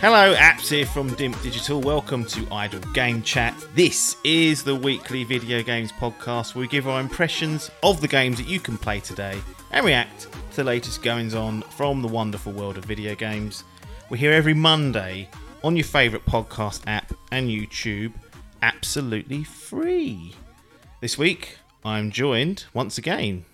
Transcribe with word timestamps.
Hello, 0.00 0.34
apps 0.34 0.70
here 0.70 0.86
from 0.86 1.10
Dimp 1.10 1.42
Digital. 1.42 1.78
Welcome 1.78 2.24
to 2.24 2.48
Idle 2.50 2.80
Game 2.94 3.22
Chat. 3.22 3.54
This 3.74 4.16
is 4.24 4.62
the 4.62 4.74
weekly 4.74 5.24
video 5.24 5.62
games 5.62 5.92
podcast 5.92 6.54
where 6.54 6.62
we 6.62 6.68
give 6.68 6.88
our 6.88 7.02
impressions 7.02 7.70
of 7.82 8.00
the 8.00 8.08
games 8.08 8.38
that 8.38 8.48
you 8.48 8.60
can 8.60 8.78
play 8.78 9.00
today 9.00 9.38
and 9.72 9.84
react 9.84 10.22
to 10.52 10.56
the 10.56 10.64
latest 10.64 11.02
goings 11.02 11.34
on 11.34 11.60
from 11.76 12.00
the 12.00 12.08
wonderful 12.08 12.50
world 12.50 12.78
of 12.78 12.86
video 12.86 13.14
games. 13.14 13.64
We're 14.08 14.16
here 14.16 14.32
every 14.32 14.54
Monday 14.54 15.28
on 15.62 15.76
your 15.76 15.84
favourite 15.84 16.24
podcast 16.24 16.80
app 16.86 17.12
and 17.30 17.50
YouTube, 17.50 18.14
absolutely 18.62 19.44
free. 19.44 20.34
This 21.02 21.18
week, 21.18 21.58
I'm 21.84 22.10
joined 22.10 22.64
once 22.72 22.96
again 22.96 23.44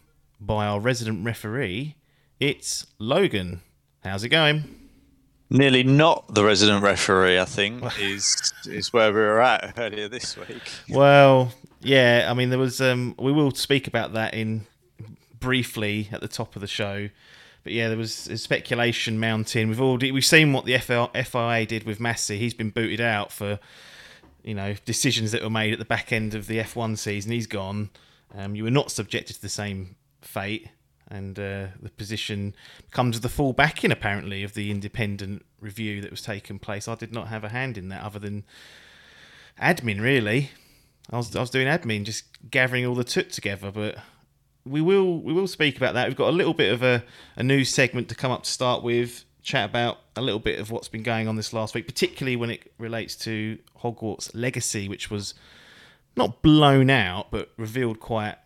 by 0.40 0.66
our 0.66 0.78
resident 0.78 1.24
referee. 1.24 1.96
It's 2.38 2.87
Logan. 3.01 3.62
How's 4.04 4.23
it 4.23 4.28
going? 4.28 4.85
Nearly 5.48 5.84
not 5.84 6.34
the 6.34 6.45
resident 6.45 6.82
referee, 6.82 7.38
I 7.38 7.45
think, 7.45 7.84
is 8.00 8.52
is 8.66 8.92
where 8.92 9.12
we 9.12 9.20
were 9.20 9.41
at 9.41 9.74
earlier 9.78 10.09
this 10.09 10.37
week. 10.37 10.62
Well, 10.88 11.52
yeah, 11.80 12.27
I 12.28 12.34
mean, 12.34 12.50
there 12.50 12.59
was. 12.59 12.80
Um, 12.80 13.14
we 13.18 13.30
will 13.30 13.52
speak 13.52 13.87
about 13.87 14.12
that 14.14 14.34
in 14.34 14.66
briefly 15.38 16.09
at 16.10 16.21
the 16.21 16.29
top 16.29 16.56
of 16.56 16.62
the 16.62 16.66
show, 16.66 17.10
but 17.62 17.73
yeah, 17.73 17.88
there 17.88 17.96
was 17.96 18.12
speculation 18.12 19.21
mounting. 19.21 19.68
We've 19.68 19.80
already 19.80 20.10
we've 20.10 20.24
seen 20.24 20.52
what 20.52 20.65
the 20.65 20.79
FIA 20.79 21.66
did 21.66 21.84
with 21.84 22.01
Masi. 22.01 22.38
He's 22.38 22.54
been 22.54 22.71
booted 22.71 23.01
out 23.01 23.30
for 23.30 23.60
you 24.43 24.54
know 24.54 24.74
decisions 24.84 25.30
that 25.30 25.43
were 25.43 25.51
made 25.51 25.73
at 25.73 25.78
the 25.78 25.84
back 25.84 26.12
end 26.12 26.34
of 26.34 26.49
the 26.49 26.59
F1 26.59 26.99
season. 26.99 27.30
He's 27.30 27.46
gone. 27.46 27.90
Um, 28.37 28.56
you 28.56 28.65
were 28.65 28.71
not 28.71 28.90
subjected 28.90 29.34
to 29.37 29.43
the 29.43 29.49
same 29.49 29.95
fate 30.21 30.68
and 31.09 31.38
uh, 31.38 31.66
the 31.80 31.90
position 31.96 32.54
comes 32.90 33.16
with 33.16 33.23
the 33.23 33.29
full 33.29 33.52
backing 33.52 33.93
apparently 33.93 34.43
of 34.43 34.54
the 34.54 34.71
independent 34.71 35.45
review 35.60 36.01
that 36.01 36.10
was 36.10 36.23
taking 36.23 36.59
place. 36.59 36.88
I 36.88 36.95
did 36.95 37.12
not 37.12 37.29
have 37.29 37.45
a 37.45 37.51
hand 37.51 37.79
in 37.79 37.88
that 37.90 38.02
other 38.02 38.18
than 38.18 38.45
admin 39.60 40.01
really. 40.01 40.51
I 41.10 41.16
was 41.16 41.34
I 41.37 41.40
was 41.40 41.51
doing 41.51 41.68
admin, 41.68 42.04
just 42.04 42.24
gathering 42.51 42.84
all 42.84 42.95
the 42.95 43.04
toot 43.04 43.30
together, 43.30 43.71
but 43.71 43.96
we 44.65 44.80
will 44.80 45.21
we 45.21 45.32
will 45.32 45.46
speak 45.46 45.77
about 45.77 45.95
that. 45.95 46.09
We've 46.09 46.16
got 46.16 46.30
a 46.30 46.37
little 46.37 46.54
bit 46.54 46.73
of 46.73 46.82
a, 46.82 47.04
a 47.37 47.43
news 47.43 47.71
segment 47.71 48.09
to 48.09 48.15
come 48.15 48.32
up 48.32 48.43
to 48.43 48.51
start 48.51 48.82
with, 48.82 49.24
chat 49.43 49.71
about 49.71 49.99
a 50.16 50.21
little 50.21 50.40
bit 50.40 50.59
of 50.59 50.71
what's 50.71 50.88
been 50.88 51.04
going 51.04 51.29
on 51.29 51.37
this 51.37 51.52
last 51.52 51.74
week, 51.74 51.87
particularly 51.87 52.34
when 52.34 52.51
it 52.51 52.73
relates 52.79 53.15
to 53.16 53.59
Hogwarts 53.82 54.30
Legacy, 54.34 54.88
which 54.88 55.10
was 55.10 55.34
not 56.16 56.43
blown 56.43 56.90
out 56.90 57.30
but 57.30 57.51
revealed 57.57 58.01
quite 58.01 58.37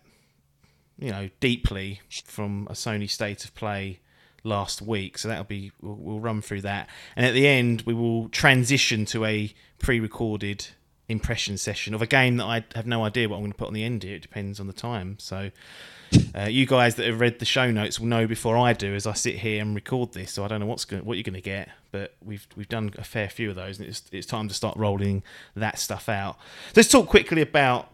you 1.01 1.11
know, 1.11 1.29
deeply 1.41 1.99
from 2.23 2.67
a 2.69 2.73
Sony 2.73 3.09
state 3.09 3.43
of 3.43 3.53
play 3.55 3.99
last 4.43 4.81
week. 4.81 5.17
So 5.17 5.27
that'll 5.27 5.43
be 5.43 5.71
we'll, 5.81 5.95
we'll, 5.95 6.19
run 6.19 6.41
through 6.41 6.61
that, 6.61 6.87
and 7.15 7.25
at 7.25 7.33
the 7.33 7.47
end 7.47 7.81
we 7.81 7.93
will 7.93 8.29
transition 8.29 9.05
to 9.05 9.25
a 9.25 9.53
pre-recorded 9.79 10.67
impression 11.09 11.57
session 11.57 11.93
of 11.93 12.01
a 12.01 12.07
game 12.07 12.37
that 12.37 12.45
I 12.45 12.63
have 12.75 12.87
no 12.87 13.03
idea 13.03 13.27
what 13.27 13.37
I'm 13.37 13.41
going 13.41 13.51
to 13.51 13.57
put 13.57 13.67
on 13.67 13.73
the 13.73 13.83
end 13.83 14.03
here. 14.03 14.15
It 14.15 14.21
depends 14.21 14.59
on 14.59 14.67
the 14.67 14.73
time. 14.73 15.17
So. 15.19 15.51
Uh, 16.35 16.41
you 16.41 16.65
guys 16.65 16.95
that 16.95 17.05
have 17.05 17.21
read 17.21 17.39
the 17.39 17.45
show 17.45 17.71
notes 17.71 17.97
will 17.97 18.07
know 18.07 18.27
before 18.27 18.57
I 18.57 18.73
do, 18.73 18.93
as 18.93 19.07
I 19.07 19.13
sit 19.13 19.35
here 19.35 19.61
and 19.61 19.73
record 19.73 20.11
this. 20.11 20.33
So 20.33 20.43
I 20.43 20.49
don't 20.49 20.59
know 20.59 20.65
what's 20.65 20.83
going, 20.83 21.05
what 21.05 21.15
you're 21.15 21.23
going 21.23 21.35
to 21.35 21.39
get, 21.41 21.69
but 21.93 22.15
we've 22.21 22.45
we've 22.57 22.67
done 22.67 22.93
a 22.97 23.03
fair 23.05 23.29
few 23.29 23.49
of 23.49 23.55
those, 23.55 23.79
and 23.79 23.87
it's 23.87 24.03
it's 24.11 24.27
time 24.27 24.49
to 24.49 24.53
start 24.53 24.75
rolling 24.75 25.23
that 25.55 25.79
stuff 25.79 26.09
out. 26.09 26.37
Let's 26.75 26.89
talk 26.89 27.07
quickly 27.07 27.41
about 27.41 27.93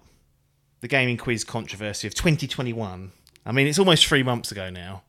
the 0.81 0.87
gaming 0.87 1.17
quiz 1.17 1.43
controversy 1.43 2.07
of 2.07 2.13
2021. 2.13 3.11
I 3.45 3.51
mean, 3.51 3.67
it's 3.67 3.79
almost 3.79 4.05
three 4.05 4.23
months 4.23 4.51
ago 4.51 4.69
now, 4.69 5.03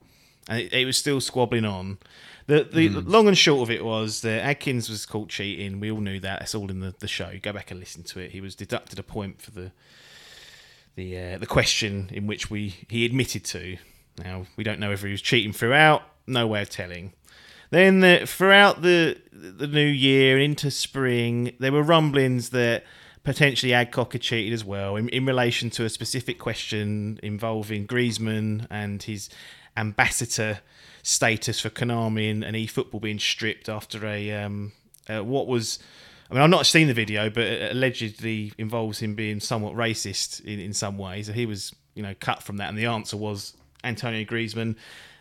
and 0.49 0.61
it, 0.61 0.73
it 0.73 0.85
was 0.85 0.97
still 0.97 1.21
squabbling 1.21 1.65
on. 1.65 1.99
The 2.47 2.65
the 2.65 2.89
mm. 2.89 3.09
long 3.09 3.29
and 3.29 3.37
short 3.37 3.69
of 3.69 3.71
it 3.71 3.85
was 3.85 4.23
that 4.23 4.43
Adkins 4.43 4.89
was 4.89 5.05
caught 5.05 5.29
cheating. 5.29 5.81
We 5.81 5.91
all 5.91 6.01
knew 6.01 6.19
that. 6.21 6.43
It's 6.43 6.55
all 6.55 6.71
in 6.71 6.81
the, 6.81 6.95
the 6.99 7.09
show. 7.09 7.33
Go 7.43 7.53
back 7.53 7.71
and 7.71 7.79
listen 7.79 8.05
to 8.05 8.21
it. 8.21 8.31
He 8.31 8.41
was 8.41 8.55
deducted 8.55 8.99
a 8.99 9.03
point 9.03 9.43
for 9.43 9.51
the 9.51 9.73
the 10.95 11.19
uh, 11.19 11.39
the 11.39 11.47
question 11.47 12.09
in 12.13 12.27
which 12.27 12.51
we 12.51 12.75
he 12.89 13.05
admitted 13.05 13.45
to. 13.47 13.77
Now 14.19 14.47
we 14.57 14.65
don't 14.65 14.81
know 14.81 14.93
if 14.93 15.03
he 15.03 15.11
was 15.11 15.21
cheating 15.21 15.53
throughout. 15.53 16.03
No 16.27 16.47
way 16.47 16.63
of 16.63 16.71
telling. 16.71 17.13
Then 17.71 18.01
the, 18.01 18.25
throughout 18.27 18.83
the 18.83 19.19
the 19.31 19.67
new 19.67 19.87
year 19.87 20.39
into 20.39 20.71
spring, 20.71 21.53
there 21.59 21.73
were 21.73 21.83
rumblings 21.83 22.51
that 22.51 22.85
potentially 23.29 23.75
Adcock 23.75 24.15
had 24.15 24.23
cheated 24.23 24.55
as 24.55 24.65
well 24.65 24.97
in, 24.97 25.11
in 25.11 25.27
relation 25.27 25.69
to 25.69 25.85
a 25.85 25.91
specific 25.91 26.39
question 26.39 27.21
involving 27.23 27.87
Griezmann 27.87 28.67
and 28.71 29.03
his 29.03 29.29
ambassador 29.77 30.61
status 31.03 31.61
for 31.61 31.69
Konami 31.69 32.31
and, 32.31 32.43
and 32.43 32.57
eFootball 32.57 33.03
being 33.03 33.19
stripped 33.19 33.69
after 33.69 34.07
a 34.07 34.33
um, 34.33 34.73
uh, 35.11 35.23
what 35.23 35.47
was. 35.47 35.79
I 36.31 36.35
mean, 36.35 36.43
I've 36.43 36.49
not 36.49 36.65
seen 36.65 36.89
the 36.89 36.95
video, 36.95 37.29
but 37.29 37.43
it 37.43 37.73
allegedly 37.73 38.55
involves 38.57 39.01
him 39.01 39.15
being 39.15 39.41
somewhat 39.41 39.75
racist 39.75 40.43
in, 40.47 40.59
in 40.59 40.73
some 40.73 40.97
ways. 40.97 41.27
So 41.27 41.35
he 41.35 41.45
was, 41.45 41.75
you 41.95 42.03
know, 42.03 42.15
cut 42.21 42.43
from 42.43 42.57
that, 42.57 42.71
and 42.71 42.79
the 42.79 42.87
answer 42.87 43.19
was 43.19 43.53
Antonio 43.85 44.25
Griezmann. 44.25 44.75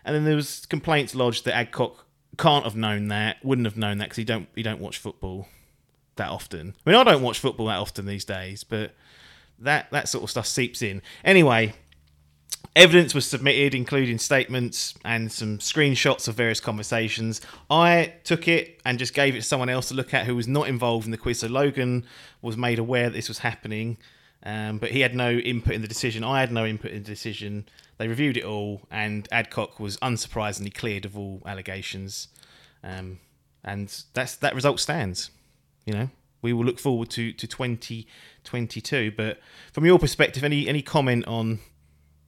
And 0.06 0.16
then 0.16 0.24
there 0.24 0.38
was 0.38 0.66
complaints 0.68 1.13
lodged 1.13 1.44
that 1.44 1.56
Adcock 1.56 2.06
can't 2.38 2.63
have 2.63 2.78
known 2.78 3.09
that, 3.09 3.44
wouldn't 3.44 3.68
have 3.68 3.75
known 3.75 3.97
that 3.97 4.06
because 4.06 4.18
he 4.18 4.24
don't 4.24 4.47
he 4.56 4.63
don't 4.63 4.79
watch 4.79 4.97
football 4.97 5.50
that 6.18 6.30
often. 6.30 6.76
I 6.86 6.90
mean, 6.90 7.00
I 7.00 7.04
don't 7.04 7.22
watch 7.22 7.40
football 7.40 7.68
that 7.68 7.80
often 7.80 8.06
these 8.06 8.26
days, 8.26 8.64
but 8.64 8.94
that 9.60 9.90
that 9.92 10.10
sort 10.10 10.24
of 10.24 10.30
stuff 10.30 10.46
seeps 10.46 10.82
in. 10.82 11.02
Anyway, 11.24 11.74
evidence 12.76 13.14
was 13.14 13.26
submitted, 13.26 13.74
including 13.74 14.18
statements 14.18 14.94
and 15.04 15.32
some 15.32 15.58
screenshots 15.58 16.28
of 16.28 16.36
various 16.36 16.60
conversations. 16.60 17.42
I 17.70 18.14
took 18.24 18.48
it 18.48 18.80
and 18.86 19.00
just 19.00 19.14
gave 19.14 19.36
it 19.36 19.40
to 19.40 19.44
someone 19.44 19.70
else 19.70 19.90
to 19.90 19.96
look 19.96 20.14
at 20.14 20.26
who 20.26 20.36
was 20.36 20.48
not 20.48 20.68
involved 20.68 21.06
in 21.06 21.12
the 21.12 21.18
quiz. 21.18 21.40
So 21.40 21.48
Logan 21.48 22.06
was 22.42 22.58
made 22.58 22.80
aware 22.80 23.10
that 23.10 23.16
this 23.16 23.28
was 23.28 23.40
happening, 23.40 23.98
um, 24.44 24.78
but 24.78 24.92
he 24.92 25.02
had 25.02 25.16
no 25.16 25.32
input 25.32 25.74
in 25.74 25.82
the 25.82 25.88
decision. 25.88 26.24
I 26.24 26.40
had 26.40 26.52
no 26.52 26.66
input 26.66 26.92
in 26.92 27.04
the 27.04 27.10
decision. 27.10 27.68
They 27.98 28.08
reviewed 28.08 28.38
it 28.38 28.46
all, 28.46 28.84
and 28.92 29.28
Adcock 29.32 29.80
was 29.80 29.98
unsurprisingly 29.98 30.74
cleared 30.74 31.06
of 31.06 31.18
all 31.18 31.42
allegations. 31.46 32.28
Um, 32.84 33.20
and 33.64 34.04
that's 34.14 34.36
that 34.38 34.54
result 34.54 34.80
stands 34.80 35.32
you 35.88 35.94
know, 35.94 36.09
we 36.42 36.53
will 36.53 36.66
look 36.66 36.80
forward 36.80 37.09
to 37.12 37.31
to 37.31 37.48
2022. 37.48 39.12
But 39.18 39.40
from 39.74 39.86
your 39.86 39.98
perspective, 39.98 40.44
any 40.44 40.68
any 40.68 40.84
comment 40.84 41.25
on 41.25 41.59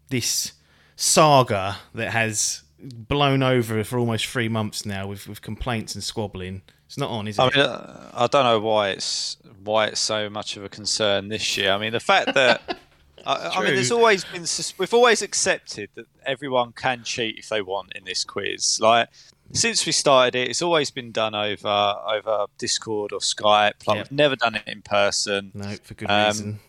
this 0.10 0.54
saga 0.96 1.78
that 1.94 2.12
has 2.12 2.64
blown 2.82 3.44
over 3.44 3.84
for 3.84 4.00
almost 4.00 4.26
three 4.26 4.48
months 4.48 4.86
now 4.86 5.06
with, 5.06 5.28
with 5.28 5.42
complaints 5.42 5.94
and 5.94 6.04
squabbling? 6.04 6.62
It's 6.88 6.98
not 6.98 7.12
on, 7.12 7.28
is 7.28 7.38
it? 7.38 7.42
I 7.42 7.50
mean, 7.50 7.66
uh, 7.66 8.12
I 8.14 8.28
don't 8.28 8.46
know 8.46 8.60
why 8.60 8.90
it's 8.90 9.38
why 9.64 9.88
it's 9.88 10.00
so 10.00 10.30
much 10.30 10.58
of 10.58 10.64
a 10.64 10.70
concern 10.70 11.28
this 11.28 11.58
year. 11.58 11.72
I 11.72 11.78
mean, 11.78 11.92
the 11.92 12.00
fact 12.00 12.34
that 12.34 12.80
I, 13.26 13.52
I, 13.56 13.64
mean, 13.64 13.76
there's 13.76 13.92
always 13.92 14.24
been 14.24 14.46
we've 14.78 14.94
always 14.94 15.22
accepted 15.22 15.90
that 15.96 16.06
everyone 16.26 16.72
can 16.72 17.04
cheat 17.04 17.38
if 17.38 17.50
they 17.50 17.62
want 17.62 17.94
in 17.94 18.06
this 18.06 18.24
quiz. 18.24 18.80
Like 18.82 19.10
since 19.54 19.86
we 19.86 19.92
started 19.92 20.36
it, 20.36 20.50
it's 20.50 20.62
always 20.62 20.92
been 20.92 21.12
done 21.12 21.36
over 21.36 21.96
over 22.08 22.46
Discord 22.58 23.12
or 23.12 23.20
Skype. 23.20 23.88
Like 23.88 23.98
yep. 23.98 24.06
we've 24.06 24.12
never 24.12 24.36
done 24.36 24.56
it 24.56 24.64
in 24.68 24.82
person. 24.82 25.52
No, 25.54 25.76
for 25.84 25.94
good 25.94 26.10
um, 26.10 26.28
reason. 26.28 26.60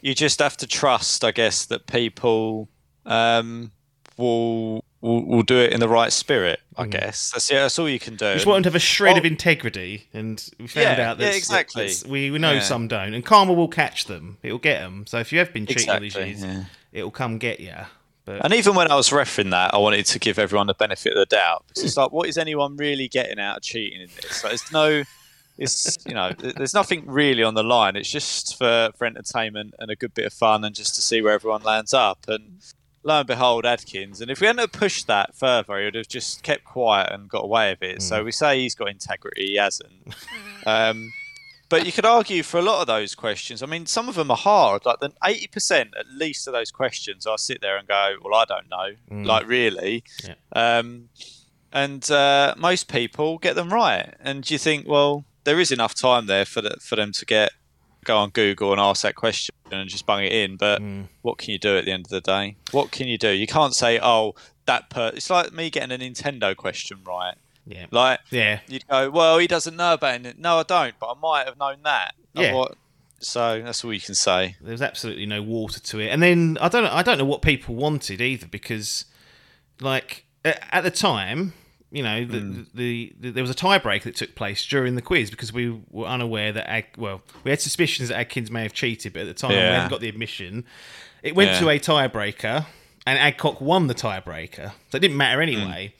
You 0.00 0.14
just 0.14 0.38
have 0.40 0.56
to 0.58 0.66
trust, 0.66 1.24
I 1.24 1.30
guess, 1.30 1.64
that 1.66 1.86
people 1.86 2.68
um, 3.06 3.72
will, 4.18 4.84
will, 5.00 5.24
will 5.24 5.42
do 5.42 5.56
it 5.56 5.72
in 5.72 5.80
the 5.80 5.88
right 5.88 6.12
spirit. 6.12 6.60
I 6.76 6.84
mm. 6.86 6.90
guess 6.90 7.30
that's 7.30 7.50
yeah, 7.50 7.62
that's 7.62 7.78
all 7.78 7.88
you 7.88 7.98
can 7.98 8.16
do. 8.16 8.26
You 8.26 8.34
just 8.34 8.46
want 8.46 8.64
to 8.64 8.68
have 8.68 8.74
a 8.74 8.80
shred 8.80 9.16
of 9.16 9.24
integrity, 9.24 10.08
and 10.12 10.44
we 10.58 10.66
found 10.66 10.98
yeah, 10.98 11.10
out 11.10 11.18
that 11.18 11.24
yeah, 11.24 11.36
exactly. 11.36 11.90
we 12.08 12.30
we 12.30 12.38
know 12.38 12.52
yeah. 12.52 12.60
some 12.60 12.88
don't, 12.88 13.14
and 13.14 13.24
karma 13.24 13.52
will 13.52 13.68
catch 13.68 14.06
them. 14.06 14.38
It'll 14.42 14.58
get 14.58 14.80
them. 14.80 15.06
So 15.06 15.18
if 15.18 15.32
you 15.32 15.38
have 15.38 15.52
been 15.52 15.66
cheating 15.66 15.82
exactly, 15.82 16.08
these 16.08 16.44
years, 16.44 16.64
it'll 16.92 17.10
come 17.10 17.38
get 17.38 17.60
you. 17.60 17.74
But 18.24 18.44
and 18.44 18.54
even 18.54 18.74
when 18.74 18.90
I 18.90 18.94
was 18.94 19.12
referring 19.12 19.50
that, 19.50 19.74
I 19.74 19.78
wanted 19.78 20.06
to 20.06 20.18
give 20.18 20.38
everyone 20.38 20.66
the 20.66 20.74
benefit 20.74 21.12
of 21.12 21.18
the 21.18 21.26
doubt 21.26 21.64
because 21.68 21.84
it's 21.84 21.96
like, 21.96 22.12
what 22.12 22.28
is 22.28 22.38
anyone 22.38 22.76
really 22.76 23.08
getting 23.08 23.38
out 23.38 23.58
of 23.58 23.62
cheating 23.62 24.00
in 24.00 24.08
this? 24.16 24.42
Like, 24.42 24.52
there's 24.52 24.72
no, 24.72 25.02
it's 25.58 25.98
you 26.06 26.14
know, 26.14 26.32
there's 26.32 26.74
nothing 26.74 27.04
really 27.06 27.42
on 27.42 27.54
the 27.54 27.62
line. 27.62 27.96
It's 27.96 28.10
just 28.10 28.56
for 28.56 28.90
for 28.96 29.06
entertainment 29.06 29.74
and 29.78 29.90
a 29.90 29.96
good 29.96 30.14
bit 30.14 30.26
of 30.26 30.32
fun 30.32 30.64
and 30.64 30.74
just 30.74 30.94
to 30.94 31.02
see 31.02 31.20
where 31.20 31.34
everyone 31.34 31.62
lands 31.62 31.92
up. 31.92 32.20
And 32.26 32.60
lo 33.02 33.18
and 33.18 33.26
behold, 33.26 33.66
Adkins. 33.66 34.20
And 34.20 34.30
if 34.30 34.40
we 34.40 34.46
hadn't 34.46 34.72
pushed 34.72 35.06
that 35.06 35.34
further, 35.34 35.78
he 35.78 35.84
would 35.84 35.94
have 35.94 36.08
just 36.08 36.42
kept 36.42 36.64
quiet 36.64 37.12
and 37.12 37.28
got 37.28 37.44
away 37.44 37.72
with 37.72 37.82
it. 37.82 37.98
Mm. 37.98 38.02
So 38.02 38.24
we 38.24 38.32
say 38.32 38.58
he's 38.58 38.74
got 38.74 38.88
integrity, 38.88 39.48
he 39.48 39.56
hasn't. 39.56 39.92
um, 40.66 41.12
but 41.68 41.86
you 41.86 41.92
could 41.92 42.04
argue 42.04 42.42
for 42.42 42.58
a 42.58 42.62
lot 42.62 42.80
of 42.80 42.86
those 42.86 43.14
questions. 43.14 43.62
I 43.62 43.66
mean, 43.66 43.86
some 43.86 44.08
of 44.08 44.14
them 44.14 44.30
are 44.30 44.36
hard. 44.36 44.84
Like 44.84 45.00
the 45.00 45.12
eighty 45.24 45.46
percent 45.46 45.90
at 45.98 46.06
least 46.08 46.46
of 46.46 46.52
those 46.54 46.70
questions, 46.70 47.26
I 47.26 47.36
sit 47.36 47.60
there 47.60 47.76
and 47.76 47.86
go, 47.88 48.16
"Well, 48.22 48.34
I 48.34 48.44
don't 48.44 48.68
know." 48.70 48.94
Mm. 49.10 49.26
Like 49.26 49.46
really, 49.48 50.04
Yeah. 50.24 50.34
um, 50.54 51.08
and 51.72 52.08
uh, 52.10 52.54
most 52.56 52.88
people 52.88 53.38
get 53.38 53.56
them 53.56 53.70
right. 53.72 54.14
And 54.20 54.48
you 54.50 54.58
think, 54.58 54.86
well, 54.86 55.24
there 55.44 55.58
is 55.58 55.72
enough 55.72 55.94
time 55.94 56.26
there 56.26 56.44
for 56.44 56.60
the, 56.60 56.76
for 56.80 56.96
them 56.96 57.12
to 57.12 57.24
get 57.26 57.50
go 58.04 58.18
on 58.18 58.30
Google 58.30 58.70
and 58.72 58.80
ask 58.80 59.02
that 59.02 59.14
question 59.14 59.54
and 59.72 59.88
just 59.88 60.04
bung 60.06 60.22
it 60.22 60.32
in. 60.32 60.56
But 60.56 60.82
Mm. 60.82 61.08
what 61.22 61.38
can 61.38 61.50
you 61.50 61.58
do 61.58 61.76
at 61.78 61.84
the 61.86 61.92
end 61.92 62.06
of 62.06 62.10
the 62.10 62.20
day? 62.20 62.56
What 62.70 62.90
can 62.90 63.08
you 63.08 63.16
do? 63.18 63.30
You 63.30 63.46
can't 63.46 63.74
say, 63.74 63.98
"Oh, 64.02 64.34
that 64.66 64.90
per." 64.90 65.08
It's 65.14 65.30
like 65.30 65.52
me 65.52 65.70
getting 65.70 65.90
a 65.90 65.98
Nintendo 65.98 66.54
question 66.54 66.98
right. 67.04 67.34
Yeah. 67.66 67.86
Like 67.90 68.20
Yeah. 68.30 68.60
you'd 68.68 68.86
go, 68.88 69.10
well, 69.10 69.38
he 69.38 69.46
doesn't 69.46 69.76
know 69.76 69.94
about 69.94 70.26
it. 70.26 70.38
No, 70.38 70.58
I 70.58 70.62
don't, 70.64 70.94
but 70.98 71.10
I 71.10 71.14
might 71.20 71.46
have 71.46 71.58
known 71.58 71.78
that. 71.84 72.14
Yeah. 72.34 72.54
what- 72.54 72.76
so 73.20 73.62
that's 73.62 73.82
all 73.84 73.92
you 73.92 74.00
can 74.00 74.14
say. 74.14 74.56
There 74.60 74.72
was 74.72 74.82
absolutely 74.82 75.24
no 75.24 75.42
water 75.42 75.80
to 75.80 76.00
it. 76.00 76.08
And 76.08 76.22
then 76.22 76.58
I 76.60 76.68
don't 76.68 76.84
know, 76.84 76.92
I 76.92 77.02
don't 77.02 77.16
know 77.16 77.24
what 77.24 77.42
people 77.42 77.74
wanted 77.74 78.20
either 78.20 78.46
because, 78.46 79.06
like 79.80 80.24
at 80.44 80.82
the 80.84 80.90
time, 80.90 81.54
you 81.90 82.02
know, 82.02 82.24
the, 82.24 82.40
hmm. 82.40 82.62
the, 82.74 83.12
the, 83.18 83.30
there 83.30 83.42
was 83.42 83.50
a 83.50 83.54
tiebreak 83.54 84.02
that 84.02 84.16
took 84.16 84.34
place 84.34 84.66
during 84.66 84.94
the 84.94 85.02
quiz 85.02 85.30
because 85.30 85.52
we 85.52 85.80
were 85.90 86.06
unaware 86.06 86.52
that 86.52 86.68
Ag, 86.68 86.86
well, 86.98 87.22
we 87.44 87.50
had 87.50 87.60
suspicions 87.60 88.08
that 88.08 88.18
Adkins 88.18 88.50
may 88.50 88.62
have 88.62 88.72
cheated, 88.72 89.12
but 89.12 89.22
at 89.22 89.28
the 89.28 89.34
time 89.34 89.50
we 89.50 89.56
Yeah. 89.56 89.74
hadn't 89.74 89.90
got 89.90 90.00
the 90.00 90.08
admission. 90.08 90.64
It 91.22 91.34
went 91.34 91.52
Yeah. 91.52 91.60
to 91.60 91.68
a 91.70 91.78
tiebreaker, 91.78 92.66
and 93.06 93.18
Adcock 93.18 93.60
won 93.60 93.86
the 93.86 93.94
tiebreaker, 93.94 94.72
so 94.90 94.96
it 94.96 95.00
didn't 95.00 95.16
matter 95.16 95.36
hmm. 95.36 95.42
anyway. 95.48 95.94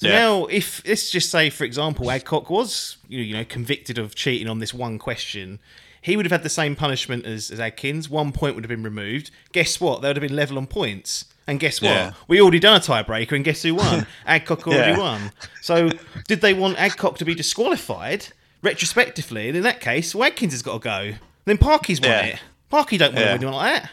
So 0.00 0.08
Yeah. 0.08 0.18
now, 0.20 0.46
if 0.46 0.82
let's 0.86 1.10
just 1.10 1.30
say, 1.30 1.50
for 1.50 1.64
example, 1.64 2.10
Adcock 2.10 2.48
was 2.48 2.96
you 3.08 3.20
you 3.20 3.34
know 3.34 3.44
convicted 3.44 3.98
of 3.98 4.14
cheating 4.14 4.48
on 4.48 4.58
this 4.58 4.72
one 4.72 4.98
question, 4.98 5.58
he 6.00 6.16
would 6.16 6.24
have 6.24 6.32
had 6.32 6.42
the 6.42 6.48
same 6.48 6.74
punishment 6.74 7.26
as, 7.26 7.50
as 7.50 7.60
Adkins. 7.60 8.08
One 8.08 8.32
point 8.32 8.54
would 8.54 8.64
have 8.64 8.70
been 8.70 8.82
removed. 8.82 9.30
Guess 9.52 9.78
what? 9.80 10.00
They 10.00 10.08
would 10.08 10.16
have 10.16 10.22
been 10.26 10.34
level 10.34 10.56
on 10.56 10.66
points. 10.66 11.26
And 11.46 11.60
guess 11.60 11.82
what? 11.82 11.88
Yeah. 11.90 12.12
We 12.28 12.40
already 12.40 12.60
done 12.60 12.76
a 12.76 12.80
tiebreaker, 12.80 13.32
and 13.32 13.44
guess 13.44 13.62
who 13.62 13.74
won? 13.74 14.06
Adcock 14.26 14.66
already 14.66 14.92
Yeah. 14.92 14.98
won. 14.98 15.32
So, 15.60 15.90
did 16.28 16.40
they 16.40 16.54
want 16.54 16.78
Adcock 16.78 17.18
to 17.18 17.24
be 17.26 17.34
disqualified 17.34 18.28
retrospectively? 18.62 19.48
And 19.48 19.56
in 19.56 19.62
that 19.64 19.80
case, 19.80 20.14
well, 20.14 20.26
Adkins 20.28 20.52
has 20.52 20.62
got 20.62 20.74
to 20.74 20.78
go. 20.78 21.12
Then 21.44 21.58
Parky's 21.58 22.00
won 22.00 22.10
Yeah. 22.10 22.24
it. 22.26 22.40
Parky 22.70 22.96
don't 22.98 23.14
want 23.14 23.40
to 23.40 23.46
win 23.46 23.54
like 23.54 23.82
that. 23.82 23.90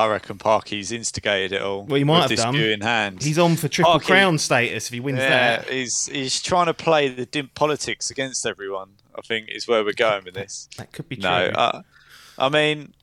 I 0.00 0.08
reckon 0.08 0.38
Parky's 0.38 0.92
instigated 0.92 1.52
it 1.52 1.62
all. 1.62 1.84
Well, 1.84 1.96
he 1.98 2.04
might 2.04 2.20
have 2.22 2.28
this 2.30 2.40
done. 2.42 2.54
in 2.56 2.80
hand. 2.80 3.22
He's 3.22 3.38
on 3.38 3.56
for 3.56 3.68
triple 3.68 3.92
Parky- 3.92 4.06
crown 4.06 4.38
status 4.38 4.86
if 4.86 4.92
he 4.92 5.00
wins 5.00 5.18
yeah, 5.18 5.58
that. 5.58 5.68
he's 5.70 6.06
he's 6.06 6.40
trying 6.42 6.66
to 6.66 6.74
play 6.74 7.08
the 7.08 7.26
dim 7.26 7.50
politics 7.54 8.10
against 8.10 8.44
everyone. 8.46 8.90
I 9.16 9.20
think 9.22 9.48
is 9.50 9.66
where 9.68 9.84
we're 9.84 9.92
going 9.92 10.24
with 10.24 10.34
this. 10.34 10.68
That 10.78 10.92
could 10.92 11.08
be 11.08 11.16
true. 11.16 11.22
No, 11.28 11.36
uh, 11.54 11.82
I 12.38 12.48
mean, 12.48 12.94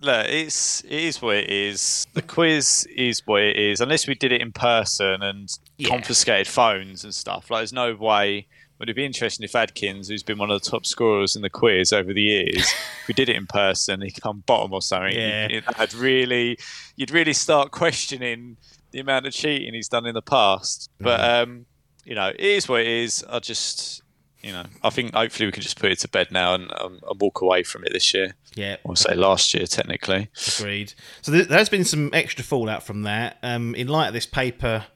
look, 0.00 0.26
it's 0.28 0.82
it 0.84 0.92
is 0.92 1.20
what 1.20 1.36
it 1.36 1.50
is. 1.50 2.06
The 2.14 2.22
quiz 2.22 2.86
is 2.96 3.22
what 3.26 3.42
it 3.42 3.56
is. 3.56 3.80
Unless 3.80 4.06
we 4.06 4.14
did 4.14 4.32
it 4.32 4.40
in 4.40 4.52
person 4.52 5.22
and 5.22 5.48
Yeah. 5.76 5.88
confiscated 5.88 6.46
phones 6.46 7.04
and 7.04 7.14
stuff, 7.14 7.50
like 7.50 7.60
there's 7.60 7.72
no 7.72 7.94
way. 7.94 8.46
Would 8.78 8.90
it 8.90 8.94
be 8.94 9.06
interesting 9.06 9.44
if 9.44 9.54
Adkins, 9.54 10.08
who's 10.08 10.22
been 10.22 10.38
one 10.38 10.50
of 10.50 10.62
the 10.62 10.68
top 10.70 10.84
scorers 10.84 11.34
in 11.34 11.42
the 11.42 11.50
quiz 11.50 11.92
over 11.92 12.12
the 12.12 12.22
years, 12.22 12.56
if 13.02 13.08
we 13.08 13.14
did 13.14 13.28
it 13.28 13.36
in 13.36 13.46
person, 13.46 14.02
he'd 14.02 14.20
come 14.20 14.42
bottom 14.46 14.72
or 14.72 14.82
something. 14.82 15.14
Yeah. 15.14 15.48
You'd, 15.48 15.64
would 15.78 15.94
really, 15.94 16.58
you'd 16.96 17.10
really 17.10 17.32
start 17.32 17.70
questioning 17.70 18.56
the 18.90 19.00
amount 19.00 19.26
of 19.26 19.32
cheating 19.32 19.74
he's 19.74 19.88
done 19.88 20.06
in 20.06 20.14
the 20.14 20.22
past. 20.22 20.90
But 21.00 21.20
um, 21.20 21.66
you 22.04 22.14
know, 22.14 22.28
it 22.28 22.40
is 22.40 22.68
what 22.68 22.82
it 22.82 22.86
is. 22.86 23.24
I 23.28 23.38
just, 23.40 24.02
you 24.42 24.52
know, 24.52 24.64
I 24.82 24.90
think 24.90 25.14
hopefully 25.14 25.46
we 25.46 25.52
can 25.52 25.62
just 25.62 25.78
put 25.80 25.90
it 25.90 25.98
to 26.00 26.08
bed 26.08 26.30
now 26.30 26.54
and, 26.54 26.70
um, 26.78 27.00
and 27.08 27.20
walk 27.20 27.40
away 27.40 27.62
from 27.62 27.84
it 27.84 27.92
this 27.92 28.12
year. 28.14 28.34
yeah, 28.54 28.76
Or 28.84 28.94
say 28.94 29.14
last 29.14 29.52
year, 29.54 29.66
technically. 29.66 30.28
Agreed. 30.58 30.94
So 31.22 31.32
there, 31.32 31.44
there's 31.44 31.68
been 31.68 31.84
some 31.84 32.10
extra 32.12 32.44
fallout 32.44 32.82
from 32.84 33.02
that. 33.02 33.38
Um, 33.42 33.74
in 33.74 33.88
light 33.88 34.08
of 34.08 34.14
this 34.14 34.26
paper, 34.26 34.86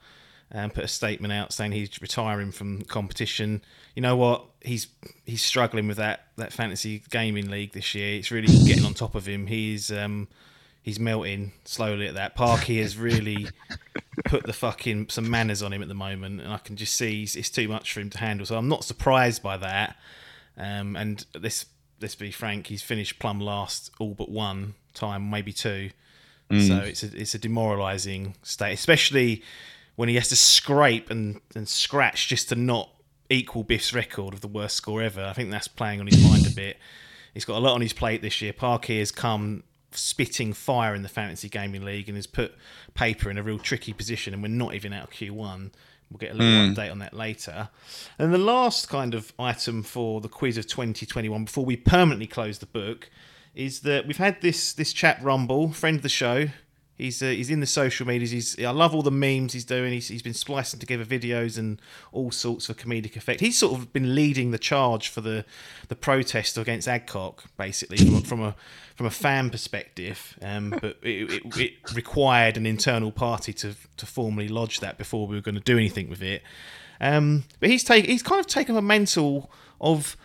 um, 0.53 0.71
put 0.71 0.85
a 0.85 0.89
statement 0.89 1.33
out 1.33 1.53
saying 1.53 1.73
he's 1.73 2.01
retiring 2.01 2.53
from 2.53 2.83
competition. 2.83 3.63
You 3.95 4.03
know 4.03 4.17
what? 4.17 4.47
He's 4.61 4.89
he's 5.25 5.43
struggling 5.43 5.87
with 5.87 5.97
that 5.99 6.27
that 6.37 6.53
fantasy 6.53 7.03
gaming 7.11 7.51
league 7.51 7.73
this 7.73 7.95
year. 7.95 8.19
It's 8.19 8.31
really 8.31 8.49
getting 8.67 8.85
on 8.85 8.95
top 8.95 9.15
of 9.15 9.27
him. 9.27 9.47
He's 9.47 9.91
um, 9.93 10.29
he's 10.83 10.99
melting 10.99 11.53
slowly 11.65 12.09
at 12.09 12.15
that. 12.15 12.35
Parky 12.35 12.81
has 12.81 12.97
really 12.97 13.49
put 14.25 14.45
the 14.45 14.53
fucking 14.53 15.09
some 15.09 15.31
manners 15.31 15.63
on 15.63 15.73
him 15.73 15.83
at 15.83 15.89
the 15.89 15.95
moment, 15.95 16.41
and 16.41 16.53
I 16.53 16.59
can 16.59 16.77
just 16.77 16.97
see 16.97 17.23
it's, 17.23 17.37
it's 17.37 17.51
too 17.51 17.69
much 17.69 17.93
for 17.93 18.01
him 18.01 18.11
to 18.11 18.19
handle. 18.19 18.47
So 18.47 18.57
I'm 18.57 18.69
not 18.69 18.85
surprised 18.85 19.43
by 19.43 19.57
that. 19.59 19.97
Um, 20.57 20.97
and 20.97 21.25
this, 21.33 21.65
let's 22.03 22.17
be 22.17 22.31
frank, 22.31 22.67
he's 22.67 22.83
finished 22.83 23.19
plumb 23.19 23.41
last 23.41 23.91
all 23.99 24.15
but 24.15 24.29
one 24.29 24.75
time, 24.93 25.31
maybe 25.31 25.53
two. 25.53 25.91
So 26.67 26.79
it's 26.79 27.05
a, 27.05 27.17
it's 27.17 27.35
a 27.37 27.39
demoralising 27.39 28.35
state, 28.43 28.73
especially 28.73 29.45
when 30.01 30.09
he 30.09 30.15
has 30.15 30.29
to 30.31 30.37
scrape 30.37 31.11
and, 31.11 31.43
and 31.55 31.69
scratch 31.69 32.27
just 32.27 32.49
to 32.49 32.55
not 32.55 32.89
equal 33.29 33.63
Biff's 33.63 33.93
record 33.93 34.33
of 34.33 34.41
the 34.41 34.49
worst 34.49 34.75
score 34.77 35.03
ever. 35.03 35.23
I 35.23 35.35
think 35.35 35.51
that's 35.51 35.69
playing 35.69 36.01
on 36.01 36.07
his 36.07 36.25
mind 36.25 36.47
a 36.47 36.51
bit. 36.51 36.79
He's 37.35 37.45
got 37.45 37.59
a 37.59 37.61
lot 37.61 37.75
on 37.75 37.83
his 37.83 37.93
plate 37.93 38.23
this 38.23 38.41
year. 38.41 38.55
Parky 38.55 38.99
has 38.99 39.13
come 39.13 39.63
spitting 39.91 40.55
fire 40.55 40.95
in 40.95 41.03
the 41.03 41.11
fantasy 41.11 41.51
gaming 41.51 41.85
league 41.85 42.09
and 42.09 42.17
has 42.17 42.27
put 42.27 42.55
paper 42.95 43.29
in 43.29 43.37
a 43.37 43.43
real 43.43 43.59
tricky 43.59 43.93
position, 43.93 44.33
and 44.33 44.43
we're 44.43 44.49
not 44.49 44.73
even 44.73 44.95
out 44.95 45.09
of 45.09 45.11
Q1. 45.11 45.71
We'll 46.11 46.19
get 46.19 46.31
a 46.31 46.35
little 46.35 46.69
hmm. 46.69 46.73
update 46.73 46.91
on 46.91 46.99
that 47.01 47.13
later. 47.13 47.69
And 48.19 48.33
the 48.33 48.39
last 48.39 48.89
kind 48.89 49.13
of 49.13 49.35
item 49.39 49.83
for 49.83 50.23
the 50.23 50.31
quiz 50.31 50.57
of 50.57 50.67
2021 50.67 51.45
before 51.45 51.67
we 51.67 51.77
permanently 51.77 52.27
close 52.27 52.59
the 52.59 52.65
book 52.65 53.11
is 53.55 53.81
that 53.81 54.07
we've 54.07 54.17
had 54.17 54.41
this 54.41 54.73
this 54.73 54.95
chat 54.95 55.23
Rumble, 55.23 55.73
friend 55.73 55.97
of 55.97 56.03
the 56.03 56.09
show. 56.09 56.49
He's 57.01 57.23
uh, 57.23 57.27
he's 57.27 57.51
in 57.51 57.61
the 57.61 57.67
social 57.67 58.07
medias. 58.07 58.31
He's 58.31 58.63
I 58.63 58.71
love 58.71 58.95
all 58.95 59.03
the 59.03 59.11
memes 59.11 59.53
he's 59.53 59.65
doing. 59.65 59.93
He's, 59.93 60.09
he's 60.09 60.23
been 60.23 60.35
splicing 60.35 60.81
together 60.81 61.05
videos 61.05 61.59
and 61.59 61.81
all 62.13 62.31
sorts 62.31 62.69
of 62.69 62.77
comedic 62.77 63.17
effect. 63.17 63.41
He's 63.41 63.59
sort 63.59 63.79
of 63.79 63.93
been 63.93 64.15
leading 64.15 64.51
the 64.51 64.59
charge 64.59 65.09
for 65.09 65.21
the 65.21 65.45
the 65.89 65.97
protest 65.97 66.59
against 66.59 66.87
Adcock, 66.87 67.45
basically 67.57 67.97
from, 67.97 68.23
from 68.23 68.43
a 68.43 68.55
from 68.95 69.07
a 69.07 69.11
fan 69.11 69.51
perspective. 69.51 70.39
Um, 70.43 70.71
but 70.81 70.99
it, 71.03 71.43
it, 71.45 71.57
it 71.57 71.95
required 71.95 72.57
an 72.57 72.67
internal 72.67 73.11
party 73.11 73.53
to 73.55 73.75
to 73.97 74.07
formally 74.07 74.49
lodge 74.49 74.81
that 74.81 74.99
before 74.99 75.27
we 75.27 75.37
were 75.37 75.43
going 75.43 75.55
to 75.55 75.61
do 75.61 75.79
anything 75.79 76.11
with 76.11 76.23
it. 76.23 76.43
Um, 77.01 77.45
but 77.61 77.71
he's 77.71 77.83
take 77.83 78.07
he's 78.07 78.23
kind 78.23 78.41
of 78.41 78.47
taken 78.47 78.77
a 78.77 78.83
mantle 78.83 79.51
of 79.81 80.17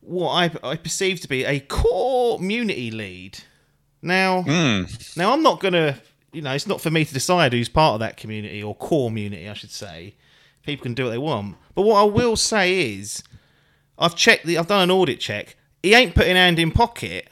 what 0.00 0.30
I, 0.30 0.70
I 0.70 0.76
perceive 0.76 1.20
to 1.20 1.28
be 1.28 1.44
a 1.44 1.60
core 1.60 2.38
community 2.38 2.90
lead. 2.90 3.38
Now, 4.00 4.42
now 5.16 5.32
I'm 5.32 5.42
not 5.42 5.60
gonna, 5.60 6.00
you 6.32 6.42
know, 6.42 6.52
it's 6.52 6.66
not 6.66 6.80
for 6.80 6.90
me 6.90 7.04
to 7.04 7.12
decide 7.12 7.52
who's 7.52 7.68
part 7.68 7.94
of 7.94 8.00
that 8.00 8.16
community 8.16 8.62
or 8.62 8.74
core 8.74 9.08
community, 9.08 9.48
I 9.48 9.54
should 9.54 9.70
say. 9.70 10.14
People 10.62 10.82
can 10.82 10.94
do 10.94 11.04
what 11.04 11.10
they 11.10 11.18
want. 11.18 11.56
But 11.74 11.82
what 11.82 12.00
I 12.00 12.04
will 12.04 12.36
say 12.36 12.94
is, 12.94 13.22
I've 13.98 14.14
checked 14.14 14.44
the, 14.44 14.58
I've 14.58 14.66
done 14.66 14.82
an 14.82 14.90
audit 14.90 15.20
check. 15.20 15.56
He 15.82 15.94
ain't 15.94 16.14
putting 16.14 16.36
hand 16.36 16.58
in 16.58 16.70
pocket. 16.70 17.28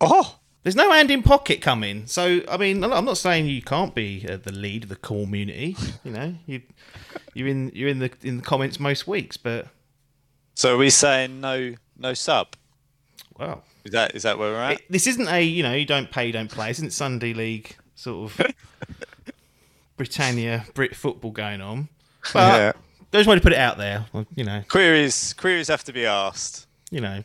Oh, 0.00 0.38
There's 0.62 0.76
no 0.76 0.90
hand 0.90 1.10
in 1.10 1.22
pocket 1.22 1.60
coming. 1.60 2.06
So 2.06 2.40
I 2.48 2.56
mean, 2.56 2.82
I'm 2.82 3.04
not 3.04 3.18
saying 3.18 3.46
you 3.46 3.62
can't 3.62 3.94
be 3.94 4.26
uh, 4.28 4.36
the 4.36 4.52
lead 4.52 4.84
of 4.84 4.88
the 4.88 4.96
core 4.96 5.24
community. 5.24 5.76
You 6.04 6.12
know, 6.12 6.34
you 6.46 6.62
you're 7.34 7.48
in 7.48 7.70
you're 7.74 7.88
in 7.88 7.98
the 7.98 8.10
in 8.22 8.38
the 8.38 8.42
comments 8.42 8.80
most 8.80 9.06
weeks, 9.06 9.36
but 9.36 9.68
so 10.54 10.74
are 10.74 10.78
we 10.78 10.90
saying 10.90 11.40
no, 11.40 11.74
no 11.96 12.14
sub? 12.14 12.56
well, 13.38 13.64
Is 13.84 13.92
that 13.92 14.14
is 14.14 14.22
that 14.22 14.38
where 14.38 14.52
we're 14.52 14.60
at? 14.62 14.72
it, 14.74 14.82
this 14.90 15.06
isn't 15.06 15.28
a 15.28 15.40
you 15.42 15.62
know 15.62 15.72
you 15.74 15.84
don't 15.86 16.10
pay 16.10 16.26
you 16.26 16.32
don't 16.32 16.50
play. 16.50 16.68
This 16.68 16.78
isn't 16.78 16.92
Sunday 16.92 17.32
League 17.34 17.76
sort 17.94 18.30
of 18.40 18.46
Britannia 19.96 20.64
Brit 20.74 20.94
football 20.96 21.30
going 21.30 21.60
on. 21.60 21.88
But 22.32 22.60
Yeah. 22.60 22.72
I 23.12 23.16
just 23.18 23.26
wanted 23.26 23.40
to 23.40 23.44
put 23.44 23.52
it 23.52 23.58
out 23.58 23.76
there. 23.78 24.06
You 24.36 24.44
know, 24.44 24.62
Queries 24.68 25.34
queries 25.34 25.68
have 25.68 25.84
to 25.84 25.92
be 25.92 26.06
asked. 26.06 26.66
you 26.90 27.00
know, 27.00 27.24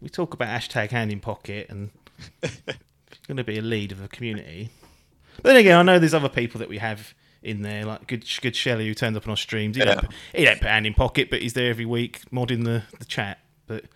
we 0.00 0.08
talk 0.08 0.32
about 0.34 0.48
hashtag 0.48 0.90
hand 0.90 1.10
in 1.10 1.18
pocket 1.20 1.66
and 1.70 1.90
going 3.26 3.36
to 3.38 3.42
be 3.44 3.58
a 3.58 3.62
lead 3.62 3.90
of 3.90 4.02
a 4.02 4.06
community. 4.08 4.68
But 5.36 5.44
then 5.44 5.56
again, 5.56 5.76
I 5.78 5.82
know 5.82 5.98
there's 5.98 6.14
other 6.14 6.28
people 6.28 6.58
that 6.60 6.68
we 6.68 6.78
have 6.78 7.14
in 7.42 7.62
there, 7.62 7.84
like 7.84 8.06
good 8.06 8.24
good 8.42 8.54
Shelley 8.54 8.86
who 8.86 8.94
turns 8.94 9.16
up 9.16 9.26
on 9.26 9.30
our 9.30 9.36
streams. 9.36 9.76
He, 9.76 9.82
Yeah. 9.82 9.94
don't, 9.96 10.06
he 10.34 10.44
don't 10.44 10.60
put 10.60 10.68
hand 10.68 10.86
in 10.86 10.94
pocket, 10.94 11.30
but 11.30 11.42
he's 11.42 11.54
there 11.54 11.70
every 11.70 11.86
week 11.86 12.20
modding 12.30 12.64
the, 12.64 12.84
the 12.98 13.04
chat. 13.04 13.38
But 13.66 13.86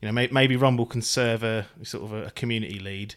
you 0.00 0.06
know, 0.06 0.12
may, 0.12 0.28
maybe 0.30 0.56
Rumble 0.56 0.86
can 0.86 1.02
serve 1.02 1.42
a 1.42 1.66
sort 1.82 2.04
of 2.04 2.12
a, 2.12 2.30
community 2.30 2.78
lead 2.78 3.14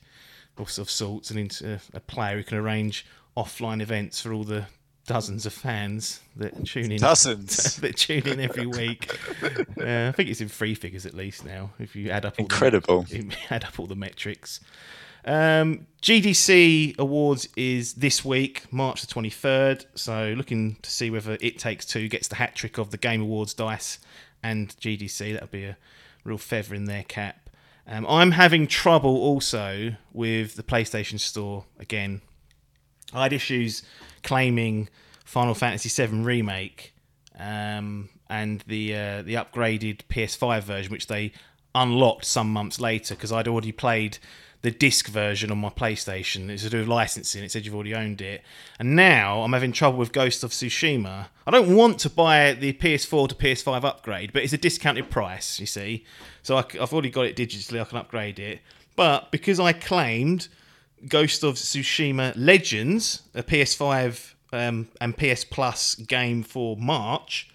of, 0.57 0.77
of 0.77 0.89
sorts, 0.89 1.29
and 1.29 1.39
into 1.39 1.79
a 1.93 1.99
player 1.99 2.37
who 2.37 2.43
can 2.43 2.57
arrange 2.57 3.05
offline 3.37 3.81
events 3.81 4.21
for 4.21 4.33
all 4.33 4.43
the 4.43 4.65
dozens 5.05 5.45
of 5.45 5.53
fans 5.53 6.21
that 6.35 6.65
tune 6.65 6.91
in 6.91 6.99
Dozens. 6.99 7.75
that 7.77 7.97
tune 7.97 8.27
in 8.27 8.39
every 8.39 8.65
week. 8.65 9.11
Uh, 9.43 10.09
I 10.09 10.11
think 10.11 10.29
it's 10.29 10.41
in 10.41 10.49
three 10.49 10.75
figures 10.75 11.05
at 11.05 11.13
least 11.13 11.45
now. 11.45 11.71
If 11.79 11.95
you 11.95 12.09
add 12.09 12.25
up 12.25 12.35
all 12.37 12.45
Incredible. 12.45 13.03
the, 13.09 13.35
add 13.49 13.63
up 13.63 13.79
all 13.79 13.87
the 13.87 13.95
metrics. 13.95 14.59
Um, 15.23 15.87
GDC 16.01 16.97
Awards 16.97 17.47
is 17.55 17.93
this 17.93 18.25
week, 18.25 18.71
March 18.71 19.01
the 19.01 19.07
twenty 19.07 19.29
third. 19.29 19.85
So 19.95 20.33
looking 20.35 20.77
to 20.81 20.89
see 20.89 21.09
whether 21.11 21.37
It 21.41 21.59
Takes 21.59 21.85
Two 21.85 22.07
gets 22.07 22.27
the 22.27 22.35
hat 22.35 22.55
trick 22.55 22.77
of 22.77 22.91
the 22.91 22.97
Game 22.97 23.21
Awards 23.21 23.53
dice 23.53 23.99
and 24.41 24.69
GDC. 24.77 25.33
That'll 25.33 25.47
be 25.47 25.65
a 25.65 25.77
real 26.23 26.37
feather 26.37 26.75
in 26.75 26.85
their 26.85 27.03
cap. 27.03 27.49
Um, 27.87 28.05
I'm 28.07 28.31
having 28.31 28.67
trouble 28.67 29.15
also 29.17 29.95
with 30.13 30.55
the 30.55 30.63
PlayStation 30.63 31.19
Store 31.19 31.65
again. 31.79 32.21
I 33.13 33.23
had 33.23 33.33
issues 33.33 33.83
claiming 34.23 34.89
Final 35.25 35.53
Fantasy 35.53 35.89
VII 35.89 36.21
Remake 36.21 36.93
um, 37.37 38.09
and 38.29 38.63
the 38.67 38.95
uh, 38.95 39.21
the 39.23 39.33
upgraded 39.33 40.01
PS5 40.09 40.63
version, 40.63 40.91
which 40.91 41.07
they 41.07 41.33
unlocked 41.73 42.25
some 42.25 42.51
months 42.51 42.79
later 42.79 43.15
because 43.15 43.31
I'd 43.31 43.47
already 43.47 43.71
played 43.71 44.17
the 44.61 44.71
disc 44.71 45.07
version 45.07 45.51
on 45.51 45.57
my 45.57 45.69
PlayStation. 45.69 46.49
It's 46.49 46.63
to 46.63 46.69
do 46.69 46.79
with 46.79 46.87
licensing. 46.87 47.43
It 47.43 47.51
said 47.51 47.65
you've 47.65 47.73
already 47.73 47.95
owned 47.95 48.21
it, 48.21 48.43
and 48.79 48.95
now 48.95 49.41
I'm 49.41 49.53
having 49.53 49.71
trouble 49.71 49.97
with 49.97 50.11
Ghost 50.11 50.43
of 50.43 50.51
Tsushima. 50.51 51.27
I 51.47 51.51
don't 51.51 51.75
want 51.75 51.99
to 51.99 52.09
buy 52.09 52.53
the 52.53 52.73
PS4 52.73 53.29
to 53.29 53.35
PS5 53.35 53.83
upgrade, 53.83 54.33
but 54.33 54.43
it's 54.43 54.53
a 54.53 54.57
discounted 54.57 55.09
price. 55.09 55.59
You 55.59 55.65
see, 55.65 56.05
so 56.43 56.57
I, 56.57 56.63
have 56.79 56.93
already 56.93 57.09
got 57.09 57.25
it 57.25 57.35
digitally. 57.35 57.81
I 57.81 57.85
can 57.85 57.97
upgrade 57.97 58.39
it, 58.39 58.59
but 58.95 59.31
because 59.31 59.59
I 59.59 59.73
claimed 59.73 60.47
Ghost 61.07 61.43
of 61.43 61.55
Tsushima 61.55 62.33
Legends, 62.35 63.23
a 63.33 63.41
PS5 63.41 64.33
um, 64.53 64.89
and 64.99 65.17
PS 65.17 65.43
Plus 65.43 65.95
game 65.95 66.43
for 66.43 66.77
March, 66.77 67.50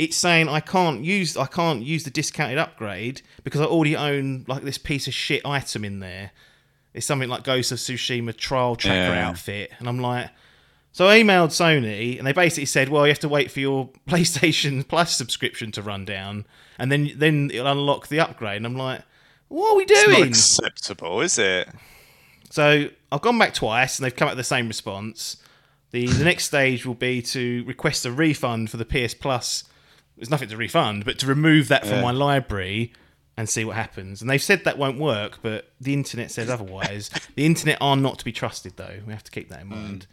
it's 0.00 0.16
saying 0.16 0.48
I 0.48 0.60
can't 0.60 1.04
use 1.04 1.36
I 1.36 1.44
can't 1.46 1.82
use 1.82 2.04
the 2.04 2.10
discounted 2.10 2.56
upgrade 2.58 3.20
because 3.44 3.60
I 3.60 3.64
already 3.64 3.94
own 3.96 4.44
like 4.48 4.62
this 4.62 4.78
piece 4.78 5.06
of 5.06 5.12
shit 5.14 5.42
item 5.44 5.84
in 5.84 6.00
there. 6.00 6.30
It's 6.94 7.04
something 7.06 7.28
like 7.28 7.44
Ghost 7.44 7.70
of 7.70 7.78
Tsushima 7.78 8.34
trial 8.36 8.76
tracker 8.76 9.14
Yeah. 9.14 9.28
outfit, 9.28 9.70
and 9.78 9.88
I'm 9.88 10.00
like, 10.00 10.30
so 10.90 11.06
I 11.06 11.20
emailed 11.20 11.50
Sony, 11.50 12.18
and 12.18 12.26
they 12.26 12.32
basically 12.32 12.64
said, 12.64 12.88
well, 12.88 13.06
you 13.06 13.10
have 13.12 13.20
to 13.20 13.28
wait 13.28 13.50
for 13.50 13.60
your 13.60 13.90
PlayStation 14.08 14.88
Plus 14.88 15.14
subscription 15.14 15.70
to 15.72 15.82
run 15.82 16.04
down, 16.06 16.46
and 16.78 16.90
then 16.90 17.12
then 17.16 17.50
it'll 17.52 17.66
unlock 17.70 18.08
the 18.08 18.20
upgrade. 18.20 18.56
And 18.56 18.66
I'm 18.66 18.76
like, 18.76 19.02
what 19.48 19.72
are 19.72 19.76
we 19.76 19.84
doing? 19.84 20.28
It's 20.30 20.58
not 20.60 20.66
acceptable, 20.68 21.20
is 21.20 21.38
it? 21.38 21.68
So 22.50 22.88
I've 23.12 23.20
gone 23.20 23.38
back 23.38 23.54
twice, 23.54 23.98
and 23.98 24.04
they've 24.06 24.16
come 24.16 24.28
up 24.28 24.32
with 24.32 24.38
the 24.38 24.44
same 24.44 24.66
response. 24.66 25.36
The 25.92 26.06
the 26.06 26.24
next 26.24 26.44
stage 26.44 26.86
will 26.86 26.94
be 26.94 27.20
to 27.22 27.64
request 27.66 28.06
a 28.06 28.10
refund 28.12 28.70
for 28.70 28.78
the 28.78 28.84
PS 28.86 29.12
Plus. 29.14 29.64
There's 30.20 30.30
nothing 30.30 30.50
to 30.50 30.56
refund, 30.56 31.04
but 31.06 31.18
to 31.20 31.26
remove 31.26 31.68
that 31.68 31.82
from 31.86 31.96
Yeah. 31.96 32.02
my 32.02 32.10
library 32.10 32.92
and 33.36 33.48
see 33.48 33.64
what 33.64 33.74
happens. 33.76 34.20
And 34.20 34.28
they've 34.30 34.42
said 34.42 34.64
that 34.64 34.76
won't 34.76 34.98
work, 34.98 35.38
but 35.40 35.72
the 35.80 35.94
internet 35.94 36.30
says 36.30 36.50
otherwise. 36.50 37.08
the 37.36 37.46
internet 37.46 37.78
are 37.80 37.96
not 37.96 38.18
to 38.18 38.24
be 38.24 38.32
trusted, 38.32 38.74
though. 38.76 39.00
We 39.06 39.12
have 39.14 39.24
to 39.24 39.30
keep 39.30 39.48
that 39.48 39.62
in 39.62 39.68
mind. 39.68 40.06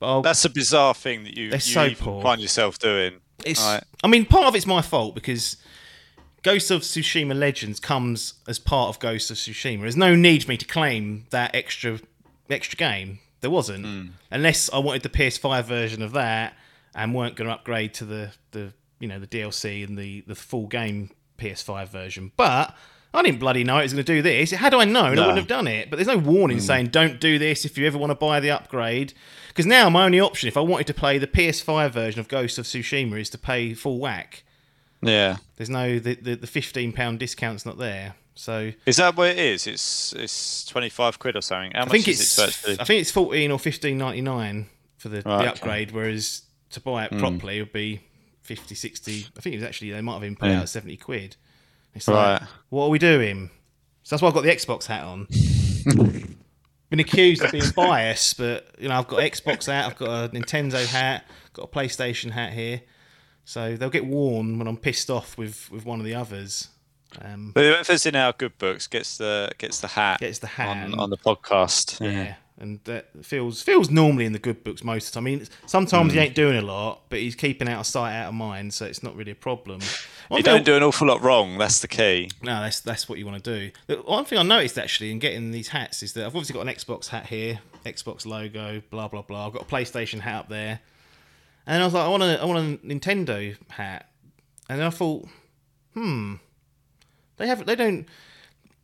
But 0.00 0.06
I'll, 0.08 0.22
That's 0.22 0.44
a 0.44 0.50
bizarre 0.50 0.94
thing 0.94 1.22
that 1.22 1.36
you, 1.36 1.44
you 1.50 1.58
so 1.60 1.84
even 1.86 2.22
find 2.22 2.40
yourself 2.40 2.78
doing. 2.80 3.20
It's. 3.46 3.60
Right. 3.62 3.84
I 4.02 4.08
mean, 4.08 4.26
part 4.26 4.46
of 4.46 4.56
it's 4.56 4.66
my 4.66 4.82
fault 4.82 5.14
because 5.14 5.56
Ghost 6.42 6.72
of 6.72 6.80
Tsushima 6.82 7.38
Legends 7.38 7.78
comes 7.78 8.34
as 8.48 8.58
part 8.58 8.88
of 8.88 8.98
Ghost 8.98 9.30
of 9.30 9.36
Tsushima. 9.36 9.82
There's 9.82 9.96
no 9.96 10.16
need 10.16 10.42
for 10.42 10.50
me 10.50 10.56
to 10.56 10.66
claim 10.66 11.26
that 11.30 11.54
extra 11.54 12.00
extra 12.50 12.76
game. 12.76 13.20
There 13.42 13.50
wasn't, 13.50 13.84
Hmm. 13.86 14.06
unless 14.30 14.68
I 14.72 14.78
wanted 14.78 15.02
the 15.02 15.08
PS5 15.08 15.66
version 15.66 16.02
of 16.02 16.12
that 16.12 16.56
and 16.94 17.14
weren't 17.14 17.36
going 17.36 17.46
to 17.48 17.54
upgrade 17.54 17.94
to 17.94 18.04
the 18.04 18.32
the 18.50 18.72
you 19.02 19.08
know 19.08 19.18
the 19.18 19.26
DLC 19.26 19.84
and 19.86 19.98
the 19.98 20.22
the 20.26 20.34
full 20.34 20.66
game 20.68 21.10
PS5 21.38 21.88
version. 21.88 22.32
But 22.36 22.74
I 23.12 23.22
didn't 23.22 23.40
bloody 23.40 23.64
know 23.64 23.78
it 23.78 23.82
was 23.82 23.92
going 23.92 24.04
to 24.04 24.12
do 24.14 24.22
this. 24.22 24.52
Had 24.52 24.72
I 24.72 24.84
known, 24.84 25.18
I 25.18 25.22
wouldn't 25.22 25.36
have 25.38 25.46
done 25.48 25.66
it. 25.66 25.90
But 25.90 25.96
there's 25.96 26.06
no 26.06 26.16
warning 26.18 26.58
Hmm. 26.58 26.62
saying 26.64 26.86
don't 26.86 27.20
do 27.20 27.38
this 27.38 27.64
if 27.64 27.76
you 27.76 27.86
ever 27.86 27.98
want 27.98 28.10
to 28.12 28.14
buy 28.14 28.40
the 28.40 28.50
upgrade. 28.50 29.12
Because 29.48 29.66
now 29.66 29.90
my 29.90 30.04
only 30.06 30.20
option, 30.20 30.46
if 30.48 30.56
I 30.56 30.60
wanted 30.60 30.86
to 30.86 30.94
play 30.94 31.18
the 31.18 31.26
PS5 31.26 31.90
version 31.90 32.20
of 32.20 32.28
Ghost 32.28 32.56
of 32.58 32.64
Tsushima, 32.64 33.20
is 33.20 33.28
to 33.30 33.38
pay 33.38 33.74
full 33.74 33.98
whack. 33.98 34.44
Yeah. 35.02 35.38
There's 35.56 35.68
no 35.68 35.98
the 35.98 36.14
the, 36.14 36.36
the 36.36 36.46
fifteen 36.46 36.92
pound 36.92 37.18
discount's 37.18 37.66
not 37.66 37.76
there. 37.76 38.14
So 38.34 38.72
Is 38.86 38.96
that 38.96 39.14
what 39.16 39.28
it 39.30 39.38
is? 39.38 39.66
It's 39.66 40.14
it's 40.14 40.64
twenty 40.64 40.88
five 40.88 41.18
quid 41.18 41.36
or 41.36 41.42
something. 41.42 41.72
How 41.72 41.82
I 41.82 41.84
much 41.84 41.92
think 41.92 42.08
is 42.08 42.20
it's 42.20 42.64
it? 42.68 42.80
I 42.80 42.84
think 42.84 43.00
it's 43.02 43.10
fourteen 43.10 43.50
or 43.50 43.58
fifteen 43.58 43.98
ninety 43.98 44.22
nine 44.22 44.68
for 44.96 45.08
the, 45.10 45.16
Right, 45.16 45.24
the 45.24 45.32
okay. 45.34 45.46
Upgrade, 45.48 45.90
whereas 45.90 46.42
to 46.70 46.80
buy 46.80 47.04
it 47.04 47.18
properly 47.18 47.58
would 47.60 47.72
be 47.72 48.00
50, 48.42 48.74
60. 48.74 49.26
I 49.36 49.40
think 49.40 49.54
it 49.54 49.58
was 49.58 49.66
actually 49.66 49.90
they 49.92 50.00
might 50.00 50.14
have 50.14 50.24
even 50.24 50.36
put 50.36 50.48
Yeah. 50.50 50.60
out 50.60 50.68
seventy 50.68 50.96
quid. 50.96 51.36
It's 51.94 52.08
like, 52.08 52.40
Right. 52.40 52.48
what 52.70 52.84
are 52.86 52.90
we 52.90 52.98
doing? 52.98 53.50
So 54.02 54.14
that's 54.16 54.22
why 54.22 54.28
I've 54.28 54.34
got 54.34 54.42
the 54.42 54.50
Xbox 54.50 54.86
hat 54.86 55.04
on. 55.04 55.26
Been 56.90 57.00
accused 57.00 57.42
of 57.42 57.52
being 57.52 57.70
biased, 57.74 58.36
but 58.36 58.66
you 58.78 58.88
know 58.88 58.96
I've 58.96 59.08
got 59.08 59.20
Xbox 59.20 59.66
hat, 59.66 59.86
I've 59.86 59.96
got 59.96 60.08
a 60.24 60.28
Nintendo 60.28 60.84
hat, 60.86 61.24
got 61.54 61.62
a 61.64 61.66
PlayStation 61.68 62.30
hat 62.32 62.52
here, 62.52 62.82
so 63.46 63.76
they'll 63.76 63.88
get 63.88 64.04
worn 64.04 64.58
when 64.58 64.66
I'm 64.68 64.76
pissed 64.76 65.08
off 65.08 65.38
with 65.38 65.70
with 65.70 65.86
one 65.86 66.00
of 66.00 66.04
the 66.04 66.14
others. 66.14 66.68
Um, 67.22 67.52
But 67.54 67.64
whoever's 67.64 68.04
in 68.06 68.14
our 68.16 68.32
good 68.32 68.58
books 68.58 68.86
gets 68.88 69.16
the 69.16 69.52
gets 69.56 69.80
the 69.80 69.88
hat, 69.88 70.20
Gets 70.20 70.40
the 70.40 70.46
hat. 70.48 70.84
on, 70.92 70.98
on 70.98 71.08
the 71.10 71.16
podcast. 71.16 71.98
Yeah, 72.00 72.34
and 72.58 72.80
that 72.84 73.08
feels 73.24 73.62
feels 73.62 73.90
normally 73.90 74.24
in 74.24 74.32
the 74.32 74.38
good 74.38 74.62
books 74.62 74.84
most 74.84 75.08
of 75.08 75.12
the 75.12 75.14
time. 75.16 75.26
I 75.26 75.30
mean, 75.30 75.46
sometimes 75.66 76.12
he 76.12 76.18
ain't 76.18 76.34
doing 76.34 76.56
a 76.56 76.62
lot, 76.62 77.02
but 77.08 77.18
he's 77.18 77.34
keeping 77.34 77.68
out 77.68 77.80
of 77.80 77.86
sight, 77.86 78.14
out 78.14 78.28
of 78.28 78.34
mind, 78.34 78.74
so 78.74 78.84
it's 78.86 79.02
not 79.02 79.16
really 79.16 79.32
a 79.32 79.36
problem. 79.36 79.80
One 80.28 80.38
You 80.38 80.44
thing 80.44 80.54
don't 80.54 80.64
do 80.64 80.76
an 80.76 80.82
awful 80.82 81.08
lot 81.08 81.22
wrong. 81.22 81.58
That's 81.58 81.80
the 81.80 81.88
key. 81.88 82.30
No, 82.42 82.60
that's 82.60 82.80
that's 82.80 83.08
what 83.08 83.18
you 83.18 83.26
want 83.26 83.42
to 83.42 83.58
do. 83.58 83.70
The 83.86 83.96
one 84.02 84.24
thing 84.24 84.38
I 84.38 84.42
noticed 84.42 84.78
actually 84.78 85.10
in 85.10 85.18
getting 85.18 85.50
these 85.50 85.68
hats 85.68 86.02
is 86.02 86.12
that 86.12 86.22
I've 86.22 86.36
obviously 86.36 86.54
got 86.54 86.66
an 86.66 86.74
Xbox 86.74 87.08
hat 87.08 87.26
here, 87.26 87.60
Xbox 87.84 88.26
logo, 88.26 88.82
blah 88.90 89.08
blah 89.08 89.22
blah. 89.22 89.46
I've 89.46 89.52
got 89.52 89.62
a 89.62 89.66
PlayStation 89.66 90.20
hat 90.20 90.40
up 90.40 90.48
there, 90.48 90.80
and 91.66 91.82
I 91.82 91.84
was 91.84 91.94
like, 91.94 92.04
I 92.04 92.08
want 92.08 92.22
a 92.22 92.40
I 92.40 92.44
want 92.44 92.82
a 92.82 92.86
Nintendo 92.86 93.56
hat, 93.70 94.08
and 94.68 94.78
then 94.78 94.86
I 94.86 94.90
thought, 94.90 95.26
hmm, 95.94 96.34
they 97.38 97.46
have 97.46 97.66
they 97.66 97.76
don't 97.76 98.06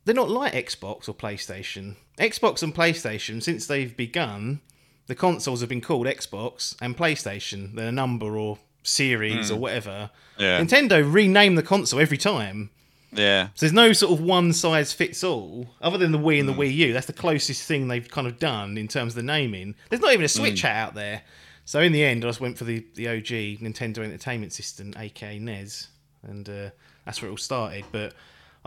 they're 0.04 0.14
not 0.14 0.30
like 0.30 0.54
Xbox 0.54 1.08
or 1.08 1.14
PlayStation. 1.14 1.96
Xbox 2.18 2.62
and 2.62 2.74
PlayStation 2.74 3.42
since 3.42 3.66
they've 3.66 3.96
begun, 3.96 4.60
the 5.06 5.14
consoles 5.14 5.60
have 5.60 5.68
been 5.68 5.80
called 5.80 6.06
Xbox 6.06 6.76
and 6.80 6.96
PlayStation. 6.96 7.74
They're 7.74 7.88
a 7.88 7.92
number 7.92 8.36
or 8.36 8.58
series 8.82 9.50
or 9.50 9.54
hmm. 9.54 9.60
whatever. 9.60 10.10
Yeah. 10.38 10.60
Nintendo 10.60 11.02
rename 11.10 11.54
the 11.54 11.62
console 11.62 12.00
every 12.00 12.18
time. 12.18 12.70
Yeah. 13.12 13.48
So 13.54 13.66
there's 13.66 13.72
no 13.72 13.92
sort 13.92 14.12
of 14.12 14.24
one 14.24 14.52
size 14.52 14.92
fits 14.92 15.24
all, 15.24 15.68
other 15.80 15.96
than 15.96 16.12
the 16.12 16.18
Wii 16.18 16.40
and 16.40 16.48
the 16.48 16.52
hmm. 16.52 16.60
Wii 16.60 16.74
U. 16.74 16.92
That's 16.92 17.06
the 17.06 17.12
closest 17.12 17.62
thing 17.62 17.88
they've 17.88 18.08
kind 18.08 18.26
of 18.26 18.38
done 18.38 18.76
in 18.76 18.88
terms 18.88 19.12
of 19.12 19.16
the 19.16 19.22
naming. 19.22 19.74
There's 19.88 20.02
not 20.02 20.12
even 20.12 20.24
a 20.24 20.28
Switch 20.28 20.60
hmm. 20.60 20.66
hat 20.66 20.88
out 20.88 20.94
there. 20.94 21.22
So 21.64 21.80
in 21.80 21.92
the 21.92 22.02
end, 22.02 22.24
I 22.24 22.28
just 22.28 22.40
went 22.40 22.56
for 22.56 22.64
the, 22.64 22.84
the 22.94 23.08
OG 23.08 23.60
Nintendo 23.60 23.98
Entertainment 23.98 24.52
System, 24.54 24.94
aka 24.96 25.38
NES, 25.38 25.88
and 26.22 26.48
uh, 26.48 26.70
that's 27.04 27.20
where 27.20 27.28
it 27.28 27.32
all 27.32 27.36
started. 27.36 27.84
But 27.92 28.14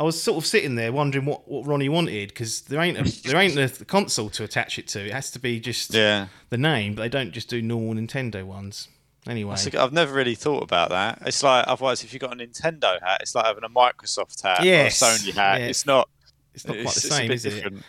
I 0.02 0.04
was 0.04 0.22
sort 0.22 0.40
of 0.40 0.48
sitting 0.48 0.74
there 0.74 0.92
wondering 0.92 1.26
what, 1.26 1.48
what 1.48 1.68
Ronnie 1.68 1.88
wanted 1.88 2.30
because 2.30 2.62
there 2.62 2.82
ain't 2.82 2.98
a, 2.98 3.04
there 3.30 3.38
ain't 3.40 3.56
a 3.56 3.86
console 3.86 4.32
to 4.32 4.44
attach 4.44 4.80
it 4.80 4.88
to. 4.90 5.06
It 5.06 5.12
has 5.12 5.30
to 5.32 5.40
be 5.40 5.60
just 5.60 5.94
Yeah. 5.94 6.28
the 6.50 6.58
name, 6.58 6.96
but 6.96 7.04
they 7.04 7.10
don't 7.10 7.32
just 7.32 7.50
do 7.50 7.62
normal 7.62 7.94
Nintendo 7.94 8.44
ones. 8.44 8.88
Anyway, 9.28 9.56
I've 9.78 9.94
never 9.94 10.12
really 10.12 10.34
thought 10.34 10.64
about 10.64 10.90
that. 10.90 11.22
It's 11.28 11.44
like 11.44 11.66
otherwise, 11.68 12.04
if 12.04 12.14
you've 12.14 12.22
got 12.22 12.34
a 12.34 12.36
Nintendo 12.36 13.00
hat, 13.00 13.20
it's 13.22 13.36
like 13.36 13.46
having 13.46 13.64
a 13.64 13.70
Microsoft 13.70 14.42
hat 14.42 14.64
Yes, 14.64 15.00
or 15.04 15.06
a 15.06 15.10
Sony 15.10 15.34
hat. 15.36 15.62
yeah. 15.62 15.68
It's 15.68 15.86
not. 15.86 16.10
it's 16.56 16.66
not 16.66 16.74
quite 16.78 16.86
it's, 16.86 16.96
the 16.96 17.02
same, 17.02 17.32
is 17.32 17.46
it? 17.46 17.50
different. 17.52 17.84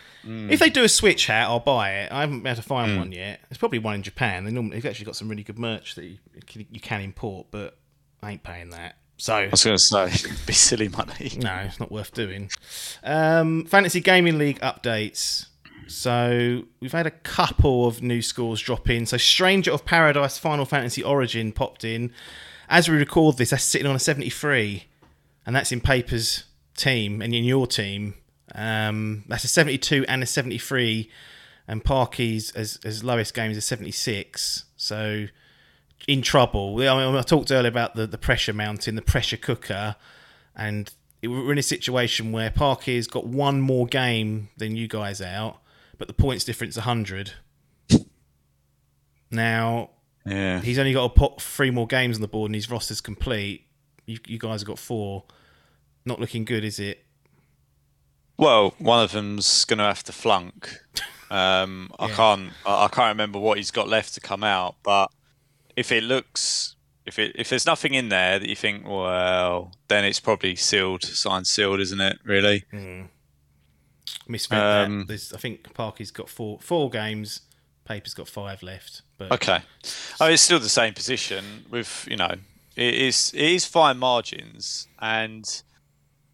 If 0.51 0.59
they 0.59 0.69
do 0.69 0.83
a 0.83 0.89
Switch 0.89 1.25
hat, 1.25 1.47
I'll 1.47 1.59
buy 1.59 1.93
it. 2.01 2.11
I 2.11 2.19
haven't 2.21 2.43
been 2.43 2.51
able 2.51 2.61
to 2.61 2.67
find 2.67 2.91
Hmm. 2.91 2.97
one 2.99 3.11
yet. 3.11 3.39
There's 3.49 3.57
probably 3.57 3.79
one 3.79 3.95
in 3.95 4.03
Japan. 4.03 4.45
They 4.45 4.51
normally, 4.51 4.75
they've 4.77 4.85
actually 4.85 5.05
got 5.07 5.15
some 5.15 5.27
really 5.27 5.43
good 5.43 5.57
merch 5.57 5.95
that 5.95 6.05
you, 6.05 6.17
you 6.69 6.79
can 6.79 7.01
import, 7.01 7.47
but 7.49 7.79
I 8.21 8.31
ain't 8.33 8.43
paying 8.43 8.69
that. 8.69 8.97
So 9.23 9.35
I 9.35 9.47
was 9.47 9.63
going 9.63 9.77
to 9.77 9.81
say, 9.81 10.29
be 10.45 10.51
silly 10.51 10.89
money. 10.89 11.31
no, 11.37 11.55
it's 11.59 11.79
not 11.79 11.89
worth 11.89 12.11
doing. 12.11 12.51
Um, 13.05 13.63
Fantasy 13.63 14.01
Gaming 14.01 14.37
League 14.37 14.59
updates. 14.59 15.45
So 15.87 16.63
we've 16.81 16.91
had 16.91 17.07
a 17.07 17.11
couple 17.11 17.87
of 17.87 18.01
new 18.01 18.21
scores 18.21 18.59
drop 18.59 18.89
in. 18.89 19.05
So 19.05 19.15
Stranger 19.15 19.71
of 19.71 19.85
Paradise 19.85 20.37
Final 20.37 20.65
Fantasy 20.65 21.01
Origin 21.01 21.53
popped 21.53 21.85
in. 21.85 22.11
As 22.67 22.89
we 22.89 22.97
record 22.97 23.37
this, 23.37 23.51
that's 23.51 23.63
sitting 23.63 23.87
on 23.87 23.95
a 23.95 23.99
73, 23.99 24.87
and 25.45 25.55
that's 25.55 25.71
in 25.71 25.79
Paper's 25.79 26.43
team 26.75 27.21
and 27.21 27.33
in 27.33 27.45
your 27.45 27.65
team. 27.65 28.15
Um, 28.53 29.23
that's 29.29 29.45
a 29.45 29.47
72 29.47 30.03
and 30.09 30.21
a 30.21 30.25
73, 30.25 31.09
and 31.65 31.81
Parky's 31.81 32.51
as 32.57 32.77
as 32.83 33.05
lowest 33.05 33.33
game 33.33 33.51
is 33.51 33.57
a 33.57 33.61
76. 33.61 34.65
So 34.75 35.27
in 36.07 36.21
trouble. 36.21 36.75
I, 36.81 37.05
mean, 37.05 37.15
I 37.15 37.21
talked 37.21 37.51
earlier 37.51 37.69
about 37.69 37.95
the, 37.95 38.05
the 38.07 38.17
pressure 38.17 38.53
mountain, 38.53 38.95
the 38.95 39.01
pressure 39.01 39.37
cooker, 39.37 39.95
and 40.55 40.91
it- 41.21 41.27
we're 41.29 41.51
in 41.51 41.57
a 41.57 41.63
situation 41.63 42.31
where 42.31 42.49
Parky's 42.51 43.07
got 43.07 43.25
one 43.25 43.61
more 43.61 43.85
game 43.87 44.49
than 44.57 44.75
you 44.75 44.87
guys 44.87 45.21
out, 45.21 45.59
but 45.97 46.07
the 46.07 46.13
points 46.13 46.43
difference 46.43 46.75
100. 46.75 47.33
Now, 49.31 49.89
Yeah. 50.25 50.59
he's 50.61 50.77
only 50.79 50.93
got 50.93 51.13
to 51.13 51.19
put 51.19 51.41
three 51.41 51.71
more 51.71 51.87
games 51.87 52.17
on 52.17 52.21
the 52.21 52.27
board 52.27 52.49
and 52.49 52.55
his 52.55 52.69
roster's 52.69 53.01
complete. 53.01 53.67
You, 54.05 54.19
you 54.27 54.37
guys 54.37 54.61
have 54.61 54.67
got 54.67 54.79
four. 54.79 55.23
Not 56.05 56.19
looking 56.19 56.45
good, 56.45 56.63
is 56.63 56.79
it? 56.79 57.05
Well, 58.37 58.73
one 58.77 59.03
of 59.03 59.11
them's 59.11 59.63
going 59.65 59.77
to 59.79 59.85
have 59.85 60.03
to 60.03 60.11
flunk. 60.11 60.79
Um, 61.31 61.89
I 61.97 62.09
can't. 62.09 62.51
I 62.63 62.87
can't 62.89 63.07
remember 63.15 63.39
what 63.39 63.57
he's 63.57 63.71
got 63.71 63.87
left 63.87 64.13
to 64.13 64.19
come 64.21 64.43
out. 64.43 64.75
But 64.83 65.07
if 65.75 65.91
it 65.91 66.03
looks 66.03 66.75
If 67.05 67.19
it 67.19 67.35
if 67.35 67.49
there's 67.49 67.65
nothing 67.65 67.93
in 67.95 68.09
there 68.09 68.39
that 68.39 68.47
you 68.47 68.55
think, 68.55 68.87
well, 68.87 69.71
then 69.89 70.05
it's 70.05 70.19
probably 70.21 70.55
sealed, 70.55 71.03
signed, 71.03 71.47
sealed, 71.47 71.79
isn't 71.81 71.99
it? 72.01 72.19
Really? 72.23 72.63
Misread 74.27 74.61
Um. 74.61 75.05
There's, 75.07 75.33
I 75.33 75.37
think 75.37 75.73
Parky's 75.73 76.11
got 76.11 76.29
four 76.29 76.59
four 76.61 76.89
games. 76.89 77.41
Paper's 77.85 78.13
got 78.13 78.27
five 78.29 78.63
left. 78.63 79.01
But 79.17 79.31
Okay. 79.33 79.59
Oh, 80.21 80.27
it's 80.27 80.41
still 80.41 80.59
the 80.59 80.69
same 80.69 80.93
position 80.93 81.65
with 81.69 82.07
you 82.09 82.15
know 82.17 82.35
it 82.75 82.93
is 82.93 83.31
it 83.35 83.41
is 83.51 83.65
fine 83.65 83.97
margins 83.97 84.87
and 84.99 85.61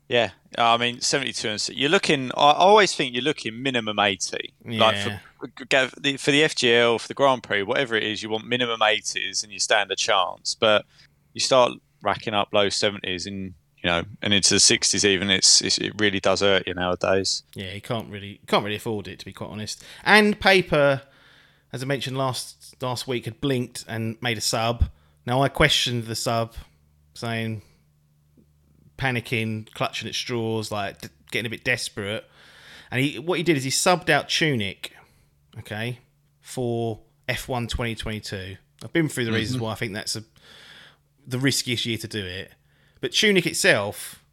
yeah 0.08 0.30
I 0.58 0.78
mean 0.78 1.02
seventy 1.02 1.34
two 1.34 1.48
and 1.50 1.56
s- 1.56 1.70
you're 1.70 1.90
looking 1.90 2.32
I 2.32 2.52
always 2.54 2.94
think 2.96 3.14
you're 3.14 3.24
looking 3.24 3.62
minimum 3.62 3.98
eighty 4.00 4.54
like 4.64 4.96
Yeah. 4.96 5.04
for 5.04 5.22
go- 5.70 5.90
the- 6.00 6.18
for 6.18 6.32
the 6.32 6.44
FGL 6.44 7.00
for 7.00 7.08
the 7.08 7.14
Grand 7.14 7.44
Prix 7.44 7.64
whatever 7.64 7.96
it 7.96 8.04
is 8.04 8.22
you 8.24 8.30
want 8.30 8.46
minimum 8.46 8.82
eighties 8.82 9.44
and 9.44 9.52
you 9.52 9.60
stand 9.60 9.92
a 9.92 9.96
chance 9.96 10.56
but 10.60 10.86
you 11.34 11.40
start 11.42 11.74
racking 12.02 12.34
up 12.34 12.50
low 12.54 12.70
seventies 12.70 13.26
and 13.26 13.54
you 13.84 13.90
know 13.90 14.04
and 14.22 14.34
into 14.34 14.54
the 14.54 14.60
sixties 14.60 15.06
even 15.06 15.30
it's, 15.30 15.62
it's 15.62 15.78
it 15.78 15.94
really 15.98 16.20
does 16.20 16.42
hurt 16.42 16.68
you 16.68 16.74
nowadays. 16.74 17.44
Yeah, 17.56 17.72
he 17.72 17.80
can't 17.82 18.10
really 18.10 18.42
can't 18.48 18.64
really 18.64 18.76
afford 18.78 19.08
it 19.08 19.20
to 19.20 19.26
be 19.26 19.32
quite 19.34 19.50
honest. 19.50 19.84
And 20.04 20.40
paper, 20.40 21.02
as 21.72 21.82
I 21.82 21.86
mentioned 21.86 22.18
last 22.18 22.76
last 22.82 23.08
week, 23.08 23.26
had 23.26 23.40
blinked 23.40 23.86
and 23.88 24.18
made 24.22 24.38
a 24.38 24.42
sub. 24.42 24.86
Now 25.26 25.42
I 25.42 25.48
questioned 25.50 26.06
the 26.06 26.16
sub, 26.16 26.56
saying 27.14 27.62
panicking, 28.98 29.72
clutching 29.74 30.08
at 30.10 30.16
straws, 30.16 30.72
like 30.72 31.02
d- 31.02 31.08
getting 31.32 31.46
a 31.46 31.50
bit 31.50 31.64
desperate. 31.64 32.26
And 32.92 33.02
he 33.02 33.20
what 33.20 33.38
he 33.38 33.44
did 33.44 33.56
is 33.58 33.64
he 33.64 33.70
subbed 33.70 34.10
out 34.10 34.30
Tunic, 34.30 34.94
okay, 35.58 36.00
for 36.42 37.00
F1 37.28 37.70
2022. 37.70 38.58
I've 38.84 38.94
been 38.94 39.10
through 39.10 39.26
the 39.26 39.32
reasons 39.32 39.60
why 39.62 39.72
I 39.72 39.76
think 39.76 39.94
that's 39.94 40.16
a 40.16 40.24
the 41.28 41.40
riskiest 41.40 41.86
year 41.86 41.98
to 41.98 42.08
do 42.08 42.26
it. 42.26 42.52
But 43.02 43.14
Tunic 43.14 43.46
itself 43.46 44.24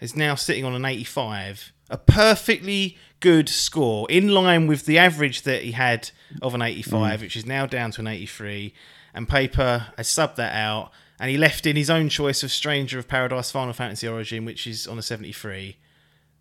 is 0.00 0.16
now 0.16 0.34
sitting 0.34 0.64
on 0.64 0.74
an 0.74 0.84
85, 0.84 1.72
a 1.90 1.98
perfectly 1.98 2.96
good 3.20 3.48
score, 3.48 4.10
in 4.10 4.28
line 4.28 4.66
with 4.66 4.86
the 4.86 4.98
average 4.98 5.42
that 5.42 5.62
he 5.62 5.72
had 5.72 6.10
of 6.40 6.54
an 6.54 6.62
85, 6.62 7.20
which 7.20 7.36
is 7.36 7.46
now 7.46 7.66
down 7.66 7.90
to 7.92 8.00
an 8.00 8.06
83. 8.06 8.72
And 9.12 9.28
Paper 9.28 9.88
has 9.96 10.08
subbed 10.08 10.36
that 10.36 10.54
out, 10.54 10.90
and 11.18 11.30
he 11.30 11.36
left 11.36 11.66
in 11.66 11.76
his 11.76 11.90
own 11.90 12.08
choice 12.08 12.42
of 12.42 12.50
Stranger 12.50 12.98
of 12.98 13.06
Paradise 13.06 13.50
Final 13.50 13.74
Fantasy 13.74 14.08
Origin, 14.08 14.44
which 14.44 14.66
is 14.66 14.86
on 14.86 14.98
a 14.98 15.02
73. 15.02 15.76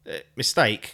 Uh, 0.10 0.14
mistake, 0.36 0.94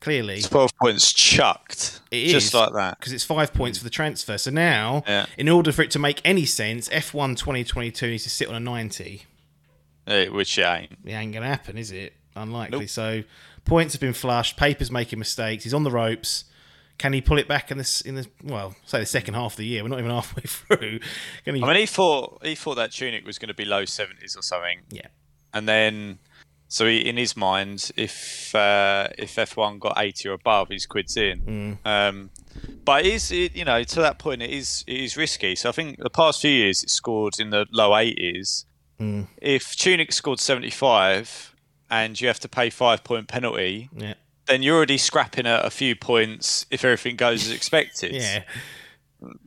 clearly. 0.00 0.40
Twelve 0.42 0.70
points 0.80 1.12
chucked 1.12 2.00
It 2.10 2.28
just 2.28 2.48
is, 2.48 2.54
like 2.54 2.72
that. 2.74 2.98
because 2.98 3.12
it's 3.12 3.24
five 3.24 3.52
points 3.52 3.78
for 3.78 3.84
the 3.84 3.90
transfer. 3.90 4.38
So 4.38 4.50
now, 4.50 5.02
Yeah. 5.06 5.26
in 5.38 5.48
order 5.48 5.72
for 5.72 5.82
it 5.82 5.90
to 5.92 5.98
make 5.98 6.20
any 6.24 6.44
sense, 6.46 6.88
F1 6.88 7.36
2022 7.36 8.08
needs 8.10 8.24
to 8.24 8.30
sit 8.30 8.48
on 8.48 8.54
a 8.54 8.60
90. 8.60 9.22
Eh, 10.06 10.28
which 10.28 10.58
it 10.58 10.62
ain't. 10.66 10.92
It 11.04 11.12
ain't 11.12 11.32
going 11.32 11.42
to 11.42 11.48
happen, 11.48 11.76
is 11.78 11.92
it? 11.92 12.14
Unlikely. 12.34 12.80
Nope. 12.80 12.88
So 12.88 13.22
points 13.64 13.94
have 13.94 14.00
been 14.00 14.12
flushed. 14.14 14.56
Paper's 14.56 14.90
making 14.90 15.18
mistakes. 15.18 15.64
He's 15.64 15.74
on 15.74 15.82
the 15.84 15.90
ropes. 15.90 16.44
Can 16.98 17.12
he 17.12 17.20
pull 17.20 17.38
it 17.38 17.48
back 17.48 17.70
in 17.70 17.78
this? 17.78 18.00
In 18.02 18.14
the 18.14 18.26
well, 18.44 18.74
say 18.84 19.00
the 19.00 19.06
second 19.06 19.34
half 19.34 19.52
of 19.54 19.56
the 19.56 19.64
year. 19.66 19.82
We're 19.82 19.88
not 19.88 20.00
even 20.00 20.10
halfway 20.10 20.42
through. 20.46 21.00
Can 21.44 21.54
he? 21.54 21.62
I 21.62 21.66
mean, 21.66 21.76
he 21.76 21.86
thought 21.86 22.44
he 22.44 22.54
thought 22.54 22.74
that 22.74 22.92
tunic 22.92 23.24
was 23.26 23.38
going 23.38 23.48
to 23.48 23.54
be 23.54 23.64
low 23.64 23.84
seventies 23.86 24.36
or 24.36 24.42
something, 24.42 24.80
yeah. 24.90 25.06
and 25.54 25.66
then 25.66 26.18
so 26.72 26.86
he, 26.86 26.98
in 27.06 27.16
his 27.18 27.36
mind, 27.36 27.90
if 27.96 28.54
uh, 28.54 29.08
if 29.18 29.36
F 29.38 29.56
one 29.56 29.78
got 29.78 29.98
eighty 29.98 30.28
or 30.28 30.32
above, 30.32 30.68
he's 30.68 30.86
quids 30.86 31.16
in. 31.16 31.78
Um, 31.84 32.30
but 32.84 33.04
it 33.04 33.12
is 33.14 33.30
it, 33.32 33.54
you 33.56 33.64
know 33.64 33.82
to 33.82 34.00
that 34.00 34.18
point, 34.18 34.40
it 34.40 34.50
is 34.50 34.84
it 34.86 35.00
is 35.00 35.16
risky. 35.16 35.54
So 35.56 35.68
I 35.68 35.72
think 35.72 35.98
the 35.98 36.08
past 36.10 36.40
few 36.40 36.50
years, 36.50 36.82
it 36.82 36.90
scored 36.90 37.38
in 37.40 37.50
the 37.50 37.66
low 37.72 37.94
eighties. 37.96 38.64
If 39.40 39.76
Tunic 39.76 40.12
scored 40.12 40.40
seventy 40.40 40.70
five, 40.70 41.54
and 41.90 42.20
you 42.20 42.28
have 42.28 42.38
to 42.40 42.48
pay 42.48 42.70
five 42.70 43.02
point 43.02 43.28
penalty, 43.28 43.88
Yeah. 43.96 44.14
then 44.46 44.62
you're 44.62 44.76
already 44.76 44.98
scrapping 44.98 45.46
a, 45.46 45.56
a 45.64 45.70
few 45.70 45.96
points 45.96 46.66
if 46.70 46.84
everything 46.84 47.16
goes 47.16 47.46
as 47.46 47.52
expected. 47.52 48.12
Yeah. 48.22 48.44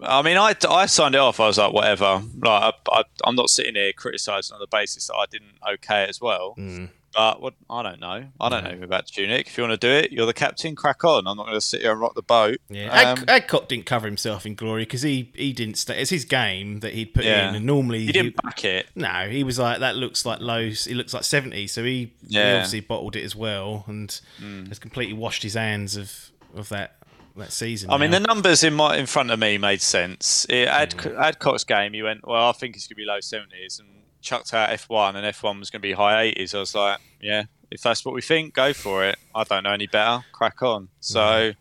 I 0.03 0.21
mean, 0.21 0.37
I, 0.37 0.53
I 0.69 0.85
signed 0.85 1.15
it 1.15 1.17
off. 1.17 1.39
I 1.39 1.47
was 1.47 1.57
like, 1.57 1.73
whatever. 1.73 2.21
Like, 2.43 2.75
I, 2.91 2.99
I, 2.99 3.03
I'm 3.23 3.35
not 3.35 3.49
sitting 3.49 3.73
here 3.73 3.91
criticising 3.91 4.53
on 4.53 4.59
the 4.59 4.67
basis 4.67 5.07
that 5.07 5.15
I 5.15 5.25
didn't 5.31 5.55
okay 5.75 6.03
it 6.03 6.09
as 6.09 6.21
well. 6.21 6.53
Mm. 6.59 6.89
But 7.15 7.41
what 7.41 7.53
I 7.69 7.83
don't 7.83 7.99
know. 7.99 8.25
I 8.41 8.49
don't 8.49 8.63
know 8.63 8.83
about 8.83 9.07
Tunic. 9.07 9.47
If 9.47 9.57
you 9.57 9.63
want 9.63 9.79
to 9.79 9.87
do 9.87 9.91
it, 9.93 10.11
you're 10.11 10.25
the 10.25 10.33
captain. 10.33 10.75
Crack 10.75 11.03
on. 11.03 11.27
I'm 11.27 11.37
not 11.37 11.45
going 11.45 11.55
to 11.57 11.61
sit 11.61 11.81
here 11.81 11.91
and 11.91 12.01
rock 12.01 12.15
the 12.15 12.21
boat. 12.23 12.57
Yeah. 12.69 12.85
Um, 12.87 13.19
Ad- 13.19 13.29
Adcock 13.29 13.67
didn't 13.67 13.85
cover 13.85 14.07
himself 14.07 14.45
in 14.45 14.55
glory 14.55 14.83
because 14.83 15.01
he 15.03 15.31
he 15.35 15.53
didn't. 15.53 15.75
Stay, 15.77 15.99
it's 16.01 16.09
his 16.09 16.25
game 16.25 16.79
that 16.79 16.93
he'd 16.93 17.13
put 17.13 17.23
Yeah. 17.25 17.49
in, 17.49 17.55
and 17.55 17.65
normally 17.65 18.05
he 18.05 18.11
didn't 18.11 18.35
back 18.41 18.65
it. 18.65 18.87
No, 18.95 19.27
he 19.29 19.43
was 19.43 19.59
like 19.59 19.79
that. 19.79 19.95
Looks 19.95 20.25
like 20.25 20.39
low. 20.39 20.69
He 20.69 20.93
looks 20.93 21.13
like 21.13 21.23
seventy. 21.23 21.67
So 21.67 21.83
he, 21.83 22.13
he 22.27 22.39
obviously 22.39 22.79
bottled 22.79 23.15
it 23.15 23.23
as 23.23 23.35
well, 23.35 23.83
and 23.87 24.19
has 24.67 24.79
completely 24.79 25.13
washed 25.13 25.43
his 25.43 25.53
hands 25.53 25.95
of 25.95 26.31
of 26.55 26.69
that 26.69 26.95
that 27.35 27.51
season. 27.51 27.89
I 27.89 27.97
mean, 27.97 28.11
the 28.11 28.19
numbers 28.19 28.63
in 28.63 28.73
my 28.75 28.97
in 28.97 29.05
front 29.07 29.31
of 29.31 29.39
me 29.39 29.57
made 29.57 29.81
sense. 29.81 30.45
It, 30.49 30.67
Ad, 30.67 30.93
Adcock's 31.17 31.63
game, 31.63 31.93
he 31.93 32.03
went, 32.03 32.27
well, 32.27 32.47
I 32.49 32.51
think 32.51 32.75
it's 32.75 32.85
going 32.85 32.95
to 32.95 32.95
be 32.95 33.05
low 33.05 33.17
70s, 33.17 33.79
and 33.79 33.89
chucked 34.23 34.53
out 34.53 34.69
F1, 34.69 35.15
and 35.15 35.25
F1 35.35 35.59
was 35.59 35.69
going 35.69 35.81
to 35.81 35.87
be 35.87 35.93
high 35.93 36.31
80s. 36.31 36.55
I 36.55 36.59
was 36.59 36.73
like, 36.73 36.99
yeah, 37.21 37.43
if 37.69 37.81
that's 37.81 38.03
what 38.05 38.15
we 38.15 38.21
think, 38.21 38.53
go 38.53 38.73
for 38.73 39.05
it. 39.05 39.17
I 39.35 39.43
don't 39.43 39.63
know 39.63 39.71
any 39.71 39.87
better. 39.87 40.23
Crack 40.31 40.61
on. 40.63 40.89
So, 40.99 41.51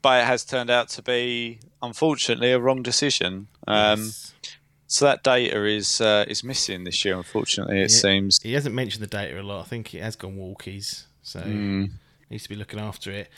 but 0.00 0.22
it 0.22 0.26
has 0.26 0.44
turned 0.44 0.70
out 0.70 0.88
to 0.90 1.02
be, 1.02 1.60
unfortunately, 1.82 2.52
a 2.52 2.58
wrong 2.58 2.82
decision. 2.82 3.48
Um, 3.66 4.00
Yes. 4.00 4.34
So 4.86 5.06
that 5.06 5.22
data 5.22 5.64
is 5.64 6.02
uh, 6.02 6.26
is 6.28 6.44
missing 6.44 6.84
this 6.84 7.02
year. 7.02 7.16
Unfortunately, 7.16 7.78
it 7.78 7.90
Yeah. 7.90 7.96
seems. 7.96 8.38
he 8.42 8.52
hasn't 8.52 8.74
mentioned 8.74 9.02
the 9.02 9.06
data 9.06 9.40
a 9.40 9.42
lot. 9.42 9.60
I 9.64 9.68
think 9.68 9.94
it 9.94 10.02
has 10.02 10.16
gone 10.16 10.36
walkies, 10.36 11.04
so 11.22 11.40
Hmm. 11.40 11.84
needs 12.28 12.42
to 12.42 12.50
be 12.50 12.56
looking 12.56 12.78
after 12.78 13.10
it. 13.10 13.30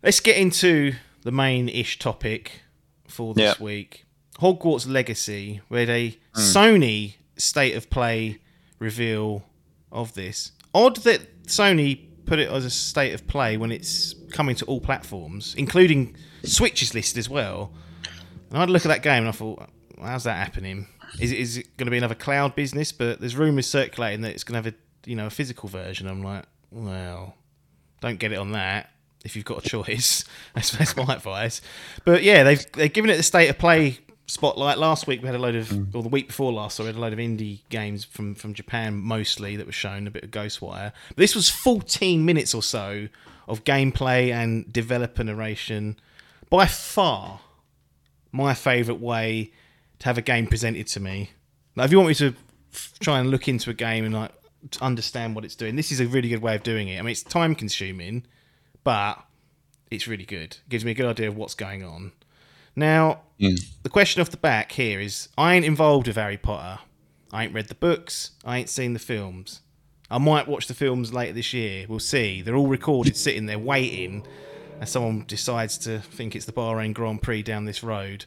Let's 0.00 0.20
get 0.20 0.36
into 0.36 0.94
the 1.22 1.32
main 1.32 1.68
ish 1.68 1.98
topic 1.98 2.60
for 3.08 3.34
this 3.34 3.56
Yeah. 3.58 3.64
week: 3.64 4.04
Hogwarts 4.38 4.86
Legacy, 4.86 5.60
where 5.66 5.86
they 5.86 6.18
Hmm. 6.36 6.40
Sony 6.40 7.14
state 7.42 7.74
of 7.74 7.90
play 7.90 8.38
reveal 8.78 9.44
of 9.90 10.14
this. 10.14 10.52
Odd 10.74 10.96
that 10.98 11.46
Sony 11.46 12.08
put 12.24 12.38
it 12.38 12.50
as 12.50 12.64
a 12.64 12.70
state 12.70 13.12
of 13.12 13.26
play 13.26 13.56
when 13.56 13.70
it's 13.70 14.14
coming 14.30 14.56
to 14.56 14.64
all 14.66 14.80
platforms, 14.80 15.54
including 15.56 16.16
Switch's 16.44 16.94
list 16.94 17.16
as 17.16 17.28
well. 17.28 17.72
And 18.48 18.58
I 18.58 18.60
had 18.60 18.68
a 18.68 18.72
look 18.72 18.84
at 18.84 18.88
that 18.88 19.02
game 19.02 19.20
and 19.20 19.28
I 19.28 19.32
thought, 19.32 19.68
how's 20.00 20.24
that 20.24 20.36
happening? 20.36 20.86
Is 21.20 21.32
it, 21.32 21.38
is 21.38 21.56
it 21.58 21.76
going 21.76 21.86
to 21.86 21.90
be 21.90 21.98
another 21.98 22.14
cloud 22.14 22.54
business? 22.54 22.92
But 22.92 23.20
there's 23.20 23.36
rumours 23.36 23.66
circulating 23.66 24.22
that 24.22 24.32
it's 24.32 24.44
going 24.44 24.62
to 24.62 24.68
have 24.68 24.74
a 24.74 25.08
you 25.08 25.16
know 25.16 25.26
a 25.26 25.30
physical 25.30 25.68
version. 25.68 26.06
I'm 26.06 26.22
like, 26.22 26.44
well, 26.70 27.34
don't 28.00 28.18
get 28.18 28.32
it 28.32 28.38
on 28.38 28.52
that 28.52 28.90
if 29.24 29.36
you've 29.36 29.44
got 29.44 29.64
a 29.64 29.68
choice. 29.68 30.24
that's, 30.54 30.70
that's 30.70 30.96
my 30.96 31.14
advice. 31.14 31.60
But 32.04 32.22
yeah, 32.22 32.44
they've 32.44 32.72
they've 32.72 32.92
given 32.92 33.10
it 33.10 33.16
the 33.16 33.22
state 33.22 33.48
of 33.48 33.58
play 33.58 33.98
spotlight. 34.32 34.78
Last 34.78 35.06
week 35.06 35.20
we 35.20 35.26
had 35.26 35.34
a 35.34 35.38
load 35.38 35.54
of, 35.54 35.68
hmm. 35.68 35.84
or 35.94 36.02
the 36.02 36.08
week 36.08 36.28
before 36.28 36.52
last, 36.52 36.76
so 36.76 36.84
we 36.84 36.88
had 36.88 36.96
a 36.96 37.00
load 37.00 37.12
of 37.12 37.18
indie 37.18 37.60
games 37.68 38.04
from 38.04 38.34
from 38.34 38.54
Japan 38.54 38.96
mostly 38.96 39.56
that 39.56 39.66
were 39.66 39.72
shown, 39.72 40.06
a 40.06 40.10
bit 40.10 40.24
of 40.24 40.30
Ghostwire. 40.30 40.92
But 41.08 41.16
this 41.18 41.34
was 41.34 41.50
14 41.50 42.24
minutes 42.24 42.54
or 42.54 42.62
so 42.62 43.08
of 43.46 43.64
gameplay 43.64 44.32
and 44.32 44.72
developer 44.72 45.22
narration. 45.22 45.98
By 46.48 46.66
far, 46.66 47.40
my 48.30 48.54
favourite 48.54 49.00
way 49.00 49.52
to 49.98 50.06
have 50.06 50.18
a 50.18 50.22
game 50.22 50.46
presented 50.46 50.86
to 50.88 51.00
me. 51.00 51.30
Now, 51.76 51.84
if 51.84 51.90
you 51.90 51.98
want 51.98 52.08
me 52.08 52.14
to 52.14 52.34
f- 52.72 52.94
try 53.00 53.18
and 53.18 53.30
look 53.30 53.48
into 53.48 53.70
a 53.70 53.74
game 53.74 54.04
and 54.04 54.14
like 54.14 54.32
to 54.70 54.82
understand 54.82 55.34
what 55.34 55.44
it's 55.44 55.56
doing, 55.56 55.76
this 55.76 55.92
is 55.92 56.00
a 56.00 56.06
really 56.06 56.28
good 56.28 56.42
way 56.42 56.54
of 56.54 56.62
doing 56.62 56.88
it. 56.88 56.98
I 56.98 57.02
mean, 57.02 57.12
it's 57.12 57.22
time 57.22 57.54
consuming, 57.54 58.24
but 58.82 59.22
it's 59.90 60.08
really 60.08 60.24
good. 60.24 60.56
gives 60.68 60.84
me 60.84 60.92
a 60.92 60.94
good 60.94 61.06
idea 61.06 61.28
of 61.28 61.36
what's 61.36 61.54
going 61.54 61.84
on. 61.84 62.12
Now, 62.74 63.22
the 63.82 63.88
question 63.88 64.20
off 64.20 64.30
the 64.30 64.36
back 64.36 64.72
here 64.72 65.00
is: 65.00 65.28
I 65.36 65.54
ain't 65.54 65.64
involved 65.64 66.06
with 66.06 66.16
Harry 66.16 66.36
Potter. 66.38 66.80
I 67.32 67.44
ain't 67.44 67.54
read 67.54 67.68
the 67.68 67.74
books. 67.74 68.32
I 68.44 68.58
ain't 68.58 68.68
seen 68.68 68.92
the 68.92 68.98
films. 68.98 69.60
I 70.10 70.18
might 70.18 70.46
watch 70.46 70.66
the 70.66 70.74
films 70.74 71.14
later 71.14 71.32
this 71.32 71.54
year. 71.54 71.86
We'll 71.88 71.98
see. 71.98 72.42
They're 72.42 72.56
all 72.56 72.66
recorded, 72.68 73.16
sitting 73.16 73.46
there 73.46 73.58
waiting, 73.58 74.26
as 74.80 74.90
someone 74.90 75.24
decides 75.26 75.78
to 75.78 76.00
think 76.00 76.36
it's 76.36 76.44
the 76.44 76.52
Bahrain 76.52 76.92
Grand 76.92 77.22
Prix 77.22 77.42
down 77.42 77.64
this 77.64 77.82
road. 77.82 78.26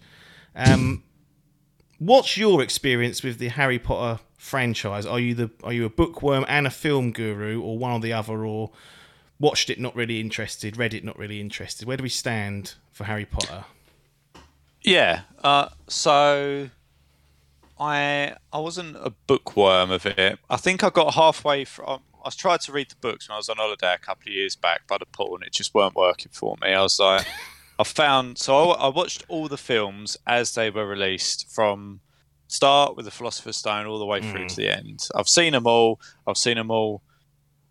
Um, 0.55 1.03
what's 1.99 2.37
your 2.37 2.63
experience 2.63 3.21
with 3.21 3.37
the 3.37 3.49
Harry 3.49 3.77
Potter 3.77 4.23
franchise? 4.37 5.05
Are 5.05 5.19
you 5.19 5.35
the 5.35 5.51
are 5.63 5.73
you 5.73 5.85
a 5.85 5.89
bookworm 5.89 6.45
and 6.47 6.65
a 6.65 6.71
film 6.71 7.11
guru, 7.11 7.61
or 7.61 7.77
one 7.77 7.91
or 7.91 7.99
the 7.99 8.13
other, 8.13 8.43
or 8.45 8.71
watched 9.39 9.69
it 9.69 9.79
not 9.79 9.95
really 9.95 10.19
interested, 10.19 10.77
read 10.77 10.95
it 10.95 11.03
not 11.03 11.17
really 11.19 11.39
interested? 11.39 11.87
Where 11.87 11.97
do 11.97 12.03
we 12.03 12.09
stand 12.09 12.73
for 12.91 13.03
Harry 13.03 13.25
Potter? 13.25 13.65
Yeah. 14.85 15.21
Uh, 15.43 15.69
so 15.87 16.69
I 17.79 18.35
I 18.53 18.59
wasn't 18.59 18.95
a 18.97 19.11
bookworm 19.27 19.91
of 19.91 20.05
it. 20.05 20.39
I 20.49 20.57
think 20.57 20.83
I 20.83 20.89
got 20.89 21.13
halfway 21.13 21.65
from. 21.65 22.01
I 22.23 22.29
tried 22.31 22.61
to 22.61 22.71
read 22.71 22.89
the 22.89 22.95
books 22.95 23.29
when 23.29 23.35
I 23.35 23.37
was 23.37 23.49
on 23.49 23.57
holiday 23.57 23.93
a 23.93 23.99
couple 23.99 24.29
of 24.29 24.33
years 24.33 24.55
back 24.55 24.87
by 24.87 24.97
the 24.97 25.05
pool, 25.05 25.35
and 25.35 25.43
it 25.43 25.53
just 25.53 25.73
weren't 25.75 25.95
working 25.95 26.31
for 26.31 26.55
me. 26.61 26.73
I 26.73 26.81
was 26.81 26.99
like, 26.99 27.25
I 27.79 27.83
found 27.83 28.37
so 28.37 28.71
I, 28.71 28.85
I 28.85 28.87
watched 28.87 29.23
all 29.27 29.47
the 29.47 29.57
films 29.57 30.17
as 30.25 30.55
they 30.55 30.69
were 30.69 30.87
released 30.87 31.51
from 31.53 31.99
start 32.47 32.95
with 32.95 33.05
the 33.05 33.11
Philosopher's 33.11 33.57
Stone 33.57 33.85
all 33.85 33.99
the 33.99 34.05
way 34.05 34.21
through 34.21 34.47
to 34.47 34.55
the 34.55 34.69
end. 34.69 35.07
I've 35.15 35.27
seen 35.27 35.53
them 35.53 35.67
all. 35.67 35.99
I've 36.27 36.37
seen 36.37 36.55
them 36.55 36.71
all 36.71 37.01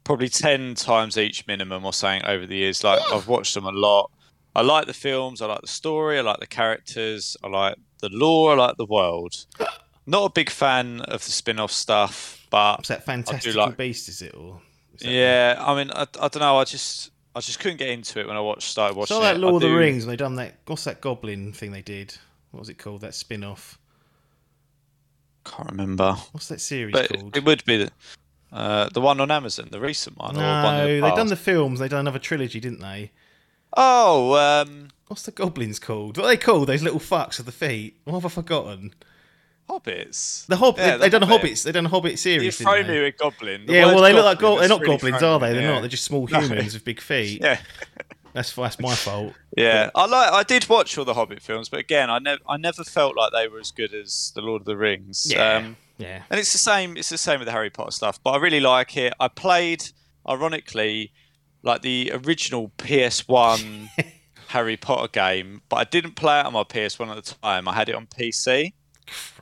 probably 0.05 0.29
10 0.29 0.75
times 0.75 1.17
each 1.17 1.47
minimum 1.47 1.85
or 1.85 1.93
something 1.93 2.25
over 2.29 2.47
the 2.47 2.57
years. 2.57 2.85
Like, 2.85 3.01
I've 3.11 3.27
watched 3.27 3.55
them 3.55 3.65
a 3.65 3.73
lot. 3.73 4.11
I 4.55 4.63
like 4.63 4.87
the 4.87 4.95
films. 4.95 5.43
I 5.43 5.47
like 5.47 5.61
the 5.63 5.67
story. 5.67 6.19
I 6.19 6.23
like 6.23 6.41
the 6.41 6.47
characters. 6.47 7.37
I 7.43 7.49
like 7.49 7.77
the 8.01 8.09
lore. 8.11 8.53
I 8.53 8.55
like 8.57 8.77
the 8.77 8.87
world. 8.87 9.47
Not 10.07 10.25
a 10.27 10.31
big 10.31 10.51
fan 10.51 11.01
of 11.03 11.25
the 11.25 11.31
spin 11.31 11.59
off 11.59 11.73
stuff, 11.73 12.47
but. 12.51 12.79
What's 12.79 12.89
that 12.89 13.05
Fantastic 13.05 13.55
like- 13.55 13.77
Beast? 13.77 14.09
Is 14.09 14.23
it 14.23 14.35
or? 14.35 14.61
is 14.95 15.03
Yeah, 15.07 15.57
I 15.59 15.75
mean, 15.75 15.91
I, 15.91 16.03
I 16.03 16.29
don't 16.29 16.41
know. 16.41 16.57
I 16.59 16.65
just. 16.65 17.11
I 17.37 17.41
just 17.41 17.59
couldn't 17.59 17.79
get 17.79 17.89
into 17.89 18.21
it 18.21 18.29
when 18.29 18.37
I 18.37 18.41
watched 18.41 18.69
started 18.69 18.97
watching 18.97 19.17
So 19.17 19.21
that 19.23 19.35
it. 19.35 19.39
Lord 19.41 19.57
of 19.57 19.69
the 19.69 19.75
Rings, 19.75 20.05
and 20.05 20.13
they 20.13 20.17
done 20.17 20.37
that. 20.37 20.55
What's 20.67 20.85
that 20.85 21.01
Goblin 21.01 21.53
thing 21.53 21.73
they 21.73 21.83
did? 21.83 22.17
What 22.53 22.61
was 22.61 22.69
it 22.69 22.79
called? 22.79 23.01
That 23.01 23.13
spin 23.13 23.43
off. 23.43 23.77
Can't 25.45 25.69
remember. 25.71 26.13
What's 26.33 26.47
that 26.49 26.61
series 26.61 26.93
But 26.93 27.09
called? 27.11 27.37
it 27.37 27.45
would 27.45 27.65
be 27.65 27.77
the, 27.79 27.91
uh, 28.53 28.89
the 28.95 29.01
one 29.01 29.21
on 29.21 29.31
Amazon, 29.33 29.69
the 29.73 29.81
recent 29.81 30.17
one. 30.17 30.37
or 30.37 30.39
one 30.39 30.63
no, 30.77 30.87
they 30.87 31.01
the 31.01 31.11
done 31.17 31.27
the 31.27 31.35
films. 31.37 31.81
They 31.81 31.89
done 31.89 32.01
another 32.01 32.19
trilogy, 32.21 32.61
didn't 32.61 32.79
they? 32.81 33.11
Oh, 33.77 34.35
um, 34.35 34.89
What's 35.09 35.23
the 35.23 35.33
goblins 35.33 35.79
called? 35.79 36.17
What 36.17 36.25
are 36.25 36.29
they 36.29 36.37
called? 36.37 36.69
Those 36.69 36.83
little 36.83 37.01
fucks 37.01 37.37
with 37.37 37.47
the 37.47 37.53
feet. 37.53 37.97
What 38.05 38.15
have 38.15 38.25
I 38.27 38.29
forgotten? 38.29 38.95
Hobbits. 39.69 40.47
The 40.47 40.57
Hobbit. 40.57 40.79
Yeah, 40.85 40.97
they, 40.97 41.09
the 41.09 41.19
done 41.21 41.29
Hobbit. 41.29 41.53
Hobbits. 41.53 41.63
They 41.65 41.73
done 41.73 41.87
a 41.87 41.89
Hobbit 41.89 42.13
You 42.13 42.17
series. 42.17 42.57
throw 42.61 42.77
didn't 42.77 42.95
me 42.95 43.03
with 43.03 43.17
goblin. 43.19 43.67
The 43.67 43.73
Yeah, 43.73 43.87
well, 43.87 44.03
they 44.03 44.13
look 44.13 44.25
like 44.25 44.39
go- 44.39 44.59
they're 44.59 44.69
not 44.69 44.81
really 44.81 44.95
goblins, 44.97 45.23
are 45.23 45.39
they? 45.39 45.53
They're 45.53 45.63
yeah. 45.63 45.73
not. 45.73 45.81
They're 45.81 45.89
just 45.89 46.05
small 46.05 46.27
No. 46.31 46.41
humans 46.41 46.75
with 46.75 46.85
big 46.85 47.01
feet. 47.01 47.41
Yeah, 47.41 47.61
That's 48.35 48.53
that's 48.55 48.79
my 48.81 48.95
fault. 48.95 49.33
yeah. 49.57 49.91
I 49.95 50.07
like. 50.07 50.33
I 50.33 50.43
did 50.43 50.69
watch 50.69 50.97
all 50.99 51.05
the 51.05 51.15
Hobbit 51.15 51.41
films, 51.41 51.69
but 51.69 51.81
again, 51.81 52.11
I 52.11 52.19
never, 52.19 52.41
I 52.49 52.57
never 52.59 52.85
felt 52.85 53.17
like 53.17 53.33
they 53.33 53.49
were 53.49 53.61
as 53.61 53.71
good 53.71 53.95
as 53.95 54.33
the 54.35 54.43
Lord 54.43 54.63
of 54.63 54.67
the 54.67 54.77
Rings. 54.77 55.27
Yeah. 55.31 55.55
Um, 55.57 55.77
Yeah. 55.99 56.23
and 56.31 56.39
it's 56.39 56.53
the 56.53 56.59
same. 56.59 56.97
It's 56.97 57.09
the 57.09 57.19
same 57.19 57.39
with 57.41 57.47
the 57.47 57.53
Harry 57.53 57.71
Potter 57.71 57.91
stuff. 57.93 58.23
But 58.23 58.33
I 58.33 58.37
really 58.39 58.61
like 58.61 58.97
it. 58.99 59.15
I 59.19 59.29
played, 59.29 59.85
ironically, 60.29 61.13
like 61.65 61.83
the 61.83 62.13
original 62.15 62.71
PS1 62.79 63.89
Harry 64.49 64.77
Potter 64.77 65.11
game, 65.11 65.63
but 65.69 65.77
I 65.77 65.85
didn't 65.85 66.15
play 66.15 66.39
it 66.39 66.47
on 66.47 66.53
my 66.53 66.63
PS1 66.63 67.09
at 67.09 67.25
the 67.25 67.35
time. 67.43 67.67
I 67.67 67.75
had 67.75 67.89
it 67.89 67.97
on 67.97 68.07
PC. 68.07 68.73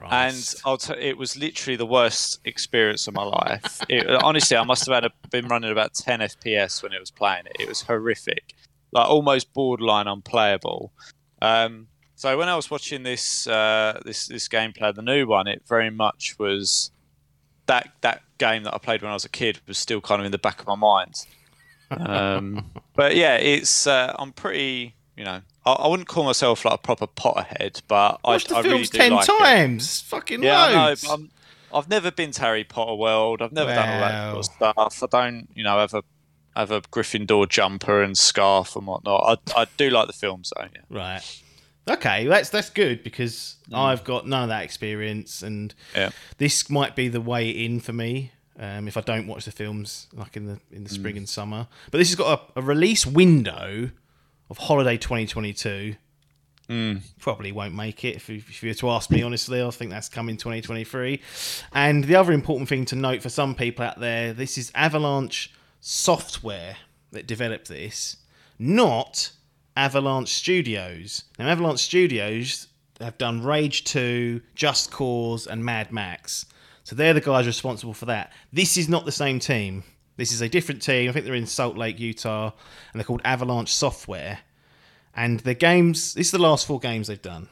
And 0.00 0.35
Christ. 0.35 0.62
I'll 0.64 0.78
t- 0.78 0.94
it 0.94 1.18
was 1.18 1.37
literally 1.37 1.76
the 1.76 1.87
worst 1.87 2.40
experience 2.44 3.06
of 3.06 3.14
my 3.14 3.22
life. 3.24 3.80
It, 3.88 4.08
honestly, 4.08 4.56
I 4.56 4.64
must 4.64 4.87
have 4.87 4.94
had 4.94 5.04
a, 5.04 5.11
been 5.30 5.46
running 5.46 5.70
about 5.70 5.94
10 5.94 6.20
FPS 6.20 6.82
when 6.82 6.92
it 6.92 7.00
was 7.00 7.11
playing 7.11 7.46
it. 7.46 7.56
It 7.61 7.68
was 7.68 7.82
horrific, 7.82 8.54
like 8.92 9.08
almost 9.08 9.52
borderline 9.52 10.06
unplayable. 10.06 10.92
Um, 11.40 11.88
so 12.14 12.37
when 12.38 12.48
I 12.48 12.56
was 12.56 12.70
watching 12.70 13.02
this 13.02 13.46
uh, 13.48 14.00
this 14.04 14.26
this 14.26 14.48
gameplay, 14.48 14.94
the 14.94 15.02
new 15.02 15.26
one, 15.26 15.48
it 15.48 15.62
very 15.68 15.90
much 15.90 16.37
was 16.38 16.92
that 17.66 17.90
that 18.02 18.22
game 18.38 18.62
that 18.64 18.74
I 18.74 18.78
played 18.78 19.02
when 19.02 19.11
I 19.11 19.14
was 19.14 19.24
a 19.24 19.28
kid 19.28 19.61
was 19.66 19.78
still 19.78 20.00
kind 20.00 20.20
of 20.20 20.26
in 20.26 20.32
the 20.32 20.38
back 20.38 20.61
of 20.61 20.66
my 20.66 20.76
mind. 20.76 21.14
Um, 22.00 22.70
but 22.94 23.16
yeah, 23.16 23.37
it's 23.37 23.87
uh, 23.87 24.14
I'm 24.18 24.33
pretty 24.33 24.94
you 25.16 25.24
know 25.24 25.40
I, 25.66 25.72
I 25.72 25.87
wouldn't 25.88 26.09
call 26.09 26.24
myself 26.24 26.64
like 26.64 26.74
a 26.74 26.78
proper 26.78 27.07
Potterhead, 27.07 27.83
but 27.88 28.20
I, 28.24 28.31
Watched 28.33 28.48
the 28.48 28.57
I 28.57 28.61
really 28.61 28.70
films 28.78 28.90
do 28.90 28.98
ten 28.98 29.12
like 29.12 29.28
it. 29.28 29.38
times. 29.38 30.00
Fucking 30.02 30.42
Yeah, 30.42 30.62
I 30.64 30.72
know, 30.72 30.85
loads. 30.87 31.02
but 31.05 31.12
I'm, 31.14 31.31
I've 31.74 31.88
never 31.88 32.11
been 32.11 32.31
to 32.33 32.40
Harry 32.42 32.64
Potter 32.64 32.94
World. 32.94 33.40
I've 33.42 33.52
never 33.52 33.74
done 33.74 33.88
all 33.88 34.00
that 34.00 34.33
sort 34.33 34.38
of 34.38 34.92
stuff. 34.92 35.02
I 35.14 35.22
don't, 35.24 35.48
you 35.55 35.64
know, 35.64 35.78
have 35.78 35.94
a 35.94 36.02
have 36.55 36.70
a 36.70 36.83
Gryffindor 36.83 37.48
jumper 37.48 38.02
and 38.02 38.16
scarf 38.18 38.76
and 38.76 38.87
whatnot. 38.87 39.40
I, 39.57 39.62
I 39.62 39.66
do 39.78 39.88
like 39.88 40.07
the 40.07 40.12
films 40.12 40.52
though. 40.57 40.66
Yeah. 40.74 40.81
Right. 40.90 41.42
Okay, 41.88 42.26
that's 42.26 42.50
that's 42.50 42.70
good 42.70 43.02
because 43.02 43.57
I've 43.72 44.05
got 44.05 44.26
none 44.26 44.42
of 44.44 44.48
that 44.50 44.62
experience, 44.64 45.42
and 45.42 45.74
Yeah. 45.96 46.11
this 46.38 46.68
might 46.70 46.94
be 46.94 47.09
the 47.09 47.20
way 47.20 47.48
in 47.50 47.81
for 47.81 47.92
me 47.92 48.33
um, 48.58 48.88
if 48.88 48.96
I 48.96 49.00
don't 49.00 49.26
watch 49.26 49.44
the 49.44 49.50
films 49.52 50.08
like 50.12 50.36
in 50.36 50.46
the 50.46 50.58
in 50.70 50.84
the 50.84 50.90
spring 50.90 51.16
and 51.16 51.28
summer. 51.28 51.66
But 51.90 51.98
this 51.98 52.08
has 52.08 52.16
got 52.16 52.50
a, 52.54 52.60
a 52.60 52.62
release 52.62 53.06
window 53.06 53.90
of 54.50 54.58
holiday 54.58 54.96
2022. 54.96 55.96
Probably 57.18 57.52
won't 57.52 57.74
make 57.74 58.04
it 58.04 58.16
if 58.16 58.30
if 58.30 58.62
you 58.62 58.70
were 58.70 58.74
to 58.74 58.90
ask 58.90 59.10
me 59.10 59.22
honestly. 59.22 59.62
I 59.62 59.70
think 59.70 59.90
that's 59.90 60.08
coming 60.08 60.36
2023. 60.36 61.20
And 61.72 62.04
the 62.04 62.16
other 62.16 62.32
important 62.32 62.68
thing 62.68 62.84
to 62.86 62.96
note 62.96 63.22
for 63.22 63.28
some 63.28 63.54
people 63.54 63.84
out 63.84 64.00
there, 64.00 64.32
this 64.32 64.56
is 64.58 64.70
Avalanche 64.74 65.52
software 65.80 66.76
that 67.10 67.26
developed 67.26 67.68
this, 67.68 68.16
not 68.58 69.32
Avalanche 69.76 70.30
Studios. 70.30 71.24
Now, 71.38 71.48
Avalanche 71.48 71.80
Studios 71.80 72.68
have 73.00 73.18
done 73.18 73.42
Rage 73.42 73.84
2, 73.84 74.40
Just 74.54 74.90
Cause, 74.90 75.46
and 75.46 75.64
Mad 75.64 75.92
Max. 75.92 76.46
So 76.84 76.96
they're 76.96 77.14
the 77.14 77.20
guys 77.20 77.46
responsible 77.46 77.94
for 77.94 78.06
that. 78.06 78.32
This 78.52 78.76
is 78.76 78.88
not 78.88 79.04
the 79.04 79.12
same 79.12 79.38
team. 79.38 79.84
This 80.16 80.32
is 80.32 80.40
a 80.40 80.48
different 80.48 80.82
team. 80.82 81.08
I 81.08 81.12
think 81.12 81.24
they're 81.24 81.34
in 81.34 81.46
Salt 81.46 81.76
Lake, 81.76 81.98
Utah, 81.98 82.52
and 82.92 83.00
they're 83.00 83.04
called 83.04 83.22
Avalanche 83.24 83.72
Software. 83.72 84.40
And 85.14 85.40
their 85.40 85.54
games, 85.54 86.14
this 86.14 86.28
is 86.28 86.30
the 86.32 86.38
last 86.38 86.66
four 86.66 86.80
games 86.80 87.08
they've 87.08 87.20
done 87.20 87.48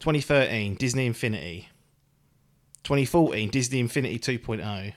2013, 0.00 0.74
Disney 0.74 1.06
Infinity. 1.06 1.68
2014, 2.84 3.50
Disney 3.50 3.80
Infinity 3.80 4.18
2.0. 4.18 4.94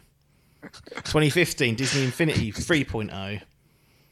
2015, 0.61 1.75
Disney 1.75 2.05
Infinity 2.05 2.51
3.0. 2.51 3.41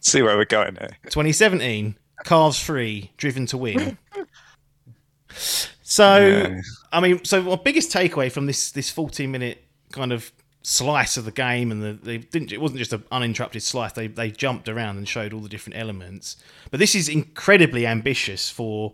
See 0.01 0.21
where 0.21 0.35
we're 0.35 0.45
going 0.45 0.75
here. 0.75 0.97
2017, 1.05 1.95
Cars 2.25 2.61
3, 2.61 3.11
Driven 3.17 3.45
to 3.47 3.57
Win. 3.57 3.97
So, 5.91 6.61
I 6.93 7.01
mean, 7.01 7.25
so 7.25 7.41
my 7.41 7.57
biggest 7.57 7.91
takeaway 7.91 8.31
from 8.31 8.45
this 8.45 8.71
this 8.71 8.89
14 8.89 9.29
minute 9.29 9.61
kind 9.91 10.13
of 10.13 10.31
slice 10.63 11.17
of 11.17 11.25
the 11.25 11.33
game, 11.33 11.69
and 11.69 11.83
the, 11.83 11.91
they 11.91 12.17
didn't. 12.19 12.53
It 12.53 12.61
wasn't 12.61 12.77
just 12.77 12.93
an 12.93 13.03
uninterrupted 13.11 13.61
slice. 13.61 13.91
They 13.91 14.07
they 14.07 14.31
jumped 14.31 14.69
around 14.69 14.95
and 14.95 15.05
showed 15.05 15.33
all 15.33 15.41
the 15.41 15.49
different 15.49 15.77
elements. 15.77 16.37
But 16.69 16.79
this 16.79 16.95
is 16.95 17.09
incredibly 17.09 17.85
ambitious 17.85 18.49
for 18.49 18.93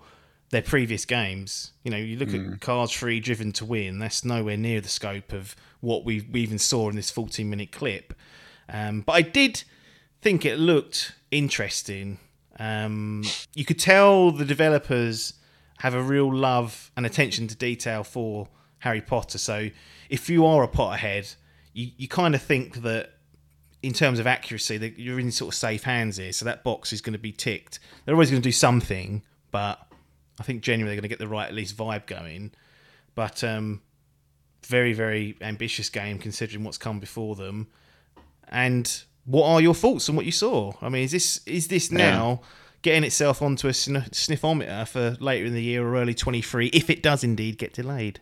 their 0.49 0.63
previous 0.63 1.05
games. 1.05 1.71
You 1.83 1.91
know, 1.91 1.97
you 1.97 2.17
look 2.17 2.33
at 2.33 2.61
Cars 2.61 2.91
3, 2.93 3.19
Driven 3.19 3.51
to 3.51 3.65
Win. 3.65 3.99
That's 3.99 4.25
nowhere 4.25 4.57
near 4.57 4.81
the 4.81 4.89
scope 4.89 5.33
of 5.33 5.55
what 5.81 6.03
we 6.03 6.21
we 6.31 6.41
even 6.41 6.57
saw 6.57 6.89
in 6.89 6.95
this 6.95 7.11
14 7.11 7.47
minute 7.47 7.71
clip. 7.71 8.15
Um, 8.69 9.01
but 9.01 9.11
I 9.11 9.21
did 9.21 9.63
think 10.23 10.47
it 10.47 10.57
looked 10.57 11.13
interesting. 11.29 12.17
Um, 12.57 13.23
you 13.53 13.65
could 13.65 13.77
tell 13.77 14.31
the 14.31 14.45
developers 14.45 15.33
have 15.77 15.93
a 15.93 16.01
real 16.01 16.33
love 16.33 16.91
and 16.97 17.05
attention 17.05 17.47
to 17.47 17.55
detail 17.55 18.03
for 18.03 18.47
Harry 18.79 19.01
Potter. 19.01 19.37
So 19.37 19.69
if 20.09 20.29
you 20.29 20.45
are 20.45 20.63
a 20.63 20.67
Potterhead, 20.67 21.35
you, 21.73 21.91
you 21.97 22.07
kind 22.07 22.35
of 22.35 22.41
think 22.41 22.81
that 22.81 23.13
in 23.83 23.93
terms 23.93 24.19
of 24.19 24.27
accuracy, 24.27 24.77
that 24.77 24.99
you're 24.99 25.19
in 25.19 25.31
sort 25.31 25.53
of 25.53 25.57
safe 25.57 25.83
hands 25.83 26.17
here. 26.17 26.33
So 26.33 26.45
that 26.45 26.63
box 26.63 26.91
is 26.91 27.01
going 27.01 27.13
to 27.13 27.19
be 27.19 27.31
ticked. 27.31 27.79
They're 28.05 28.15
always 28.15 28.31
going 28.31 28.41
to 28.41 28.47
do 28.47 28.51
something, 28.51 29.21
but 29.51 29.79
I 30.39 30.43
think 30.43 30.61
generally 30.61 30.89
they're 30.89 31.01
going 31.01 31.03
to 31.03 31.09
get 31.09 31.19
the 31.19 31.27
right 31.27 31.47
at 31.47 31.53
least 31.53 31.77
vibe 31.77 32.07
going. 32.07 32.51
But 33.15 33.43
um, 33.43 33.81
very 34.65 34.93
very 34.93 35.37
ambitious 35.41 35.89
game 35.89 36.17
considering 36.19 36.63
what's 36.63 36.77
come 36.77 36.99
before 36.99 37.35
them. 37.35 37.67
And 38.49 39.03
what 39.25 39.47
are 39.47 39.61
your 39.61 39.75
thoughts 39.75 40.09
on 40.09 40.15
what 40.15 40.25
you 40.25 40.31
saw? 40.31 40.73
I 40.81 40.89
mean, 40.89 41.03
is 41.03 41.11
this 41.11 41.41
is 41.45 41.67
this 41.67 41.91
now 41.91 42.41
getting 42.87 43.03
itself 43.03 43.41
onto 43.41 43.67
a 43.67 43.73
sn- 43.73 44.07
sniffometer 44.11 44.87
for 44.87 45.17
later 45.19 45.45
in 45.45 45.53
the 45.53 45.61
year 45.61 45.85
or 45.85 45.97
early 45.97 46.13
23 46.13 46.67
if 46.67 46.89
it 46.89 47.03
does 47.03 47.21
indeed 47.21 47.57
get 47.57 47.73
delayed? 47.73 48.21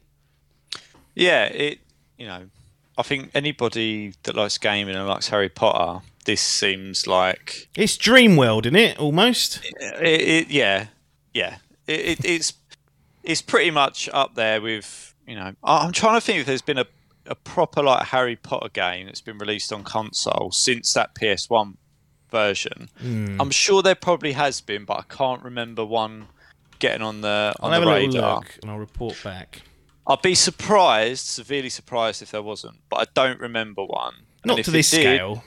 Yeah, 1.13 1.45
it. 1.45 1.79
You 2.17 2.25
know, 2.25 2.45
I 2.97 3.03
think 3.03 3.29
anybody 3.35 4.13
that 4.23 4.35
likes 4.35 4.57
gaming 4.57 4.95
and 4.95 5.07
likes 5.07 5.27
Harry 5.27 5.49
Potter, 5.49 6.03
this 6.25 6.41
seems 6.41 7.05
like 7.05 7.69
It's 7.75 7.95
Dreamworld, 7.95 8.65
isn't 8.65 8.75
it? 8.75 8.97
Almost. 8.97 9.63
it, 9.63 10.01
it, 10.01 10.47
yeah, 10.49 10.87
yeah. 11.31 11.57
It, 11.85 11.99
it, 11.99 12.25
it's 12.25 12.53
it's 13.23 13.43
pretty 13.43 13.69
much 13.69 14.09
up 14.13 14.33
there 14.33 14.59
with 14.61 15.13
you 15.27 15.35
know. 15.35 15.53
I'm 15.63 15.91
trying 15.91 16.15
to 16.15 16.21
think 16.21 16.39
if 16.39 16.47
there's 16.47 16.63
been 16.63 16.79
a, 16.79 16.87
a 17.27 17.35
proper 17.35 17.83
like 17.83 18.07
Harry 18.07 18.35
Potter 18.35 18.69
game 18.69 19.05
that's 19.05 19.21
been 19.21 19.37
released 19.37 19.71
on 19.71 19.83
console 19.83 20.49
since 20.51 20.91
that 20.93 21.13
PS1 21.13 21.75
version. 22.39 22.89
I'm 23.41 23.51
sure 23.51 23.81
there 23.81 23.95
probably 23.95 24.33
has 24.33 24.61
been, 24.61 24.83
but 24.85 24.97
I 24.99 25.03
can't 25.17 25.41
remember 25.43 25.83
one 25.85 26.27
getting 26.79 27.01
on 27.01 27.21
the 27.21 27.53
I'll 27.59 27.67
on 27.67 27.73
have 27.73 27.83
the 27.83 27.89
a 27.89 27.93
radar. 27.93 28.35
look 28.35 28.59
and 28.61 28.69
I'll 28.71 28.77
report 28.77 29.15
back. 29.23 29.61
I'd 30.07 30.21
be 30.21 30.35
surprised, 30.35 31.25
severely 31.25 31.69
surprised 31.69 32.21
if 32.21 32.31
there 32.31 32.41
wasn't, 32.43 32.77
but 32.89 32.97
I 33.03 33.05
don't 33.13 33.39
remember 33.39 33.83
one. 33.85 34.13
Not 34.43 34.63
to 34.65 34.71
this 34.71 34.91
did- 34.91 35.01
scale. 35.01 35.43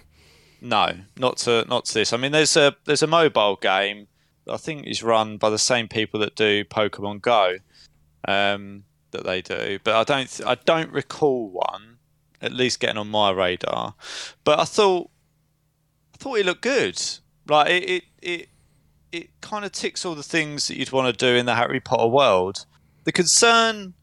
no, 0.60 0.86
not 1.16 1.36
to 1.44 1.64
not 1.68 1.84
to 1.86 1.94
this. 1.94 2.12
I 2.12 2.16
mean, 2.16 2.32
there's 2.32 2.56
a 2.56 2.74
there's 2.86 3.02
a 3.02 3.06
mobile 3.06 3.56
game 3.56 4.08
I 4.50 4.56
think 4.56 4.86
is 4.86 5.02
run 5.02 5.36
by 5.36 5.50
the 5.50 5.58
same 5.58 5.86
people 5.88 6.18
that 6.20 6.34
do 6.34 6.64
Pokemon 6.64 7.20
Go, 7.22 7.56
um, 8.26 8.84
that 9.12 9.24
they 9.24 9.40
do. 9.42 9.78
But 9.84 9.94
I 9.94 10.04
don't 10.04 10.28
th- 10.30 10.46
I 10.48 10.54
don't 10.64 10.90
recall 10.90 11.50
one 11.50 11.98
at 12.40 12.52
least 12.52 12.80
getting 12.80 12.96
on 12.98 13.08
my 13.08 13.30
radar. 13.30 13.94
But 14.44 14.58
I 14.60 14.64
thought 14.64 15.10
thought 16.18 16.38
it 16.38 16.46
looked 16.46 16.62
good. 16.62 17.00
Like 17.48 17.70
it 17.70 17.84
it 17.84 18.04
it, 18.20 18.48
it 19.12 19.40
kind 19.40 19.64
of 19.64 19.72
ticks 19.72 20.04
all 20.04 20.14
the 20.14 20.22
things 20.22 20.68
that 20.68 20.76
you'd 20.76 20.92
want 20.92 21.06
to 21.06 21.26
do 21.26 21.34
in 21.34 21.46
the 21.46 21.54
Harry 21.54 21.80
Potter 21.80 22.08
world. 22.08 22.66
The 23.04 23.12
concern 23.12 23.94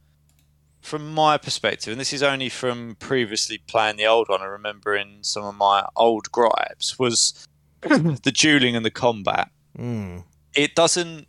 from 0.82 1.14
my 1.14 1.38
perspective, 1.38 1.92
and 1.92 2.00
this 2.00 2.14
is 2.14 2.22
only 2.22 2.50
from 2.50 2.96
previously 3.00 3.58
playing 3.58 3.98
the 3.98 4.06
old 4.06 4.30
one 4.30 4.42
and 4.42 4.52
remembering 4.52 5.18
some 5.22 5.44
of 5.44 5.56
my 5.56 5.88
old 5.96 6.32
gripes, 6.32 7.00
was 7.00 7.48
the 7.82 8.34
dueling 8.34 8.76
and 8.76 8.86
the 8.86 8.92
combat. 8.92 9.50
Mm. 9.78 10.24
It 10.56 10.76
doesn't, 10.76 11.28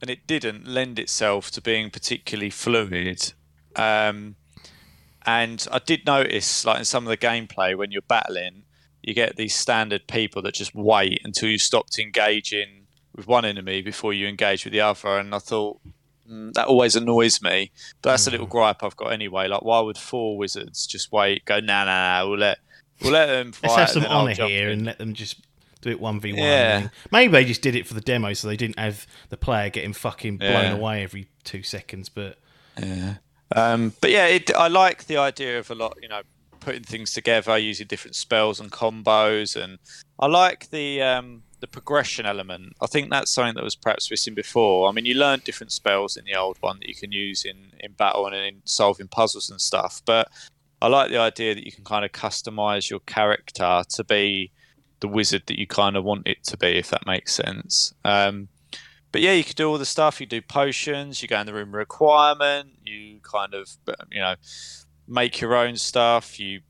and 0.00 0.10
it 0.10 0.26
didn't 0.26 0.66
lend 0.66 0.98
itself 0.98 1.50
to 1.52 1.60
being 1.60 1.90
particularly 1.90 2.50
fluid. 2.50 3.32
Um, 3.76 4.36
and 5.26 5.66
I 5.70 5.78
did 5.78 6.06
notice, 6.06 6.64
like 6.64 6.78
in 6.78 6.84
some 6.84 7.04
of 7.04 7.10
the 7.10 7.16
gameplay, 7.16 7.76
when 7.76 7.90
you're 7.90 8.02
battling, 8.02 8.64
you 9.02 9.14
get 9.14 9.36
these 9.36 9.54
standard 9.54 10.06
people 10.06 10.42
that 10.42 10.54
just 10.54 10.74
wait 10.74 11.20
until 11.24 11.48
you 11.48 11.58
stopped 11.58 11.98
engaging 11.98 12.86
with 13.14 13.26
one 13.26 13.44
enemy 13.44 13.82
before 13.82 14.12
you 14.12 14.26
engage 14.26 14.64
with 14.64 14.72
the 14.72 14.80
other. 14.80 15.18
And 15.18 15.34
I 15.34 15.38
thought 15.38 15.80
mm, 16.30 16.52
that 16.54 16.66
always 16.68 16.96
annoys 16.96 17.42
me. 17.42 17.70
But 18.00 18.10
that's 18.10 18.26
a 18.26 18.30
little 18.30 18.46
gripe 18.46 18.82
I've 18.82 18.96
got 18.96 19.12
anyway. 19.12 19.48
Like, 19.48 19.62
why 19.62 19.80
would 19.80 19.98
four 19.98 20.36
wizards 20.38 20.86
just 20.86 21.12
wait? 21.12 21.44
Go, 21.44 21.60
nah, 21.60 21.84
nah, 21.84 22.20
nah. 22.22 22.28
We'll 22.28 22.38
let 22.38 22.58
we'll 23.02 23.12
let 23.12 23.26
them 23.26 23.52
fight. 23.52 23.68
Let's 23.68 23.92
have 23.94 24.02
some 24.02 24.10
honour 24.12 24.34
here 24.34 24.68
in." 24.68 24.78
and 24.78 24.86
let 24.86 24.98
them 24.98 25.14
just 25.14 25.36
do 25.80 25.90
it 25.90 26.00
one 26.00 26.20
v 26.20 26.32
one. 26.32 26.90
Maybe 27.10 27.32
they 27.32 27.44
just 27.44 27.60
did 27.60 27.74
it 27.74 27.86
for 27.86 27.94
the 27.94 28.00
demo, 28.00 28.32
so 28.34 28.46
they 28.46 28.56
didn't 28.56 28.78
have 28.78 29.06
the 29.30 29.36
player 29.36 29.68
getting 29.68 29.92
fucking 29.92 30.38
blown 30.38 30.70
Yeah. 30.70 30.72
away 30.74 31.02
every 31.02 31.26
two 31.44 31.62
seconds. 31.64 32.08
But 32.08 32.38
Yeah. 32.80 33.16
Um, 33.54 33.92
but 34.00 34.10
yeah, 34.10 34.26
it, 34.28 34.54
I 34.54 34.68
like 34.68 35.06
the 35.08 35.18
idea 35.18 35.58
of 35.58 35.70
a 35.70 35.74
lot, 35.74 35.98
you 36.00 36.08
know, 36.08 36.22
putting 36.62 36.82
things 36.82 37.12
together 37.12 37.58
using 37.58 37.86
different 37.86 38.16
spells 38.16 38.60
and 38.60 38.70
combos, 38.70 39.62
and 39.62 39.78
I 40.18 40.26
like 40.26 40.70
the 40.70 41.02
um, 41.02 41.42
the 41.60 41.66
progression 41.66 42.24
element. 42.26 42.74
I 42.80 42.86
think 42.86 43.10
that's 43.10 43.30
something 43.30 43.54
that 43.54 43.64
was 43.64 43.76
perhaps 43.76 44.10
missing 44.10 44.34
before. 44.34 44.88
I 44.88 44.92
mean, 44.92 45.04
you 45.04 45.14
learned 45.14 45.44
different 45.44 45.72
spells 45.72 46.16
in 46.16 46.24
the 46.24 46.34
old 46.34 46.56
one 46.60 46.78
that 46.78 46.88
you 46.88 46.94
can 46.94 47.12
use 47.12 47.44
in 47.44 47.56
in 47.80 47.92
battle 47.92 48.26
and 48.26 48.34
in 48.34 48.62
solving 48.64 49.08
puzzles 49.08 49.50
and 49.50 49.60
stuff, 49.60 50.02
but 50.06 50.28
I 50.80 50.88
like 50.88 51.10
the 51.10 51.18
idea 51.18 51.54
that 51.54 51.64
you 51.64 51.70
can 51.70 51.84
kind 51.84 52.04
of 52.04 52.10
customize 52.10 52.90
your 52.90 53.00
character 53.00 53.84
to 53.88 54.04
be 54.04 54.50
the 54.98 55.08
wizard 55.08 55.42
that 55.46 55.58
you 55.58 55.66
kind 55.66 55.96
of 55.96 56.04
want 56.04 56.26
it 56.26 56.42
to 56.44 56.56
be, 56.56 56.78
if 56.78 56.90
that 56.90 57.06
makes 57.06 57.32
sense. 57.34 57.92
Um, 58.04 58.48
but 59.12 59.20
yeah, 59.20 59.32
you 59.32 59.44
could 59.44 59.56
do 59.56 59.68
all 59.68 59.78
the 59.78 59.84
stuff. 59.84 60.20
You 60.20 60.26
do 60.26 60.40
potions. 60.40 61.22
You 61.22 61.28
go 61.28 61.38
in 61.38 61.46
the 61.46 61.54
room 61.54 61.74
requirement. 61.74 62.70
You 62.84 63.20
kind 63.22 63.54
of, 63.54 63.68
you 64.10 64.20
know, 64.20 64.34
make 65.06 65.40
your 65.40 65.54
own 65.54 65.76
stuff. 65.76 66.38
You 66.40 66.60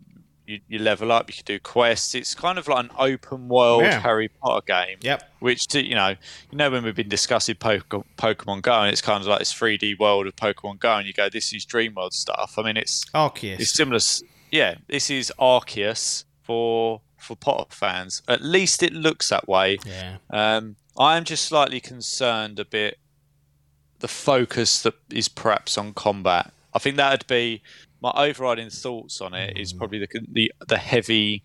you, 0.44 0.58
you 0.66 0.78
level 0.80 1.12
up. 1.12 1.30
You 1.30 1.36
could 1.36 1.44
do 1.44 1.60
quests. 1.60 2.16
It's 2.16 2.34
kind 2.34 2.58
of 2.58 2.66
like 2.66 2.84
an 2.86 2.90
open 2.98 3.48
world 3.48 3.84
Yeah. 3.84 4.00
Harry 4.00 4.28
Potter 4.28 4.64
game. 4.66 4.98
yep, 5.00 5.30
Which 5.38 5.68
to, 5.68 5.80
you 5.82 5.94
know, 5.94 6.16
you 6.50 6.58
know 6.58 6.68
when 6.68 6.82
we've 6.82 6.96
been 6.96 7.08
discussing 7.08 7.54
Poke- 7.54 8.04
Pokemon 8.18 8.62
Go, 8.62 8.72
and 8.80 8.90
it's 8.90 9.00
kind 9.00 9.20
of 9.20 9.28
like 9.28 9.38
this 9.38 9.54
3D 9.54 10.00
world 10.00 10.26
of 10.26 10.34
Pokemon 10.34 10.80
Go, 10.80 10.96
and 10.96 11.06
you 11.06 11.12
go, 11.12 11.28
this 11.28 11.52
is 11.54 11.64
Dreamworld 11.64 12.12
stuff. 12.12 12.54
I 12.58 12.62
mean, 12.64 12.76
it's 12.76 13.04
Arceus. 13.14 13.60
it's 13.60 13.70
similar. 13.70 13.96
s- 13.96 14.24
Yeah, 14.50 14.74
this 14.88 15.10
is 15.10 15.32
Arceus 15.38 16.24
for 16.42 17.00
for 17.16 17.36
Potter 17.36 17.66
fans. 17.70 18.20
At 18.26 18.42
least 18.42 18.82
it 18.82 18.92
looks 18.92 19.28
that 19.28 19.48
way. 19.48 19.78
yeah, 19.86 20.16
Um, 20.28 20.74
I 20.98 21.16
am 21.16 21.22
just 21.24 21.44
slightly 21.44 21.78
concerned 21.80 22.58
a 22.58 22.64
bit 22.64 22.98
the 24.00 24.08
focus 24.08 24.82
that 24.82 24.94
is 25.08 25.28
perhaps 25.28 25.78
on 25.78 25.94
combat. 25.94 26.52
I 26.74 26.80
think 26.80 26.96
that'd 26.96 27.28
be 27.28 27.62
my 28.02 28.10
overriding 28.16 28.68
thoughts 28.68 29.20
on 29.20 29.32
it 29.32 29.56
is 29.56 29.72
probably 29.72 29.98
the 30.00 30.08
the, 30.30 30.52
the 30.68 30.78
heavy 30.78 31.44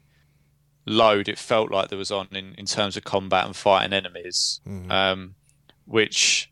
load 0.85 1.27
it 1.29 1.37
felt 1.37 1.69
like 1.71 1.89
there 1.89 1.97
was 1.97 2.11
on 2.11 2.27
in, 2.31 2.55
in 2.57 2.65
terms 2.65 2.97
of 2.97 3.03
combat 3.03 3.45
and 3.45 3.55
fighting 3.55 3.93
enemies, 3.93 4.59
Mhm. 4.67 4.89
um, 4.91 5.35
which 5.85 6.49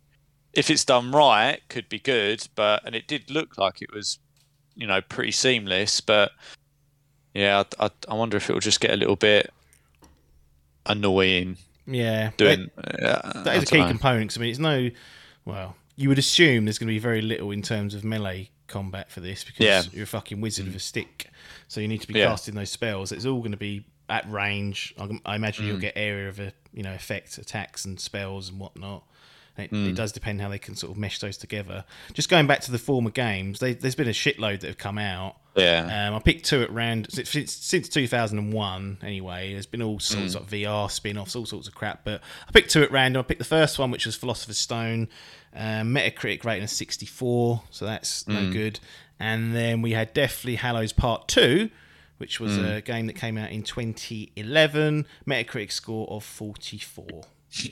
if 0.54 0.70
it's 0.70 0.86
done 0.86 1.12
right 1.12 1.60
could 1.70 1.90
be 1.90 2.00
good. 2.00 2.48
But 2.56 2.86
and 2.86 2.96
it 2.96 3.08
did 3.08 3.32
look 3.32 3.58
like 3.58 3.82
it 3.82 3.94
was, 3.94 4.20
you 4.76 4.86
know, 4.88 5.02
pretty 5.02 5.32
seamless. 5.32 6.02
But 6.02 6.32
yeah, 7.34 7.64
I, 7.80 7.86
I, 7.86 7.90
I 8.10 8.14
wonder 8.14 8.38
if 8.38 8.50
it 8.50 8.54
will 8.54 8.60
just 8.60 8.80
get 8.80 8.92
a 8.92 8.96
little 8.98 9.16
bit 9.16 9.52
annoying 10.86 11.58
yeah. 11.88 12.32
doing. 12.38 12.70
That- 12.76 13.26
uh, 13.26 13.44
that 13.44 13.56
is 13.58 13.64
a 13.64 13.66
key 13.66 13.80
know. 13.80 13.88
component. 13.88 14.38
I 14.38 14.42
mean, 14.42 14.50
it's 14.50 14.60
no. 14.60 14.90
Well, 15.46 15.76
you 15.96 16.10
would 16.10 16.20
assume 16.20 16.66
there's 16.66 16.78
going 16.78 16.88
to 16.88 16.94
be 16.94 17.00
very 17.00 17.22
little 17.22 17.52
in 17.52 17.62
terms 17.62 17.94
of 17.94 18.04
melee 18.04 18.50
combat 18.68 19.12
for 19.12 19.20
this 19.20 19.44
because 19.44 19.66
Yeah. 19.66 19.84
you're 19.94 20.04
a 20.04 20.08
fucking 20.08 20.42
wizard 20.42 20.66
with 20.66 20.76
a 20.76 20.80
stick, 20.80 21.30
so 21.68 21.80
you 21.82 21.88
need 21.88 22.02
to 22.02 22.08
be 22.08 22.20
Yeah. 22.20 22.28
casting 22.28 22.56
those 22.56 22.70
spells. 22.72 23.12
It's 23.12 23.26
all 23.26 23.40
going 23.40 23.52
to 23.52 23.58
be 23.58 23.86
at 24.10 24.30
range. 24.30 24.94
I, 25.00 25.10
I 25.26 25.36
imagine 25.36 25.66
Mm. 25.66 25.68
you'll 25.70 25.80
get 25.80 25.94
area 25.96 26.30
of 26.30 26.40
a, 26.40 26.54
you 26.74 26.84
know 26.84 26.94
effect 26.94 27.38
attacks 27.38 27.86
and 27.86 28.00
spells 28.00 28.50
and 28.50 28.60
whatnot. 28.60 29.04
And 29.58 29.66
It, 29.66 29.72
Mm. 29.72 29.90
it 29.92 29.96
does 29.96 30.12
depend 30.12 30.42
how 30.42 30.50
they 30.50 30.60
can 30.60 30.76
sort 30.76 30.92
of 30.92 30.98
mesh 30.98 31.20
those 31.20 31.38
together. 31.38 31.86
Just 32.14 32.28
going 32.30 32.46
back 32.46 32.60
to 32.62 32.72
the 32.72 32.78
former 32.78 33.10
games, 33.10 33.60
they, 33.60 33.74
there's 33.74 33.96
been 33.96 34.08
a 34.10 34.12
shitload 34.12 34.60
that 34.60 34.68
have 34.68 34.78
come 34.78 34.98
out. 34.98 35.38
Yeah, 35.56 36.10
Um, 36.10 36.16
I 36.16 36.20
picked 36.20 36.46
two 36.46 36.62
at 36.62 36.70
random 36.70 37.10
since, 37.10 37.54
since 37.54 37.88
2001. 37.88 38.98
Anyway, 39.02 39.54
there's 39.54 39.66
been 39.66 39.82
all 39.82 39.98
Mm. 40.00 40.02
sorts 40.02 40.36
of 40.36 40.50
VR 40.50 40.90
spin-offs, 40.90 41.36
all 41.36 41.46
sorts 41.46 41.68
of 41.70 41.74
crap. 41.74 42.04
But 42.04 42.22
I 42.48 42.52
picked 42.52 42.72
two 42.72 42.84
at 42.84 42.92
random. 42.92 43.22
I 43.22 43.24
picked 43.24 43.40
the 43.40 43.46
first 43.46 43.80
one, 43.80 43.92
which 43.92 44.06
was 44.06 44.16
Philosopher's 44.18 44.58
Stone, 44.58 45.08
um, 45.56 45.94
Metacritic 45.94 46.44
rating 46.44 46.64
of 46.64 46.70
64, 46.70 47.64
so 47.72 47.86
that's 47.86 48.24
Mm. 48.26 48.34
no 48.34 48.52
good. 48.54 48.80
And 49.20 49.56
then 49.56 49.82
we 49.82 49.92
had 49.92 50.14
Deathly 50.14 50.56
Hallows 50.56 50.92
Part 50.94 51.28
Two, 51.28 51.70
which 52.18 52.40
was 52.40 52.58
Mm. 52.58 52.76
a 52.78 52.82
game 52.82 53.08
that 53.08 53.14
came 53.14 53.38
out 53.38 53.52
in 53.52 53.64
2011, 53.64 55.06
Metacritic 55.28 55.72
score 55.72 56.08
of 56.10 56.24
44. 56.24 57.24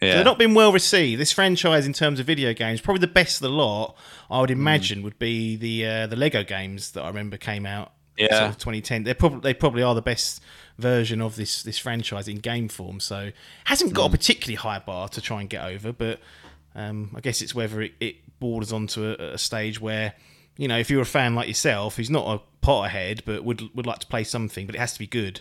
So 0.00 0.08
they've 0.16 0.24
not 0.24 0.36
been 0.36 0.52
well 0.54 0.72
received. 0.72 1.20
This 1.20 1.30
franchise, 1.30 1.86
in 1.86 1.92
terms 1.92 2.18
of 2.18 2.26
video 2.26 2.52
games, 2.52 2.80
probably 2.80 3.02
the 3.02 3.06
best 3.06 3.36
of 3.36 3.42
the 3.42 3.50
lot. 3.50 3.96
I 4.28 4.40
would 4.40 4.50
imagine 4.50 5.02
would 5.04 5.16
be 5.20 5.54
the 5.54 5.86
uh, 5.86 6.06
the 6.08 6.16
Lego 6.16 6.42
games 6.42 6.90
that 6.92 7.02
I 7.04 7.06
remember 7.06 7.36
came 7.36 7.64
out. 7.66 7.92
Yeah. 8.18 8.36
sort 8.36 8.50
of 8.50 8.58
2010. 8.58 9.04
They 9.04 9.14
probably 9.14 9.38
they 9.42 9.54
probably 9.54 9.84
are 9.84 9.94
the 9.94 10.02
best 10.02 10.42
version 10.76 11.22
of 11.22 11.36
this 11.36 11.62
this 11.62 11.78
franchise 11.78 12.26
in 12.26 12.38
game 12.38 12.66
form. 12.68 12.98
So 12.98 13.30
hasn't 13.66 13.92
got 13.94 14.06
a 14.06 14.10
particularly 14.10 14.56
high 14.56 14.80
bar 14.80 15.08
to 15.08 15.20
try 15.20 15.40
and 15.40 15.48
get 15.48 15.64
over, 15.64 15.92
but 15.92 16.18
um, 16.74 17.12
I 17.14 17.20
guess 17.20 17.42
it's 17.42 17.54
whether 17.54 17.80
it, 17.82 17.92
it 18.00 18.16
borders 18.40 18.72
onto 18.72 19.04
a, 19.04 19.34
a 19.34 19.38
stage 19.38 19.80
where 19.80 20.14
you 20.56 20.68
know 20.68 20.78
if 20.78 20.90
you're 20.90 21.02
a 21.02 21.06
fan 21.06 21.34
like 21.34 21.48
yourself 21.48 21.96
who's 21.96 22.10
not 22.10 22.26
a 22.26 22.66
Potterhead 22.66 23.24
but 23.24 23.44
would 23.44 23.74
would 23.74 23.86
like 23.86 23.98
to 23.98 24.06
play 24.06 24.24
something, 24.24 24.66
but 24.66 24.74
it 24.74 24.78
has 24.78 24.92
to 24.92 24.98
be 24.98 25.06
good. 25.06 25.40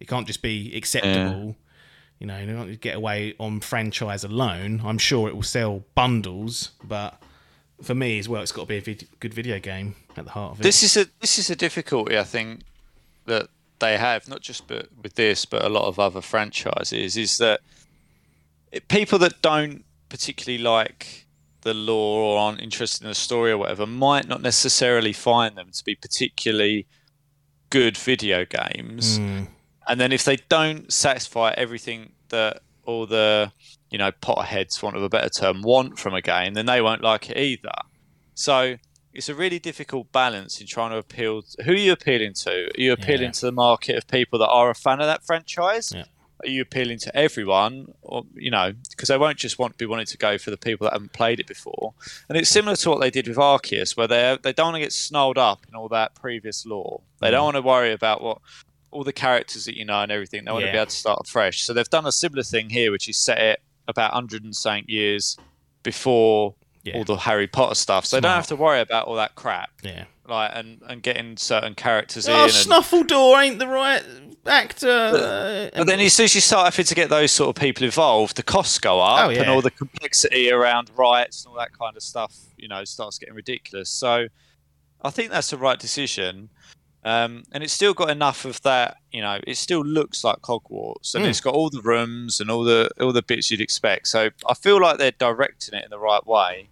It 0.00 0.08
can't 0.08 0.26
just 0.26 0.42
be 0.42 0.76
acceptable. 0.76 1.56
You 2.18 2.26
know, 2.26 2.38
you 2.38 2.46
don't 2.46 2.80
get 2.80 2.96
away 2.96 3.34
on 3.38 3.60
franchise 3.60 4.24
alone. 4.24 4.80
I'm 4.84 4.98
sure 4.98 5.28
it 5.28 5.34
will 5.34 5.42
sell 5.42 5.84
bundles, 5.94 6.70
but 6.82 7.22
for 7.82 7.94
me 7.94 8.18
as 8.18 8.28
well, 8.28 8.42
it's 8.42 8.52
got 8.52 8.62
to 8.62 8.66
be 8.66 8.78
a 8.78 8.80
vid- 8.80 9.08
good 9.20 9.34
video 9.34 9.58
game 9.58 9.94
at 10.16 10.24
the 10.24 10.30
heart 10.30 10.52
of 10.52 10.60
it. 10.60 10.62
this 10.62 10.82
is 10.82 10.96
a 10.96 11.06
this 11.20 11.38
is 11.38 11.50
a 11.50 11.56
difficulty 11.56 12.18
I 12.18 12.24
think 12.24 12.62
that 13.26 13.48
they 13.78 13.98
have 13.98 14.28
not 14.28 14.40
just 14.40 14.66
but 14.66 14.88
with 15.02 15.14
this 15.14 15.44
but 15.44 15.62
a 15.62 15.68
lot 15.68 15.84
of 15.84 15.98
other 15.98 16.22
franchises 16.22 17.16
is 17.18 17.36
that 17.36 17.60
people 18.88 19.18
that 19.18 19.42
don't 19.42 19.84
particularly 20.08 20.62
like 20.62 21.26
the 21.62 21.74
lore 21.74 22.22
or 22.22 22.38
aren't 22.38 22.60
interested 22.60 23.02
in 23.02 23.08
the 23.08 23.14
story 23.14 23.50
or 23.50 23.58
whatever 23.58 23.86
might 23.86 24.28
not 24.28 24.40
necessarily 24.40 25.12
find 25.12 25.56
them 25.56 25.70
to 25.72 25.84
be 25.84 25.94
particularly 25.96 26.86
good 27.70 27.96
video 27.96 28.44
games. 28.44 29.18
Mm, 29.18 29.48
and 29.88 30.00
then 30.00 30.12
if 30.12 30.24
they 30.24 30.36
don't 30.48 30.92
satisfy 30.92 31.52
everything 31.56 32.12
that 32.28 32.60
all 32.84 33.06
the 33.06 33.50
you 33.90 33.98
know 33.98 34.12
potterheads 34.12 34.78
for 34.78 34.86
want 34.86 34.96
of 34.96 35.02
a 35.02 35.08
better 35.08 35.28
term 35.28 35.62
want 35.62 35.98
from 35.98 36.14
a 36.14 36.22
game 36.22 36.54
then 36.54 36.66
they 36.66 36.80
won't 36.80 37.02
like 37.02 37.28
it 37.30 37.36
either. 37.36 37.72
So 38.34 38.76
it's 39.12 39.28
a 39.28 39.34
really 39.34 39.58
difficult 39.58 40.12
balance 40.12 40.60
in 40.60 40.66
trying 40.68 40.90
to 40.90 40.98
appeal 40.98 41.42
who 41.64 41.72
are 41.72 41.74
you 41.74 41.92
appealing 41.92 42.34
to? 42.34 42.50
Are 42.66 42.80
you 42.80 42.92
appealing 42.92 43.22
Yeah. 43.22 43.30
to 43.32 43.46
the 43.46 43.52
market 43.52 43.96
of 43.96 44.06
people 44.06 44.38
that 44.38 44.48
are 44.48 44.70
a 44.70 44.74
fan 44.74 45.00
of 45.00 45.06
that 45.06 45.24
franchise? 45.24 45.92
Yeah. 45.94 46.04
Are 46.44 46.48
you 46.48 46.60
appealing 46.62 46.98
to 46.98 47.16
everyone 47.16 47.92
or 48.02 48.24
you 48.34 48.50
know 48.50 48.72
because 48.90 49.08
they 49.08 49.16
won't 49.16 49.38
just 49.38 49.58
want 49.58 49.72
to 49.72 49.78
be 49.78 49.86
wanting 49.86 50.06
to 50.06 50.18
go 50.18 50.36
for 50.38 50.50
the 50.50 50.56
people 50.58 50.84
that 50.84 50.92
haven't 50.92 51.12
played 51.12 51.40
it 51.40 51.46
before 51.46 51.94
and 52.28 52.36
it's 52.36 52.50
similar 52.50 52.76
to 52.76 52.90
what 52.90 53.00
they 53.00 53.10
did 53.10 53.26
with 53.26 53.36
Arceus 53.38 53.96
where 53.96 54.06
they 54.06 54.36
they 54.42 54.52
don't 54.52 54.66
want 54.66 54.76
to 54.76 54.80
get 54.80 54.92
snarled 54.92 55.38
up 55.38 55.64
in 55.68 55.74
all 55.74 55.88
that 55.88 56.14
previous 56.14 56.66
lore 56.66 57.00
they 57.20 57.28
Mm. 57.28 57.32
don't 57.32 57.44
want 57.44 57.56
to 57.56 57.62
worry 57.62 57.92
about 57.92 58.22
what 58.22 58.38
all 58.92 59.02
the 59.04 59.12
characters 59.12 59.64
that 59.66 59.76
you 59.76 59.84
know 59.84 60.00
and 60.00 60.12
everything. 60.12 60.44
They 60.44 60.52
want 60.52 60.64
to 60.64 60.70
be 60.72 60.76
able 60.78 60.86
to 60.86 60.96
start 60.96 61.26
fresh. 61.26 61.62
So 61.62 61.74
they've 61.74 61.90
done 61.90 62.06
a 62.06 62.12
similar 62.12 62.42
thing 62.44 62.70
here, 62.70 62.90
which 62.92 63.08
is 63.10 63.18
set 63.18 63.38
it 63.38 63.60
about 63.88 64.12
100 64.14 64.42
and 64.44 64.54
something 64.56 64.84
years 64.88 65.36
before 65.82 66.54
Yeah. 66.82 66.96
all 66.98 67.04
the 67.04 67.16
Harry 67.16 67.46
Potter 67.48 67.74
stuff. 67.74 68.06
So 68.06 68.16
they 68.16 68.20
don't 68.20 68.34
have 68.36 68.46
to 68.46 68.56
worry 68.56 68.80
about 68.80 69.06
all 69.06 69.16
that 69.16 69.34
crap, 69.34 69.70
yeah. 69.82 70.04
Like 70.28 70.50
and 70.54 70.80
and 70.88 71.02
getting 71.02 71.36
certain 71.36 71.74
characters 71.74 72.26
in. 72.28 72.34
Oh, 72.34 72.44
and, 72.44 72.52
Snuffledore 72.52 73.42
ain't 73.42 73.58
the 73.58 73.68
right 73.68 74.02
actor. 74.46 74.88
uh, 74.88 75.70
but 75.76 75.86
then 75.86 76.00
as 76.00 76.12
soon 76.14 76.24
as 76.24 76.34
you 76.34 76.40
start 76.40 76.72
having 76.72 76.84
to 76.86 76.94
get 76.94 77.08
those 77.10 77.32
sort 77.32 77.56
of 77.56 77.60
people 77.60 77.84
involved, 77.84 78.36
the 78.36 78.42
costs 78.42 78.78
go 78.78 79.00
up, 79.00 79.26
Oh, 79.26 79.28
yeah. 79.30 79.40
and 79.42 79.50
all 79.50 79.60
the 79.62 79.70
complexity 79.72 80.50
around 80.50 80.90
rights 80.96 81.44
and 81.44 81.50
all 81.52 81.58
that 81.58 81.76
kind 81.78 81.96
of 81.96 82.02
stuff, 82.02 82.34
you 82.56 82.68
know, 82.68 82.84
starts 82.84 83.18
getting 83.18 83.34
ridiculous. 83.34 83.90
So 83.90 84.28
I 85.02 85.10
think 85.10 85.30
that's 85.30 85.50
the 85.50 85.56
right 85.58 85.78
decision. 85.78 86.50
Um, 87.04 87.44
and 87.52 87.62
it's 87.62 87.72
still 87.72 87.94
got 87.94 88.10
enough 88.10 88.44
of 88.44 88.60
that, 88.62 88.96
you 89.12 89.20
know. 89.20 89.38
It 89.46 89.56
still 89.56 89.84
looks 89.84 90.24
like 90.24 90.38
Hogwarts, 90.42 91.14
and 91.14 91.24
Mm. 91.24 91.28
it's 91.28 91.40
got 91.40 91.54
all 91.54 91.70
the 91.70 91.80
rooms 91.82 92.40
and 92.40 92.50
all 92.50 92.64
the 92.64 92.90
all 93.00 93.12
the 93.12 93.22
bits 93.22 93.48
you'd 93.48 93.60
expect. 93.60 94.08
So 94.08 94.30
I 94.48 94.54
feel 94.54 94.80
like 94.80 94.98
they're 94.98 95.12
directing 95.12 95.74
it 95.78 95.84
in 95.84 95.90
the 95.90 96.00
right 96.00 96.26
way. 96.26 96.68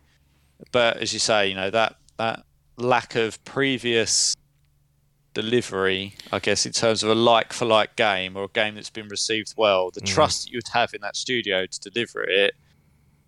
But 0.72 0.96
as 0.96 1.12
you 1.12 1.20
say, 1.20 1.46
you 1.48 1.54
know 1.54 1.70
that 1.70 1.96
that 2.18 2.44
lack 2.76 3.14
of 3.14 3.42
previous 3.44 4.34
delivery, 5.32 6.14
I 6.32 6.38
guess, 6.38 6.64
in 6.66 6.72
terms 6.72 7.02
of 7.02 7.10
a 7.10 7.14
like 7.14 7.52
for 7.52 7.64
like 7.64 7.96
game 7.96 8.36
or 8.36 8.44
a 8.44 8.48
game 8.48 8.76
that's 8.76 8.90
been 8.90 9.08
received 9.08 9.54
well, 9.56 9.90
the 9.90 10.00
Mm. 10.00 10.06
trust 10.06 10.44
that 10.44 10.52
you'd 10.52 10.68
have 10.72 10.94
in 10.94 11.00
that 11.00 11.16
studio 11.16 11.66
to 11.66 11.90
deliver 11.90 12.22
it 12.22 12.54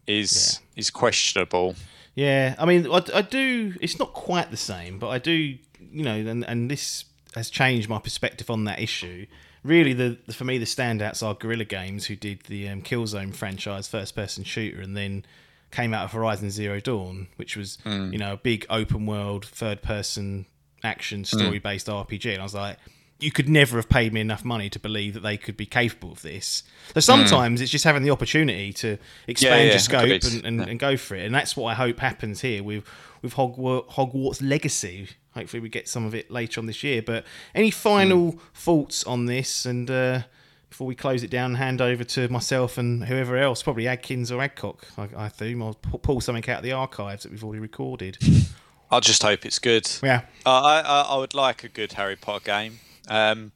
is 0.07 0.61
is 0.77 0.91
questionable. 0.91 1.75
Yeah, 2.15 2.55
I 2.59 2.65
mean, 2.65 2.87
I, 2.91 3.03
I 3.13 3.23
do. 3.23 3.75
It's 3.81 3.99
not 3.99 4.13
quite 4.13 4.51
the 4.51 4.57
same, 4.57 4.99
but 4.99 5.09
I 5.09 5.19
do. 5.19 5.33
You 5.33 6.03
know, 6.05 6.15
and 6.15 6.45
and 6.45 6.71
this 6.71 7.05
has 7.35 7.51
changed 7.51 7.89
my 7.89 7.99
perspective 7.99 8.51
on 8.51 8.65
that 8.65 8.79
issue. 8.81 9.27
Really, 9.63 9.93
the, 9.93 10.17
the 10.27 10.33
for 10.33 10.45
me 10.45 10.59
the 10.59 10.65
standouts 10.65 11.23
are 11.27 11.35
Guerrilla 11.35 11.65
Games, 11.65 12.07
who 12.07 12.15
did 12.17 12.43
the 12.43 12.69
um, 12.69 12.83
Killzone 12.83 13.35
franchise 13.35 13.89
first 13.89 14.15
person 14.15 14.45
shooter, 14.45 14.81
and 14.81 14.97
then 14.97 15.25
came 15.71 15.93
out 15.95 16.05
of 16.05 16.13
Horizon 16.13 16.51
Zero 16.51 16.81
Dawn, 16.81 17.29
which 17.37 17.57
was 17.57 17.79
you 17.85 18.19
know 18.19 18.33
a 18.35 18.37
big 18.37 18.67
open 18.71 19.07
world 19.07 19.45
third 19.45 19.83
person 19.83 20.47
action 20.85 21.25
story 21.25 21.59
based 21.59 21.87
RPG, 21.89 22.33
and 22.33 22.41
I 22.41 22.45
was 22.45 22.55
like. 22.55 22.79
You 23.19 23.33
could 23.33 23.49
never 23.49 23.77
have 23.79 23.89
paid 23.89 24.13
me 24.13 24.21
enough 24.21 24.45
money 24.45 24.69
to 24.69 24.79
believe 24.79 25.15
that 25.15 25.21
they 25.21 25.39
could 25.39 25.57
be 25.57 25.65
capable 25.65 26.13
of 26.13 26.21
this. 26.21 26.63
So 26.93 27.01
sometimes 27.01 27.63
it's 27.63 27.71
just 27.71 27.85
having 27.87 28.03
the 28.03 28.11
opportunity 28.11 28.75
to 28.75 28.99
expand 29.27 29.69
yeah, 29.69 29.71
your 29.71 29.79
scope 29.79 30.23
and, 30.35 30.45
and, 30.45 30.61
and 30.69 30.79
go 30.79 30.99
for 30.99 31.15
it. 31.15 31.25
And 31.25 31.35
that's 31.35 31.57
what 31.57 31.69
I 31.71 31.75
hope 31.77 31.99
happens 32.01 32.43
here 32.43 32.63
with 32.63 32.85
with 33.23 33.33
Hogwarts, 33.37 33.89
Hogwarts 33.93 34.47
Legacy. 34.47 35.09
Hopefully, 35.33 35.61
we 35.61 35.71
get 35.71 35.89
some 35.89 36.05
of 36.05 36.15
it 36.15 36.31
later 36.31 36.61
on 36.61 36.67
this 36.67 36.85
year. 36.85 37.01
But 37.01 37.25
any 37.55 37.71
final 37.71 38.33
Hmm. 38.33 38.39
thoughts 38.53 39.03
on 39.05 39.25
this? 39.25 39.65
And 39.65 39.91
uh, 39.91 40.25
before 40.71 40.87
we 40.87 40.95
close 40.95 41.23
it 41.23 41.31
down 41.31 41.53
and 41.53 41.57
hand 41.59 41.81
over 41.81 42.03
to 42.05 42.29
myself 42.29 42.77
and 42.79 43.05
whoever 43.05 43.37
else, 43.37 43.63
probably 43.63 43.87
Adkins 43.89 44.31
or 44.33 44.43
Adcock, 44.43 44.87
I, 44.99 45.09
I 45.17 45.27
assume, 45.29 45.63
I'll 45.63 45.75
pu- 45.75 45.99
pull 45.99 46.21
something 46.21 46.49
out 46.51 46.59
of 46.59 46.63
the 46.65 46.73
archives 46.73 47.23
that 47.23 47.33
we've 47.33 47.45
already 47.45 47.61
recorded. 47.61 48.19
I 48.91 49.01
just 49.01 49.23
hope 49.23 49.45
it's 49.47 49.59
good. 49.59 49.89
Yeah, 50.03 50.23
Uh, 50.45 50.63
I, 50.63 50.81
I 50.81 51.01
I 51.03 51.17
would 51.19 51.35
like 51.35 51.65
a 51.65 51.69
good 51.69 51.93
Harry 51.95 52.15
Potter 52.17 52.45
game. 52.45 52.79
Um, 53.09 53.53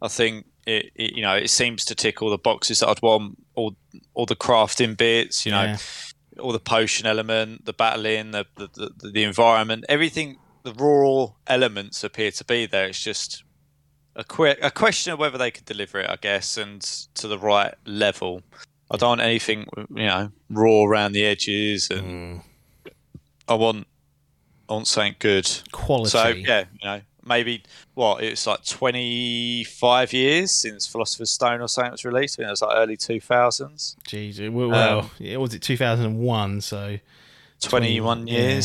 I 0.00 0.08
think 0.08 0.46
it, 0.66 0.90
it 0.94 1.14
you 1.14 1.22
know 1.22 1.34
it 1.34 1.50
seems 1.50 1.84
to 1.86 1.94
tick 1.94 2.22
all 2.22 2.30
the 2.30 2.38
boxes 2.38 2.80
that 2.80 2.88
I'd 2.88 3.02
want. 3.02 3.38
All 3.54 3.76
all 4.14 4.24
the 4.26 4.36
crafting 4.36 4.96
bits, 4.96 5.44
you 5.44 5.52
know, 5.52 5.64
Yeah. 5.64 5.78
all 6.38 6.52
the 6.52 6.58
potion 6.60 7.06
element, 7.06 7.66
the 7.66 7.74
battling, 7.74 8.30
the 8.30 8.46
the, 8.56 8.68
the 8.74 9.10
the 9.12 9.22
environment, 9.24 9.84
everything. 9.88 10.36
The 10.62 10.74
raw 10.74 11.28
elements 11.46 12.04
appear 12.04 12.30
to 12.32 12.44
be 12.44 12.66
there. 12.66 12.86
It's 12.88 13.02
just 13.02 13.44
a 14.20 14.24
que- 14.24 14.60
a 14.62 14.70
question 14.70 15.12
of 15.12 15.18
whether 15.18 15.38
they 15.38 15.50
could 15.50 15.64
deliver 15.64 15.98
it, 16.00 16.08
I 16.10 16.16
guess, 16.16 16.56
and 16.56 16.82
to 17.14 17.26
the 17.26 17.38
right 17.38 17.74
level. 17.86 18.42
I 18.90 18.96
don't 18.96 19.08
want 19.10 19.20
anything, 19.22 19.66
you 19.76 20.06
know, 20.06 20.30
raw 20.50 20.84
around 20.84 21.12
the 21.12 21.24
edges, 21.24 21.88
and 21.90 22.42
I 23.48 23.54
want 23.54 23.86
I 24.68 24.74
want 24.74 24.86
something 24.86 25.16
good. 25.18 25.48
quality. 25.72 26.10
So 26.10 26.28
yeah, 26.28 26.64
you 26.80 26.88
know, 26.88 27.00
maybe 27.24 27.62
what 27.94 28.22
it's 28.22 28.46
like 28.46 28.64
twenty 28.64 29.64
five 29.64 30.12
years 30.12 30.50
since 30.50 30.86
Philosopher's 30.86 31.30
Stone 31.30 31.60
or 31.60 31.68
something 31.68 31.92
was 31.92 32.04
released. 32.04 32.34
I 32.34 32.42
think 32.42 32.48
it 32.48 32.50
was 32.50 32.62
like 32.62 32.76
early 32.76 32.96
two 32.96 33.20
thousands. 33.20 33.96
Jeez, 34.06 34.38
well, 34.52 34.68
well 34.68 34.98
Um, 35.00 35.10
yeah, 35.18 35.36
was 35.38 35.54
it 35.54 35.62
2001? 35.62 36.60
So 36.60 36.98
Twenty 37.60 38.00
one 38.00 38.26
yeah. 38.26 38.60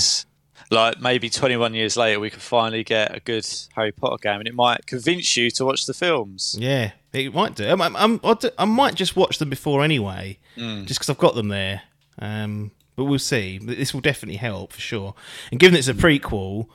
Like 0.72 1.00
maybe 1.00 1.30
twenty 1.30 1.58
one 1.58 1.74
years 1.76 1.96
later 1.96 2.20
we 2.20 2.30
could 2.32 2.42
finally 2.42 2.84
get 2.84 3.16
a 3.16 3.20
good 3.20 3.48
Harry 3.76 3.92
Potter 3.92 4.18
game 4.22 4.40
and 4.40 4.48
it 4.48 4.56
might 4.56 4.86
convince 4.88 5.38
you 5.38 5.52
to 5.52 5.66
watch 5.66 5.86
the 5.86 5.94
films. 5.94 6.56
Yeah, 6.60 6.92
it 7.14 7.34
might 7.36 7.56
do. 7.56 7.68
I'm, 7.68 7.82
I'm, 7.82 7.96
I'm, 7.96 8.20
I'll 8.24 8.36
do- 8.36 8.50
I 8.58 8.66
might 8.66 8.96
just 8.96 9.16
watch 9.16 9.38
them 9.38 9.50
before 9.50 9.84
anyway, 9.84 10.40
Mm. 10.58 10.86
just 10.86 11.00
because 11.00 11.10
I've 11.10 11.18
got 11.20 11.36
them 11.36 11.50
there. 11.50 11.84
Um, 12.18 12.72
but 12.96 13.04
we'll 13.04 13.20
see. 13.20 13.58
This 13.60 13.94
will 13.94 14.02
definitely 14.02 14.38
help 14.38 14.72
for 14.74 14.80
sure. 14.82 15.14
And 15.52 15.60
given 15.60 15.78
it's 15.78 15.88
a 15.90 15.94
prequel, 15.94 16.68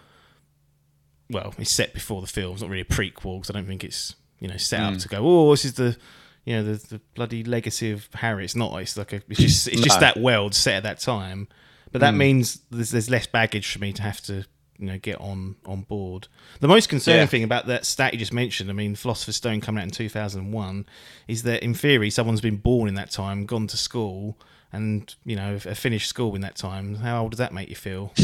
well, 1.31 1.55
it's 1.59 1.70
set 1.70 1.94
before 1.94 2.20
the 2.20 2.26
film. 2.26 2.53
It's 2.53 2.62
not 2.62 2.70
really 2.70 2.83
a 2.83 2.85
prequel 2.85 3.38
because 3.40 3.50
I 3.50 3.55
don't 3.55 3.66
think 3.66 3.85
it's 3.85 4.14
you 4.38 4.48
know 4.48 4.57
set 4.57 4.81
Mm. 4.81 4.94
up 4.94 4.98
to 5.00 5.09
go. 5.09 5.18
Oh, 5.20 5.50
this 5.50 5.64
is 5.64 5.74
the 5.74 5.96
you 6.44 6.57
know 6.57 6.62
the, 6.74 6.87
the 6.87 7.00
bloody 7.14 7.42
legacy 7.44 7.90
of 7.92 8.09
Harry. 8.14 8.44
It's 8.44 8.57
not. 8.57 8.74
It's 8.81 8.96
like 8.96 9.12
a. 9.12 9.22
It's 9.29 9.40
just 9.40 9.68
it's 9.68 9.81
just 9.81 10.00
No. 10.00 10.07
that 10.07 10.16
world 10.20 10.55
set 10.55 10.74
at 10.76 10.83
that 10.85 11.00
time. 11.00 11.48
But 11.92 11.98
Mm. 11.98 12.00
that 12.03 12.14
means 12.14 12.61
there's, 12.70 12.90
there's 12.90 13.11
less 13.11 13.26
baggage 13.26 13.72
for 13.72 13.79
me 13.79 13.92
to 13.92 14.03
have 14.03 14.20
to 14.22 14.44
you 14.79 14.87
know 14.87 14.98
get 14.98 15.20
on 15.20 15.57
on 15.66 15.83
board. 15.83 16.29
The 16.61 16.68
most 16.68 16.88
concerning 16.88 17.20
Yeah. 17.22 17.26
thing 17.26 17.42
about 17.44 17.66
that 17.66 17.85
stat 17.85 18.12
you 18.14 18.18
just 18.18 18.33
mentioned, 18.33 18.70
I 18.70 18.72
mean, 18.72 18.94
Philosopher's 18.94 19.37
Stone 19.37 19.61
coming 19.61 19.81
out 19.81 19.85
in 19.85 19.90
2001, 19.90 20.87
is 21.29 21.42
that 21.42 21.62
in 21.62 21.74
theory 21.74 22.09
someone's 22.11 22.40
been 22.40 22.57
born 22.57 22.88
in 22.88 22.94
that 22.94 23.11
time, 23.11 23.44
gone 23.44 23.66
to 23.66 23.76
school, 23.76 24.38
and 24.72 25.14
you 25.24 25.37
know 25.37 25.59
have 25.59 25.79
finished 25.79 26.09
school 26.09 26.35
in 26.35 26.40
that 26.42 26.57
time. 26.57 26.94
How 26.96 27.22
old 27.22 27.33
does 27.33 27.38
that 27.38 27.53
make 27.53 27.68
you 27.68 27.74
feel? 27.76 28.12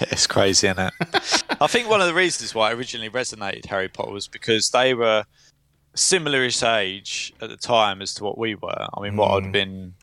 it's 0.00 0.26
crazy, 0.26 0.66
isn't 0.66 0.78
it? 0.78 0.92
I 1.60 1.66
think 1.68 1.88
one 1.88 2.00
of 2.02 2.08
the 2.08 2.14
reasons 2.14 2.54
why 2.54 2.70
I 2.70 2.74
originally 2.74 3.08
resonated 3.08 3.66
Harry 3.66 3.88
Potter 3.88 4.10
was 4.12 4.26
because 4.28 4.68
they 4.70 4.92
were 4.94 5.24
similar-ish 5.94 6.62
age 6.62 7.32
at 7.40 7.48
the 7.48 7.56
time 7.56 8.02
as 8.02 8.12
to 8.14 8.24
what 8.24 8.36
we 8.36 8.54
were. 8.54 8.86
I 8.94 9.00
mean, 9.00 9.16
what 9.16 9.42
I'd 9.42 9.50
been 9.52 9.94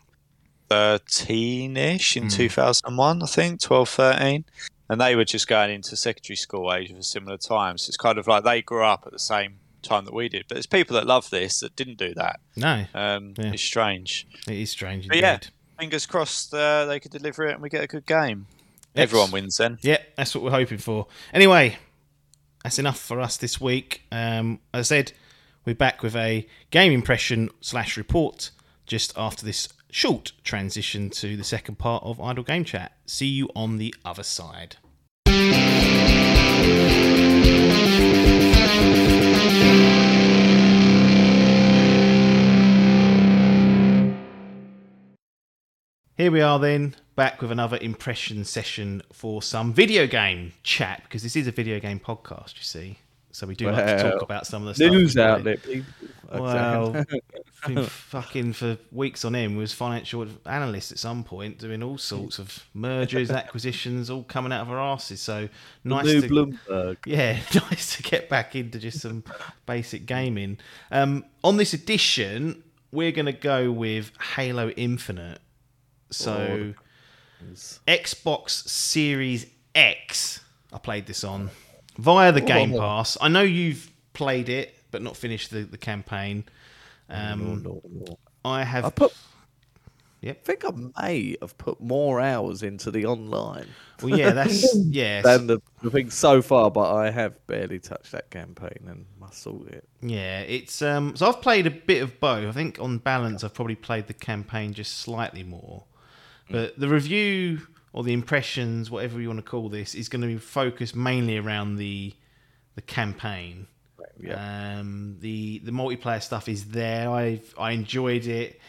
13-ish 0.74 2.18
in 2.18 2.30
2001, 2.30 3.24
I 3.24 3.26
think, 3.26 3.62
12, 3.62 3.90
13. 3.90 4.46
And 4.90 5.00
they 5.02 5.16
were 5.16 5.26
just 5.26 5.48
going 5.48 5.72
into 5.72 5.96
secondary 5.96 6.36
school 6.36 6.74
age 6.74 6.92
at 6.92 6.98
a 6.98 7.04
similar 7.04 7.38
time. 7.38 7.78
So 7.78 7.90
it's 7.90 7.98
kind 7.98 8.18
of 8.18 8.28
like 8.28 8.44
they 8.44 8.62
grew 8.62 8.84
up 8.84 9.04
at 9.06 9.12
the 9.14 9.20
same 9.20 9.56
time 9.82 10.06
that 10.06 10.14
we 10.14 10.30
did. 10.30 10.46
But 10.48 10.56
there's 10.56 10.66
people 10.66 10.96
that 10.96 11.08
love 11.08 11.30
this 11.30 11.60
that 11.62 11.76
didn't 11.76 11.98
do 11.98 12.14
that. 12.16 12.40
No, 12.56 12.86
Um, 12.94 13.34
Yeah. 13.38 13.52
It's 13.54 13.64
strange. 13.64 14.28
it 14.48 14.56
is 14.58 14.70
strange. 14.72 15.08
But 15.08 15.18
Indeed. 15.18 15.28
yeah, 15.28 15.40
fingers 15.80 16.06
crossed 16.06 16.54
uh, 16.54 16.86
they 16.86 17.00
could 17.00 17.12
deliver 17.12 17.46
it 17.46 17.54
and 17.54 17.62
we 17.62 17.70
get 17.70 17.84
a 17.84 17.88
good 17.88 18.06
game. 18.06 18.48
Everyone 18.96 19.32
wins 19.32 19.58
then. 19.58 19.80
Yeah, 19.82 19.98
that's 20.16 20.36
what 20.36 20.44
we're 20.44 20.52
hoping 20.52 20.78
for. 20.78 21.08
Anyway, 21.34 21.78
that's 22.64 22.78
enough 22.78 23.00
for 23.00 23.20
us 23.20 23.38
this 23.38 23.60
week. 23.60 24.04
Um, 24.12 24.60
as 24.74 24.92
I 24.92 24.98
said, 24.98 25.14
we're 25.66 25.74
back 25.76 26.04
with 26.04 26.16
a 26.16 26.46
game 26.70 26.92
impression 26.92 27.50
slash 27.62 27.98
report 27.98 28.52
just 28.86 29.12
after 29.18 29.46
this 29.46 29.68
short 29.94 30.32
transition 30.44 31.08
to 31.08 31.38
the 31.38 31.44
second 31.44 31.78
part 31.78 32.04
of 32.04 32.20
Idle 32.20 32.44
Game 32.44 32.64
Chat. 32.64 32.94
See 33.06 33.28
you 33.28 33.48
on 33.56 33.78
the 33.78 33.94
other 34.04 34.24
side. 34.24 34.78
Here 46.16 46.32
we 46.32 46.42
are 46.42 46.58
then, 46.58 46.96
back 47.16 47.44
with 47.44 47.52
another 47.52 47.78
impression 47.78 48.46
session 48.46 49.04
for 49.12 49.44
some 49.44 49.74
video 49.74 50.08
game 50.08 50.54
chat, 50.64 51.04
because 51.04 51.22
this 51.22 51.36
is 51.36 51.46
a 51.46 51.52
video 51.52 51.80
game 51.80 52.00
podcast, 52.00 52.56
you 52.56 52.64
see. 52.64 52.98
So 53.34 53.48
we 53.48 53.56
do 53.56 53.69
like 53.72 53.86
to 53.86 54.12
talk 54.12 54.22
about 54.22 54.46
some 54.46 54.62
of 54.62 54.67
the 54.67 54.76
stuff. 54.76 54.91
News 54.91 55.15
we 55.15 55.22
play. 55.22 55.32
outlet, 55.32 55.63
people. 55.63 55.93
Well, 56.32 57.06
been 57.67 57.84
fucking 57.86 58.54
for 58.54 58.78
weeks 58.91 59.26
on 59.26 59.34
end 59.34 59.58
was 59.58 59.74
financial 59.74 60.28
analysts 60.46 60.91
at 60.91 61.00
some 61.00 61.24
point 61.24 61.58
doing 61.58 61.82
all 61.82 61.98
sorts 61.98 62.38
of 62.38 62.63
mergers, 62.76 63.32
acquisitions, 63.32 64.12
all 64.12 64.22
coming 64.22 64.52
out 64.52 64.62
of 64.62 64.69
our 64.69 64.80
asses. 64.80 65.19
So 65.19 65.50
nice 65.84 66.06
New 66.06 66.22
to 66.22 66.28
Bloomberg. 66.28 66.98
yeah, 67.08 67.39
nice 67.72 67.96
to 67.96 68.04
get 68.04 68.30
back 68.30 68.56
into 68.56 68.78
just 68.78 69.02
some 69.02 69.24
basic 69.65 70.06
gaming. 70.06 70.60
Um, 70.91 71.26
on 71.43 71.58
this 71.58 71.74
edition, 71.74 72.63
we're 72.91 73.12
going 73.12 73.26
to 73.26 73.32
go 73.32 73.72
with 73.72 74.12
Halo 74.36 74.69
Infinite. 74.69 75.39
So, 76.12 76.76
Xbox 77.88 78.67
Series 78.69 79.48
X, 79.74 80.41
I 80.72 80.78
played 80.78 81.08
this 81.08 81.24
on 81.24 81.50
via 81.98 82.32
the 82.32 82.42
Game. 82.42 82.72
Pass. 82.72 83.18
I 83.22 83.28
know 83.28 83.42
you've 83.42 83.92
played 84.14 84.50
it, 84.50 84.76
but 84.92 85.02
not 85.02 85.18
finished 85.18 85.52
the, 85.52 85.64
the 85.64 85.78
campaign. 85.78 86.46
Um, 87.10 87.62
No, 87.64 87.72
no, 87.72 87.82
no. 88.08 88.20
I 88.46 88.64
have. 88.64 88.86
I 88.86 88.90
put. 88.90 89.14
Yep. 90.22 90.38
I 90.42 90.46
think 90.46 90.64
I 90.66 91.02
may 91.04 91.36
have 91.42 91.58
put 91.58 91.82
more 91.82 92.22
hours 92.22 92.64
into 92.64 92.92
the 92.92 93.06
online 93.06 93.68
Well, 94.02 94.18
yeah, 94.18 94.32
that's 94.34 94.74
yeah, 94.78 95.22
than 95.22 95.48
the, 95.48 95.60
the 95.82 95.92
thing 95.92 96.10
so 96.12 96.42
far, 96.42 96.72
but 96.72 96.94
I 96.96 97.12
have 97.12 97.46
barely 97.46 97.78
touched 97.80 98.14
that 98.14 98.30
campaign 98.30 98.86
and 98.88 99.06
must 99.20 99.42
sort 99.42 99.68
it. 99.68 99.86
yeah. 100.02 100.39
It's 100.41 100.82
um. 100.82 101.16
So 101.18 101.28
I've 101.28 101.41
played 101.41 101.68
a 101.68 101.72
bit 101.72 102.02
of 102.02 102.20
both. 102.22 102.48
I 102.48 102.52
think 102.54 102.80
on 102.80 103.00
balance, 103.00 103.44
I've 103.44 103.54
probably 103.54 103.76
played 103.76 104.08
the 104.08 104.14
campaign 104.14 104.74
just 104.74 104.98
slightly 105.00 105.44
more. 105.44 105.84
But 106.50 106.80
the 106.80 106.88
review 106.88 107.68
or 107.94 108.04
the 108.04 108.14
impressions, 108.14 108.91
whatever 108.91 109.22
you 109.22 109.28
want 109.28 109.39
to 109.39 109.50
call 109.50 109.70
this, 109.70 109.96
is 109.96 110.10
going 110.10 110.22
to 110.22 110.28
be 110.28 110.38
focused 110.38 110.96
mainly 110.96 111.38
around 111.38 111.78
the 111.78 112.14
the 112.76 112.82
campaign. 112.82 113.68
Yeah. 114.20 114.80
Um, 114.80 115.18
the 115.20 115.60
the 115.60 115.72
multiplayer 115.72 116.22
stuff 116.22 116.50
is 116.50 116.66
there. 116.66 117.10
I 117.10 117.41
I 117.58 117.72
enjoyed 117.72 118.26
it. 118.28 118.60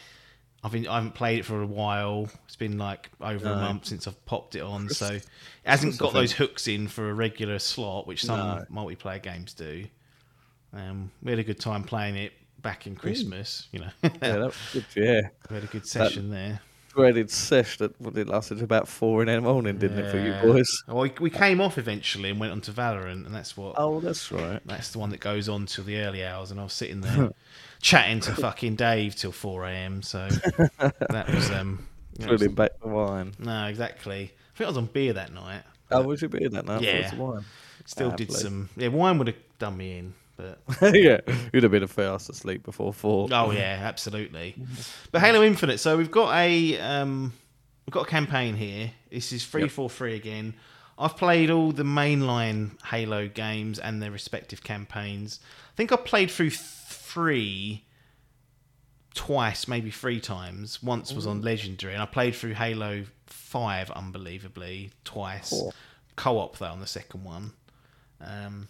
I've 0.63 0.71
been, 0.71 0.87
I 0.87 0.95
haven't 0.95 1.13
played 1.13 1.39
it 1.39 1.45
for 1.45 1.61
a 1.61 1.67
while. 1.67 2.27
It's 2.45 2.55
been 2.55 2.79
like 2.79 3.11
over 3.21 3.49
a 3.49 3.55
month 3.55 3.85
since 3.85 4.07
I've 4.07 4.25
popped 4.25 4.55
it 4.55 4.61
on, 4.61 4.89
so 4.89 5.13
it 5.13 5.23
hasn't 5.63 5.99
got 5.99 6.11
those 6.13 6.31
hooks 6.31 6.67
in 6.67 6.87
for 6.87 7.07
a 7.07 7.13
regular 7.13 7.59
slot, 7.59 8.07
which 8.07 8.23
some 8.25 8.39
No. 8.39 8.65
multiplayer 8.71 9.21
games 9.21 9.53
do. 9.53 9.85
Um, 10.73 11.11
we 11.21 11.31
had 11.31 11.37
a 11.39 11.43
good 11.43 11.59
time 11.59 11.83
playing 11.83 12.15
it 12.15 12.33
back 12.63 12.87
in 12.87 12.95
Christmas. 12.95 13.67
You 13.71 13.81
know, 13.81 13.89
yeah, 14.01 14.09
that 14.19 14.39
was 14.39 14.55
good. 14.73 14.85
Yeah. 14.95 15.21
we 15.51 15.53
had 15.53 15.63
a 15.65 15.67
good 15.67 15.85
session 15.85 16.31
there. 16.31 16.59
Dreaded 16.95 17.29
sesh 17.29 17.77
that 17.77 17.99
well, 18.01 18.17
it 18.17 18.27
lasted 18.27 18.61
about 18.61 18.87
four 18.87 19.21
in 19.21 19.27
the 19.27 19.41
morning, 19.41 19.77
didn't 19.77 19.99
it, 19.99 20.11
for 20.11 20.19
you 20.19 20.33
boys? 20.53 20.83
Well, 20.87 21.03
we, 21.03 21.11
we 21.19 21.29
came 21.29 21.59
off 21.61 21.77
eventually 21.77 22.29
and 22.29 22.39
went 22.39 22.51
on 22.51 22.61
to 22.61 22.71
Valorant, 22.71 23.25
and 23.25 23.33
that's 23.35 23.57
what 23.57 23.75
Oh, 23.77 23.99
that's 23.99 24.31
right. 24.31 24.61
that's 24.65 24.91
the 24.91 24.99
one 24.99 25.09
that 25.09 25.19
goes 25.19 25.49
on 25.49 25.65
till 25.65 25.83
the 25.83 25.97
early 25.97 26.23
hours. 26.25 26.51
And 26.51 26.59
I 26.59 26.63
was 26.63 26.73
sitting 26.73 27.01
there 27.01 27.31
chatting 27.81 28.19
to 28.21 28.31
fucking 28.35 28.75
Dave 28.75 29.15
till 29.15 29.31
four 29.31 29.65
a.m. 29.65 30.01
So 30.01 30.27
that 30.79 31.25
was 31.33 31.49
um. 31.51 31.87
was- 32.19 32.47
back 32.49 32.71
the 32.81 32.87
wine. 32.87 33.33
no, 33.39 33.65
exactly. 33.67 34.31
I 34.33 34.57
think 34.57 34.65
I 34.67 34.69
was 34.69 34.77
on 34.77 34.85
beer 34.85 35.13
that 35.13 35.33
night. 35.33 35.63
Oh, 35.91 36.01
was 36.03 36.21
you 36.21 36.29
beer 36.29 36.49
that 36.49 36.65
night? 36.65 36.81
Yeah. 36.81 37.13
Wine? 37.15 37.43
Still 37.85 38.11
Ah, 38.11 38.15
did 38.15 38.31
some. 38.31 38.69
Yeah, 38.77 38.87
wine 38.87 39.17
would 39.17 39.27
have 39.27 39.35
done 39.59 39.77
me 39.77 39.97
in, 39.99 40.13
but 40.37 40.59
yeah, 40.95 41.19
you'd 41.53 41.63
have 41.63 41.71
been 41.71 41.83
a 41.83 41.87
fast 41.87 42.29
asleep 42.29 42.63
before 42.63 42.93
four. 42.93 43.27
Oh 43.31 43.51
yeah, 43.51 43.79
absolutely. 43.81 44.55
But 45.11 45.21
Halo 45.21 45.43
Infinite. 45.43 45.79
So 45.79 45.97
we've 45.97 46.11
got 46.11 46.35
a 46.35 46.79
um, 46.79 47.33
we've 47.85 47.93
got 47.93 48.07
a 48.07 48.09
campaign 48.09 48.55
here. 48.55 48.91
This 49.09 49.31
is 49.31 49.43
free 49.43 49.67
for 49.67 49.89
free 49.89 50.15
again. 50.15 50.53
I've 50.97 51.17
played 51.17 51.49
all 51.49 51.71
the 51.71 51.83
mainline 51.83 52.81
Halo 52.85 53.27
games 53.27 53.79
and 53.79 54.01
their 54.01 54.11
respective 54.11 54.63
campaigns. 54.63 55.39
I 55.73 55.75
think 55.75 55.91
I 55.91 55.97
played 55.97 56.31
through 56.31 56.51
three 56.51 57.83
twice, 59.13 59.67
maybe 59.67 59.91
three 59.91 60.19
times. 60.19 60.81
Once 60.81 61.13
was 61.13 61.27
on 61.27 61.41
Legendary, 61.41 61.93
and 61.93 62.01
I 62.01 62.05
played 62.05 62.35
through 62.35 62.53
Halo 62.53 63.05
Five, 63.27 63.89
unbelievably, 63.91 64.91
twice. 65.03 65.53
Oh. 65.53 65.71
Co-op 66.15 66.57
though 66.57 66.67
on 66.67 66.79
the 66.79 66.87
second 66.87 67.23
one. 67.23 67.51
Um, 68.21 68.69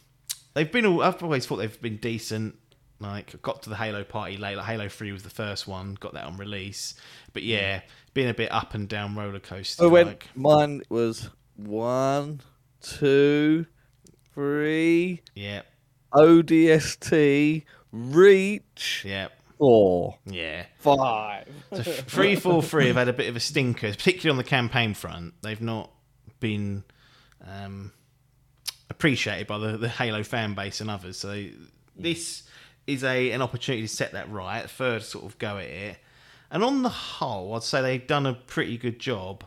they've 0.55 0.71
been. 0.71 0.85
All, 0.85 1.03
I've 1.03 1.21
always 1.21 1.45
thought 1.45 1.57
they've 1.57 1.81
been 1.81 1.97
decent. 1.97 2.57
Like 2.99 3.39
got 3.43 3.61
to 3.63 3.69
the 3.69 3.75
Halo 3.75 4.03
party 4.03 4.37
late. 4.37 4.55
Like 4.55 4.65
Halo 4.65 4.89
Three 4.89 5.11
was 5.11 5.21
the 5.21 5.29
first 5.29 5.67
one. 5.67 5.95
Got 5.99 6.13
that 6.13 6.25
on 6.25 6.37
release. 6.37 6.95
But 7.33 7.43
yeah, 7.43 7.81
been 8.13 8.29
a 8.29 8.33
bit 8.33 8.51
up 8.51 8.73
and 8.73 8.89
down 8.89 9.15
roller 9.15 9.39
coaster. 9.39 9.83
I 9.83 9.87
went. 9.87 10.07
like, 10.07 10.29
Mine 10.35 10.81
was 10.89 11.29
one, 11.55 12.41
two, 12.81 13.65
three, 14.33 15.21
yeah, 15.35 15.61
ODST, 16.13 17.63
Reach, 17.91 19.03
yeah, 19.05 19.27
four, 19.57 20.17
yeah. 20.25 20.65
five. 20.79 21.47
So 21.73 21.83
three, 21.83 22.35
four, 22.35 22.61
three 22.61 22.87
have 22.87 22.95
had 22.95 23.09
a 23.09 23.13
bit 23.13 23.27
of 23.27 23.35
a 23.35 23.39
stinker, 23.39 23.91
particularly 23.91 24.31
on 24.31 24.37
the 24.37 24.49
campaign 24.49 24.93
front. 24.93 25.33
They've 25.41 25.61
not 25.61 25.91
been 26.39 26.83
um, 27.45 27.91
appreciated 28.89 29.47
by 29.47 29.57
the, 29.57 29.77
the 29.77 29.89
Halo 29.89 30.23
fan 30.23 30.53
base 30.53 30.81
and 30.81 30.89
others. 30.89 31.17
So 31.17 31.45
this 31.95 32.43
is 32.87 33.03
a 33.03 33.31
an 33.31 33.41
opportunity 33.41 33.81
to 33.83 33.87
set 33.93 34.11
that 34.13 34.29
right. 34.31 34.69
Third 34.69 35.03
sort 35.03 35.25
of 35.25 35.37
go 35.39 35.57
at 35.57 35.65
it, 35.65 35.97
and 36.51 36.63
on 36.63 36.81
the 36.83 36.89
whole, 36.89 37.55
I'd 37.55 37.63
say 37.63 37.81
they've 37.81 38.05
done 38.07 38.25
a 38.25 38.33
pretty 38.33 38.77
good 38.77 38.99
job. 38.99 39.43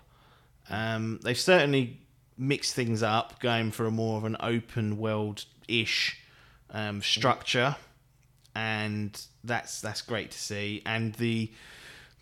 Um, 0.71 1.21
they've 1.23 1.39
certainly 1.39 2.01
mixed 2.37 2.75
things 2.75 3.03
up, 3.03 3.41
going 3.41 3.71
for 3.71 3.87
a 3.87 3.91
more 3.91 4.19
of 4.19 4.25
an 4.25 4.37
open 4.41 4.99
world 4.99 5.45
ish 5.67 6.19
um, 6.71 7.01
structure, 7.03 7.77
and 8.55 9.21
that's 9.45 9.81
that's 9.81 10.03
great 10.03 10.31
to 10.33 10.39
see. 10.39 10.83
And 10.85 11.15
the 11.15 11.51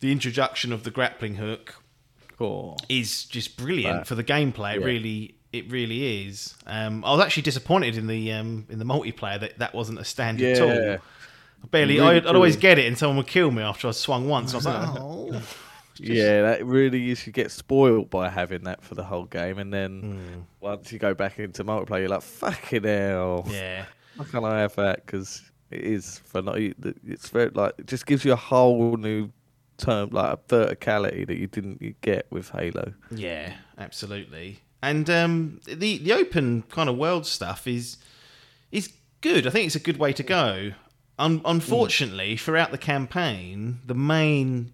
the 0.00 0.12
introduction 0.12 0.72
of 0.72 0.84
the 0.84 0.90
grappling 0.90 1.36
hook 1.36 1.76
is 2.90 3.24
just 3.24 3.56
brilliant 3.56 3.96
Right. 3.98 4.06
for 4.06 4.14
the 4.14 4.24
gameplay. 4.24 4.74
It 4.76 4.80
Yeah. 4.80 4.86
really, 4.86 5.34
it 5.58 5.70
really 5.70 6.26
is. 6.26 6.54
Um, 6.66 7.04
I 7.04 7.10
was 7.12 7.20
actually 7.20 7.44
disappointed 7.44 7.96
in 7.96 8.06
the 8.06 8.32
um, 8.32 8.66
in 8.70 8.78
the 8.78 8.84
multiplayer 8.84 9.40
that 9.40 9.58
that 9.58 9.74
wasn't 9.74 9.98
a 9.98 10.04
standard 10.04 10.52
Yeah. 10.52 10.54
tool. 10.54 11.02
I 11.64 11.68
barely, 11.68 11.98
Really 11.98 12.00
I'd, 12.00 12.26
I'd 12.26 12.36
always 12.36 12.56
get 12.56 12.78
it, 12.78 12.86
and 12.86 12.98
someone 12.98 13.18
would 13.18 13.28
kill 13.28 13.50
me 13.50 13.62
after 13.62 13.88
I 13.88 13.92
swung 13.92 14.28
once. 14.28 14.54
I 14.54 14.58
was 14.58 14.66
like, 14.66 14.76
oh, 14.78 15.42
Yeah, 15.98 16.42
that 16.42 16.64
really 16.66 17.00
you 17.00 17.14
should 17.14 17.32
get 17.32 17.50
spoiled 17.50 18.10
by 18.10 18.28
having 18.28 18.64
that 18.64 18.82
for 18.84 18.94
the 18.94 19.04
whole 19.04 19.24
game, 19.24 19.58
and 19.58 19.72
then 19.72 20.04
Hmm. 20.04 20.46
once 20.60 20.92
you 20.92 20.98
go 20.98 21.14
back 21.14 21.38
into 21.38 21.64
multiplayer, 21.64 22.00
you're 22.00 22.08
like, 22.10 22.22
"Fucking 22.22 22.84
hell, 22.84 23.46
yeah, 23.46 23.86
how 24.18 24.24
can 24.24 24.44
I 24.44 24.60
have 24.60 24.76
that?" 24.76 25.06
Because 25.06 25.50
it 25.70 25.80
is 25.82 26.18
for 26.20 26.42
not. 26.42 26.58
It's 26.58 27.30
very 27.30 27.50
like 27.50 27.74
it 27.78 27.86
just 27.86 28.06
gives 28.06 28.24
you 28.24 28.32
a 28.32 28.36
whole 28.36 28.96
new 28.98 29.30
term, 29.78 30.10
like 30.10 30.34
a 30.34 30.36
verticality 30.54 31.26
that 31.26 31.38
you 31.38 31.46
didn't 31.48 31.82
you 31.82 31.94
get 32.02 32.26
with 32.30 32.50
Halo. 32.50 32.94
yeah, 33.10 33.56
absolutely. 33.78 34.60
And 34.82 35.08
um, 35.10 35.60
the 35.66 35.98
the 35.98 36.12
open 36.12 36.62
kind 36.70 36.88
of 36.88 36.96
world 36.96 37.26
stuff 37.26 37.66
is 37.66 37.96
is 38.70 38.92
good. 39.20 39.46
I 39.46 39.50
think 39.50 39.66
it's 39.66 39.76
a 39.76 39.80
good 39.80 39.98
way 39.98 40.12
to 40.12 40.22
go. 40.22 40.72
Un- 41.18 41.40
unfortunately, 41.44 42.36
throughout 42.36 42.70
the 42.72 42.78
campaign, 42.78 43.80
the 43.86 43.94
main 43.94 44.72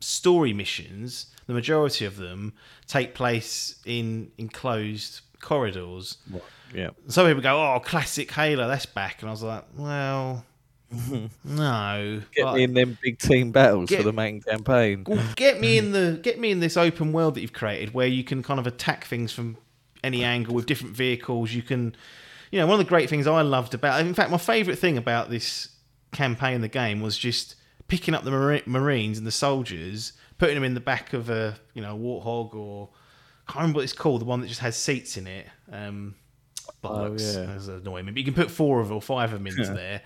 story 0.00 0.52
missions, 0.52 1.26
the 1.46 1.52
majority 1.52 2.04
of 2.04 2.16
them 2.16 2.52
take 2.86 3.14
place 3.14 3.76
in 3.84 4.30
enclosed 4.38 5.20
corridors. 5.40 6.18
Yeah, 6.72 6.90
Some 7.08 7.26
people 7.26 7.42
go, 7.42 7.60
"Oh, 7.60 7.80
classic 7.80 8.30
Halo, 8.30 8.66
that's 8.68 8.86
back," 8.86 9.20
and 9.20 9.28
I 9.28 9.32
was 9.32 9.42
like, 9.42 9.64
"Well, 9.76 10.46
no." 11.44 12.20
get 12.34 12.44
Like, 12.44 12.56
me 12.56 12.62
in 12.64 12.74
them 12.74 12.98
big 13.02 13.18
team 13.18 13.50
battles 13.52 13.88
Get- 13.90 13.98
for 13.98 14.04
the 14.04 14.12
main 14.12 14.40
campaign. 14.40 15.04
well, 15.06 15.22
get 15.36 15.60
me 15.60 15.78
in 15.78 15.92
the 15.92 16.18
get 16.22 16.38
me 16.38 16.50
in 16.50 16.60
this 16.60 16.76
open 16.76 17.12
world 17.12 17.34
that 17.34 17.40
you've 17.40 17.52
created 17.52 17.94
where 17.94 18.06
you 18.06 18.24
can 18.24 18.42
kind 18.42 18.60
of 18.60 18.66
attack 18.66 19.04
things 19.04 19.32
from 19.32 19.56
any 20.04 20.24
angle 20.24 20.54
with 20.54 20.66
different 20.66 20.96
vehicles. 20.96 21.52
You 21.52 21.62
can, 21.62 21.94
you 22.50 22.58
know, 22.58 22.66
one 22.66 22.78
of 22.80 22.84
the 22.84 22.88
great 22.88 23.08
things 23.08 23.26
I 23.26 23.42
loved 23.42 23.74
about, 23.74 24.00
in 24.00 24.14
fact, 24.14 24.30
my 24.30 24.38
favourite 24.38 24.78
thing 24.78 24.98
about 24.98 25.30
this 25.30 25.68
campaign, 26.12 26.54
in 26.54 26.60
the 26.60 26.68
game, 26.68 27.00
was 27.00 27.16
just 27.16 27.54
picking 27.88 28.12
up 28.14 28.24
the 28.24 28.30
Mari- 28.30 28.62
Marines 28.66 29.18
and 29.18 29.26
the 29.26 29.30
soldiers, 29.32 30.12
putting 30.38 30.54
them 30.56 30.64
in 30.64 30.74
the 30.74 30.80
back 30.80 31.12
of 31.12 31.30
a, 31.30 31.56
you 31.74 31.82
know, 31.82 31.96
warthog 31.96 32.54
or 32.54 32.88
I 33.48 33.52
can't 33.52 33.60
remember 33.62 33.78
what 33.78 33.84
it's 33.84 33.92
called, 33.92 34.20
the 34.20 34.24
one 34.24 34.40
that 34.40 34.46
just 34.48 34.60
has 34.60 34.76
seats 34.76 35.16
in 35.16 35.26
it. 35.26 35.46
Um, 35.70 36.14
bollocks, 36.82 37.36
Oh, 37.36 37.40
yeah. 37.40 37.46
that's 37.46 37.66
annoying. 37.68 38.06
But 38.06 38.16
you 38.16 38.24
can 38.24 38.34
put 38.34 38.50
four 38.50 38.80
of 38.80 38.90
or 38.92 39.00
five 39.02 39.32
of 39.32 39.38
them 39.38 39.46
into 39.46 39.72
there. 39.72 40.02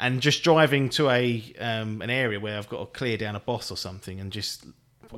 And 0.00 0.20
just 0.22 0.42
driving 0.42 0.88
to 0.90 1.10
a 1.10 1.52
um, 1.60 2.00
an 2.00 2.10
area 2.10 2.40
where 2.40 2.56
I've 2.56 2.68
got 2.68 2.80
to 2.80 2.86
clear 2.86 3.18
down 3.18 3.36
a 3.36 3.40
boss 3.40 3.70
or 3.70 3.76
something, 3.76 4.18
and 4.18 4.32
just 4.32 4.64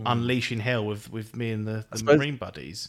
unleashing 0.07 0.61
hell 0.61 0.85
with, 0.85 1.11
with 1.13 1.37
me 1.37 1.53
and 1.53 1.67
the, 1.67 1.85
the 1.91 2.05
marine 2.05 2.37
buddies. 2.37 2.89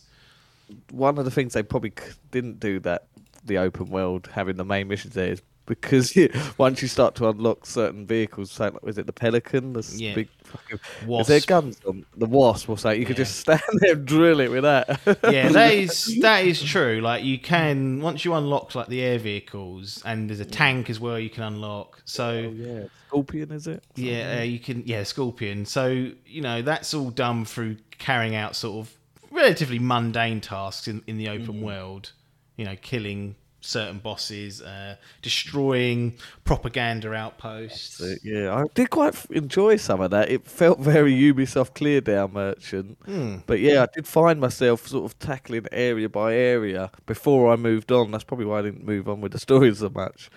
One 0.91 1.17
of 1.17 1.25
the 1.25 1.31
things 1.31 1.53
they 1.53 1.63
probably 1.63 1.93
didn't 2.31 2.59
do 2.59 2.79
that 2.81 3.07
the 3.45 3.57
open 3.57 3.89
world 3.89 4.29
having 4.31 4.55
the 4.55 4.63
main 4.63 4.87
missions 4.87 5.13
there 5.13 5.33
is 5.33 5.41
because 5.65 6.15
you, 6.15 6.29
once 6.57 6.81
you 6.81 6.87
start 6.87 7.15
to 7.15 7.29
unlock 7.29 7.65
certain 7.65 8.05
vehicles, 8.05 8.51
say, 8.51 8.65
like, 8.65 8.83
was 8.83 8.97
it 8.97 9.05
the 9.05 9.13
Pelican? 9.13 9.73
The 9.73 9.83
Yeah. 9.97 10.15
big 10.15 10.29
fucking, 10.43 10.79
is 11.01 11.07
Wasp. 11.07 11.27
there 11.29 11.39
guns 11.41 11.77
on 11.87 12.05
the 12.17 12.25
Wasp 12.25 12.69
or 12.69 12.77
something? 12.77 12.99
You 12.99 13.05
could 13.05 13.17
Yeah. 13.17 13.23
just 13.23 13.39
stand 13.39 13.61
there 13.79 13.93
and 13.93 14.05
drill 14.05 14.39
it 14.39 14.49
with 14.51 14.63
that. 14.63 14.99
yeah, 15.31 15.49
that 15.49 15.73
is 15.83 16.19
that 16.21 16.45
is 16.45 16.61
true. 16.61 16.99
Like 17.01 17.23
you 17.23 17.39
can 17.39 18.01
once 18.01 18.25
you 18.25 18.33
unlock 18.33 18.75
like 18.75 18.87
the 18.87 19.01
air 19.01 19.19
vehicles, 19.19 20.01
and 20.05 20.29
there's 20.29 20.39
a 20.39 20.45
tank 20.45 20.89
as 20.89 20.99
well 20.99 21.17
you 21.17 21.29
can 21.29 21.43
unlock. 21.43 22.01
So 22.05 22.27
Oh, 22.29 22.51
yeah, 22.51 22.83
Scorpion 23.07 23.51
is 23.51 23.67
it? 23.67 23.83
Yeah, 23.95 24.39
uh, 24.39 24.43
you 24.43 24.59
can. 24.59 24.83
Yeah, 24.85 25.03
Scorpion. 25.03 25.65
So 25.65 26.11
you 26.25 26.41
know 26.41 26.61
that's 26.61 26.93
all 26.93 27.09
done 27.09 27.45
through 27.45 27.77
carrying 27.99 28.35
out 28.35 28.55
sort 28.55 28.85
of 28.85 28.93
relatively 29.31 29.79
mundane 29.79 30.41
tasks 30.41 30.87
in, 30.87 31.01
in 31.07 31.17
the 31.17 31.29
open 31.29 31.61
world. 31.61 32.11
You 32.57 32.65
know, 32.65 32.75
killing 32.81 33.35
certain 33.63 33.99
bosses, 33.99 34.61
uh, 34.61 34.95
destroying 35.21 36.13
propaganda 36.43 37.13
outposts. 37.13 38.01
Yeah, 38.23 38.53
I 38.53 38.63
did 38.73 38.89
quite 38.89 39.15
enjoy 39.31 39.77
some 39.77 40.01
of 40.01 40.11
that. 40.11 40.29
It 40.29 40.45
felt 40.45 40.79
very 40.79 41.13
Ubisoft 41.13 41.73
Clear 41.73 42.01
Down 42.01 42.33
Merchant. 42.33 42.97
Hmm. 43.05 43.37
But 43.45 43.59
yeah, 43.59 43.83
I 43.83 43.87
did 43.93 44.07
find 44.07 44.39
myself 44.39 44.87
sort 44.87 45.05
of 45.05 45.17
tackling 45.19 45.65
area 45.71 46.09
by 46.09 46.35
area 46.35 46.91
before 47.05 47.51
I 47.51 47.55
moved 47.55 47.91
on. 47.91 48.11
That's 48.11 48.23
probably 48.23 48.45
why 48.45 48.59
I 48.59 48.61
didn't 48.63 48.85
move 48.85 49.07
on 49.07 49.21
with 49.21 49.31
the 49.31 49.39
story 49.47 49.73
so 49.73 49.89
much. 49.89 50.29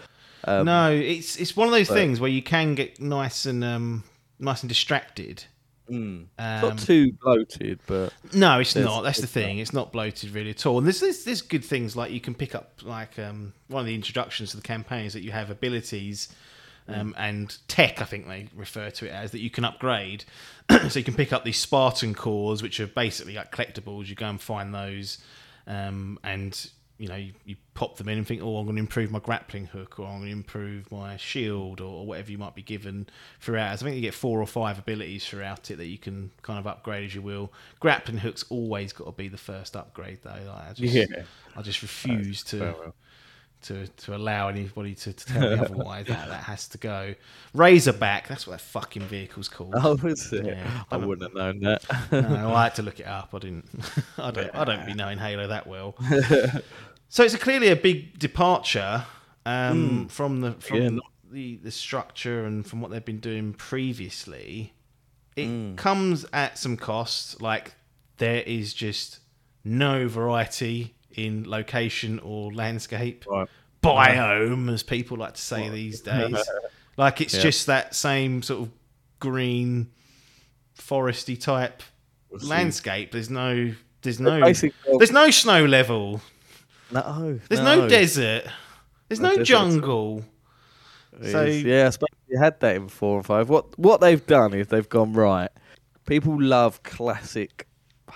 Um, 0.44 0.66
no, 0.66 0.92
it's 0.92 1.36
it's 1.36 1.56
one 1.56 1.66
of 1.66 1.72
those 1.72 1.88
but- 1.88 1.94
things 1.94 2.20
where 2.20 2.30
you 2.30 2.42
can 2.42 2.74
get 2.74 3.00
nice 3.00 3.46
and 3.46 3.64
um, 3.64 4.04
nice 4.38 4.62
and 4.62 4.68
distracted. 4.68 5.44
Mm, 5.90 6.26
Um, 6.38 6.60
not 6.60 6.78
too 6.78 7.12
bloated, 7.12 7.80
but 7.86 8.12
No, 8.32 8.60
it's 8.60 8.74
not. 8.74 9.02
That's 9.02 9.20
the 9.20 9.26
thing. 9.26 9.58
It's 9.58 9.72
not 9.72 9.92
bloated 9.92 10.30
really 10.30 10.50
at 10.50 10.66
all. 10.66 10.78
And 10.78 10.86
there's, 10.86 11.00
there's 11.00 11.24
there's 11.24 11.42
good 11.42 11.64
things 11.64 11.96
like 11.96 12.10
you 12.12 12.20
can 12.20 12.34
pick 12.34 12.54
up 12.54 12.80
like 12.82 13.18
um, 13.18 13.52
one 13.68 13.80
of 13.80 13.86
the 13.86 13.94
introductions 13.94 14.50
to 14.50 14.56
the 14.56 14.62
campaign 14.62 15.06
is 15.06 15.12
that 15.12 15.22
you 15.22 15.32
have 15.32 15.50
abilities 15.50 16.28
um, 16.88 17.14
and 17.18 17.56
tech. 17.68 18.00
I 18.00 18.04
think 18.04 18.26
they 18.26 18.48
refer 18.54 18.90
to 18.90 19.06
it 19.06 19.10
as 19.10 19.32
that 19.32 19.40
you 19.40 19.50
can 19.50 19.64
upgrade. 19.64 20.24
so 20.88 20.98
you 20.98 21.04
can 21.04 21.14
pick 21.14 21.32
up 21.32 21.44
these 21.44 21.58
Spartan 21.58 22.14
cores, 22.14 22.62
which 22.62 22.80
are 22.80 22.86
basically 22.86 23.34
like 23.34 23.52
collectibles. 23.52 24.06
You 24.06 24.14
go 24.14 24.26
and 24.26 24.40
find 24.40 24.74
those, 24.74 25.18
um, 25.66 26.18
and 26.22 26.70
you 26.98 27.08
know 27.08 27.16
you, 27.16 27.32
you 27.44 27.56
pop 27.74 27.96
them 27.96 28.08
in 28.08 28.18
and 28.18 28.26
think, 28.26 28.42
oh, 28.42 28.56
I'm 28.56 28.64
going 28.64 28.76
to 28.76 28.80
improve 28.80 29.10
my 29.10 29.18
grappling 29.18 29.66
hook, 29.66 29.98
or 29.98 30.06
I'm 30.06 30.18
going 30.18 30.26
to 30.26 30.32
improve 30.32 30.90
my 30.90 31.16
shield, 31.16 31.80
or, 31.80 32.00
or 32.00 32.06
whatever 32.06 32.30
you 32.30 32.38
might 32.38 32.54
be 32.54 32.62
given 32.62 33.08
throughout. 33.40 33.72
I 33.72 33.76
think 33.76 33.96
you 33.96 34.02
get 34.02 34.14
four 34.14 34.40
or 34.40 34.46
five 34.46 34.78
abilities 34.78 35.26
throughout 35.26 35.70
it 35.70 35.76
that 35.76 35.86
you 35.86 35.98
can 35.98 36.30
kind 36.42 36.58
of 36.58 36.66
upgrade 36.66 37.04
as 37.04 37.14
you 37.14 37.22
will. 37.22 37.52
Grappling 37.80 38.18
hook's 38.18 38.44
always 38.48 38.92
got 38.92 39.04
to 39.04 39.12
be 39.12 39.28
the 39.28 39.36
first 39.36 39.76
upgrade, 39.76 40.20
though. 40.22 40.30
Like, 40.30 40.70
I 40.70 40.72
just, 40.74 40.94
Yeah. 40.94 41.22
I 41.56 41.62
just 41.62 41.82
refuse 41.82 42.42
to. 42.44 42.92
To, 43.66 43.86
to 43.86 44.16
allow 44.16 44.48
anybody 44.48 44.94
to, 44.94 45.12
to 45.12 45.26
tell 45.26 45.40
me 45.50 45.58
otherwise. 45.60 46.06
that 46.06 46.28
that 46.28 46.44
has 46.44 46.66
to 46.68 46.78
go. 46.78 47.14
Razorback. 47.54 48.28
That's 48.28 48.46
what 48.46 48.52
that 48.54 48.60
fucking 48.62 49.02
vehicle's 49.02 49.48
called. 49.48 49.74
Oh, 49.76 49.94
is 50.06 50.32
it? 50.32 50.44
Yeah, 50.46 50.84
I 50.90 50.96
I 50.96 50.98
wouldn't 50.98 51.22
have 51.22 51.34
known 51.34 51.60
that. 51.60 51.84
No, 52.12 52.54
I 52.54 52.64
had 52.64 52.74
to 52.76 52.82
look 52.82 53.00
it 53.00 53.06
up. 53.06 53.30
I 53.32 53.38
didn't. 53.38 53.66
I 54.18 54.30
don't. 54.30 54.54
I 54.54 54.64
don't 54.64 54.84
be 54.86 54.94
knowing 54.94 55.18
Halo 55.18 55.46
that 55.48 55.66
well. 55.66 55.94
so 57.08 57.22
it's 57.24 57.34
a, 57.34 57.38
clearly 57.38 57.68
a 57.68 57.76
big 57.76 58.18
departure 58.18 59.04
um, 59.44 60.08
from 60.08 60.40
the 60.40 60.52
from 60.52 60.76
Yeah, 60.82 60.90
the 61.30 61.56
the 61.62 61.70
structure 61.70 62.44
and 62.44 62.66
from 62.66 62.80
what 62.80 62.90
they've 62.90 63.04
been 63.04 63.20
doing 63.20 63.52
previously. 63.54 64.72
It 65.36 65.46
Mm. 65.48 65.76
comes 65.76 66.24
at 66.32 66.58
some 66.58 66.76
cost. 66.76 67.40
Like 67.42 67.74
there 68.16 68.42
is 68.42 68.72
just 68.74 69.20
no 69.64 70.08
variety 70.08 70.95
in 71.14 71.48
location 71.48 72.18
or 72.20 72.52
landscape 72.52 73.24
Right. 73.28 73.48
biome, 73.82 74.72
as 74.72 74.82
people 74.82 75.16
like 75.16 75.34
to 75.34 75.40
say 75.40 75.68
these 75.68 76.00
days. 76.12 76.36
Like 76.96 77.20
it's 77.20 77.34
Yeah. 77.34 77.42
just 77.42 77.66
that 77.66 77.94
same 77.94 78.42
sort 78.42 78.62
of 78.62 78.70
green, 79.20 79.90
foresty 80.78 81.40
type 81.40 81.82
landscape. 82.30 83.12
There's 83.12 83.30
no, 83.30 83.72
there's 84.02 84.20
no, 84.20 84.40
there's 84.98 85.12
no 85.12 85.30
snow 85.30 85.64
level. 85.64 86.20
no, 86.90 87.38
There's 87.48 87.60
no, 87.60 87.88
desert. 87.88 88.44
There's 89.08 89.20
No 89.20 89.30
no, 89.30 89.36
desert 89.36 89.44
jungle. 89.46 90.24
It 91.20 91.32
So- 91.32 91.44
is. 91.44 91.62
yeah, 91.62 91.86
I 91.86 91.90
suppose 91.90 92.08
you 92.28 92.38
had 92.38 92.60
that 92.60 92.76
in 92.76 92.88
four 92.88 93.16
and 93.18 93.24
five. 93.26 93.48
What 93.48 93.78
what 93.78 94.00
they've 94.00 94.24
done 94.26 94.52
is 94.52 94.66
they've 94.68 94.88
gone 94.88 95.12
right. 95.14 95.50
People 96.06 96.40
love 96.40 96.82
classic 96.82 97.66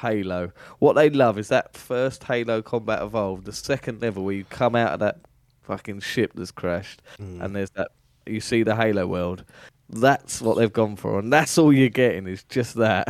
Halo. 0.01 0.53
What 0.79 0.95
they 0.95 1.11
love 1.11 1.39
is 1.39 1.49
that 1.49 1.77
first 1.77 2.25
Halo 2.25 2.63
Combat 2.63 3.03
Evolved, 3.03 3.45
the 3.47 3.53
second 3.53 4.01
level 4.03 4.25
where 4.25 4.35
you 4.35 4.45
come 4.45 4.75
out 4.77 4.93
of 4.95 5.01
that 5.01 5.19
fucking 5.63 6.01
ship 6.01 6.33
that's 6.35 6.51
crashed, 6.51 7.03
Mm. 7.19 7.43
and 7.43 7.57
there's 7.57 7.71
that 7.71 7.89
you 8.27 8.41
see 8.41 8.63
the 8.63 8.77
Halo 8.77 9.07
world. 9.07 9.45
That's 9.89 10.41
what 10.41 10.57
they've 10.57 10.73
gone 10.73 10.97
for, 10.97 11.19
and 11.19 11.33
that's 11.33 11.59
all 11.59 11.73
you're 11.73 11.89
getting 11.89 12.27
is 12.27 12.45
just 12.45 12.75
that. 12.77 13.09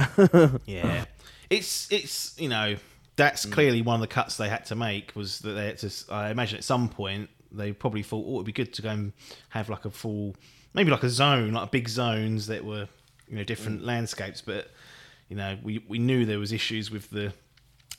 Yeah, 0.66 1.04
it's 1.50 1.90
it's 1.90 2.34
you 2.38 2.48
know 2.48 2.76
that's 3.16 3.44
Mm. 3.46 3.52
clearly 3.52 3.82
one 3.82 3.96
of 3.96 4.00
the 4.00 4.06
cuts 4.06 4.36
they 4.36 4.48
had 4.48 4.64
to 4.66 4.74
make 4.74 5.14
was 5.14 5.40
that 5.40 5.50
they 5.52 5.66
had 5.66 5.78
to. 5.78 5.90
I 6.10 6.30
imagine 6.30 6.56
at 6.58 6.64
some 6.64 6.88
point 6.88 7.28
they 7.52 7.72
probably 7.72 8.02
thought, 8.02 8.24
oh, 8.26 8.34
it'd 8.36 8.46
be 8.46 8.52
good 8.52 8.72
to 8.74 8.82
go 8.82 8.90
and 8.90 9.12
have 9.50 9.68
like 9.68 9.84
a 9.84 9.90
full, 9.90 10.36
maybe 10.72 10.90
like 10.90 11.02
a 11.02 11.08
zone, 11.10 11.52
like 11.52 11.70
big 11.70 11.88
zones 11.88 12.46
that 12.46 12.64
were 12.64 12.88
you 13.28 13.36
know 13.36 13.42
Mm. 13.42 13.46
different 13.46 13.84
landscapes. 13.84 14.40
But 14.40 14.70
you 15.30 15.36
know 15.36 15.56
we 15.62 15.82
we 15.88 15.98
knew 15.98 16.26
there 16.26 16.38
was 16.38 16.52
issues 16.52 16.90
with 16.90 17.08
the 17.08 17.32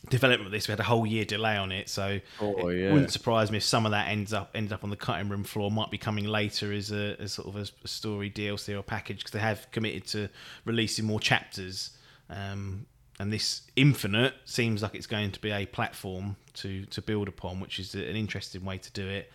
development 0.09 0.47
of 0.47 0.51
this. 0.51 0.67
We 0.67 0.71
had 0.71 0.79
a 0.79 0.83
whole 0.83 1.05
year 1.05 1.25
delay 1.25 1.55
on 1.57 1.71
it, 1.71 1.87
so 1.89 2.19
Oh, 2.39 2.67
it 2.69 2.79
yeah. 2.79 2.91
wouldn't 2.93 3.11
surprise 3.11 3.51
me 3.51 3.57
if 3.57 3.63
some 3.63 3.85
of 3.85 3.91
that 3.91 4.07
ends 4.09 4.33
up 4.33 4.51
ended 4.55 4.73
up 4.73 4.83
on 4.83 4.89
the 4.89 4.95
cutting 4.95 5.29
room 5.29 5.43
floor. 5.43 5.71
Might 5.71 5.91
be 5.91 5.97
coming 5.97 6.25
later 6.25 6.71
as 6.73 6.91
a 6.91 7.15
as 7.19 7.33
sort 7.33 7.47
of 7.47 7.55
a, 7.55 7.65
a 7.83 7.87
story 7.87 8.29
DLC 8.29 8.77
or 8.77 8.83
package 8.83 9.19
because 9.19 9.31
they 9.31 9.39
have 9.39 9.67
committed 9.71 10.05
to 10.07 10.29
releasing 10.65 11.05
more 11.05 11.19
chapters. 11.19 11.97
Um, 12.29 12.85
and 13.19 13.31
this 13.31 13.61
Infinite 13.75 14.33
seems 14.45 14.81
like 14.81 14.95
it's 14.95 15.05
going 15.07 15.31
to 15.31 15.39
be 15.39 15.51
a 15.51 15.65
platform 15.67 16.35
to 16.55 16.85
to 16.85 17.01
build 17.01 17.27
upon, 17.27 17.59
which 17.59 17.79
is 17.79 17.95
an 17.95 18.15
interesting 18.15 18.63
way 18.63 18.77
to 18.77 18.91
do 18.91 19.07
it. 19.07 19.31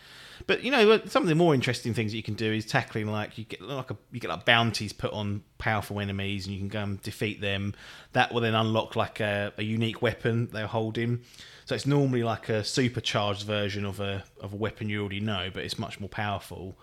But 0.46 0.62
you 0.62 0.70
know, 0.70 0.92
uh, 0.92 0.98
some 1.06 1.22
of 1.22 1.28
the 1.28 1.34
more 1.34 1.54
interesting 1.54 1.94
things 1.94 2.12
that 2.12 2.16
you 2.16 2.22
can 2.22 2.34
do 2.34 2.52
is 2.52 2.66
tackling 2.66 3.06
like 3.06 3.38
you 3.38 3.44
get 3.44 3.62
like 3.62 3.90
a 3.90 3.96
you 4.12 4.20
get 4.20 4.30
like 4.30 4.44
bounties 4.44 4.92
put 4.92 5.12
on 5.12 5.42
powerful 5.58 6.00
enemies, 6.00 6.46
and 6.46 6.54
you 6.54 6.60
can 6.60 6.68
go 6.68 6.82
and 6.82 7.02
defeat 7.02 7.40
them. 7.40 7.74
That 8.12 8.32
will 8.32 8.40
then 8.40 8.54
unlock 8.54 8.96
like 8.96 9.20
a, 9.20 9.52
a 9.56 9.62
unique 9.62 10.02
weapon 10.02 10.48
they're 10.52 10.66
holding. 10.66 11.22
So 11.64 11.74
it's 11.74 11.86
normally 11.86 12.22
like 12.22 12.48
a 12.48 12.62
supercharged 12.62 13.46
version 13.46 13.84
of 13.84 14.00
a 14.00 14.24
of 14.40 14.52
a 14.52 14.56
weapon 14.56 14.88
you 14.88 15.00
already 15.00 15.20
know, 15.20 15.50
but 15.52 15.64
it's 15.64 15.78
much 15.78 16.00
more 16.00 16.08
powerful. 16.08 16.76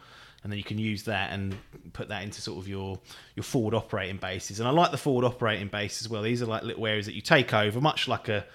And 0.43 0.51
then 0.51 0.57
you 0.57 0.63
can 0.65 0.77
use 0.77 1.03
that 1.03 1.31
and 1.31 1.55
put 1.93 2.09
that 2.09 2.21
into 2.21 2.41
sort 2.41 2.59
of 2.59 2.67
your 2.67 2.99
your 3.35 3.43
forward 3.43 3.73
operating 3.73 4.17
bases. 4.17 4.59
And 4.59 4.67
I 4.67 4.71
like 4.71 4.91
the 4.91 4.97
forward 4.97 5.23
operating 5.25 5.67
base 5.69 6.01
as 6.01 6.09
well. 6.09 6.21
These 6.21 6.41
are 6.41 6.47
like 6.47 6.63
little 6.63 6.85
areas 6.85 7.05
that 7.05 7.15
you 7.15 7.21
take 7.21 7.53
over, 7.53 7.79
much 7.79 8.07
like 8.09 8.27
a 8.27 8.45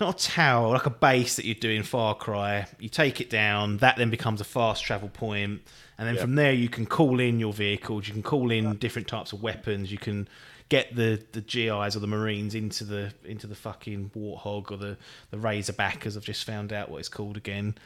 not 0.00 0.20
a 0.20 0.28
tower, 0.28 0.70
like 0.70 0.86
a 0.86 0.90
base 0.90 1.36
that 1.36 1.44
you 1.44 1.54
do 1.54 1.70
in 1.70 1.82
Far 1.82 2.14
Cry. 2.14 2.66
You 2.78 2.88
take 2.88 3.20
it 3.20 3.30
down, 3.30 3.78
that 3.78 3.96
then 3.96 4.10
becomes 4.10 4.40
a 4.40 4.44
fast 4.44 4.84
travel 4.84 5.08
point, 5.08 5.62
and 5.98 6.08
then 6.08 6.16
from 6.16 6.34
there 6.34 6.52
you 6.52 6.68
can 6.68 6.86
call 6.86 7.20
in 7.20 7.38
your 7.38 7.52
vehicles, 7.52 8.08
you 8.08 8.12
can 8.12 8.22
call 8.22 8.50
in 8.50 8.76
different 8.76 9.08
types 9.08 9.32
of 9.32 9.42
weapons, 9.42 9.92
you 9.92 9.98
can 9.98 10.28
get 10.68 10.96
the, 10.96 11.22
the 11.32 11.40
GIs 11.40 11.94
or 11.94 12.00
the 12.00 12.06
Marines 12.06 12.54
into 12.54 12.84
the 12.84 13.12
into 13.24 13.46
the 13.46 13.54
fucking 13.54 14.10
warthog 14.16 14.70
or 14.70 14.76
the, 14.76 14.96
the 15.30 15.38
Razorback 15.38 16.06
as 16.06 16.16
I've 16.16 16.24
just 16.24 16.44
found 16.44 16.72
out 16.72 16.88
what 16.88 16.98
it's 16.98 17.08
called 17.08 17.36
again. 17.36 17.76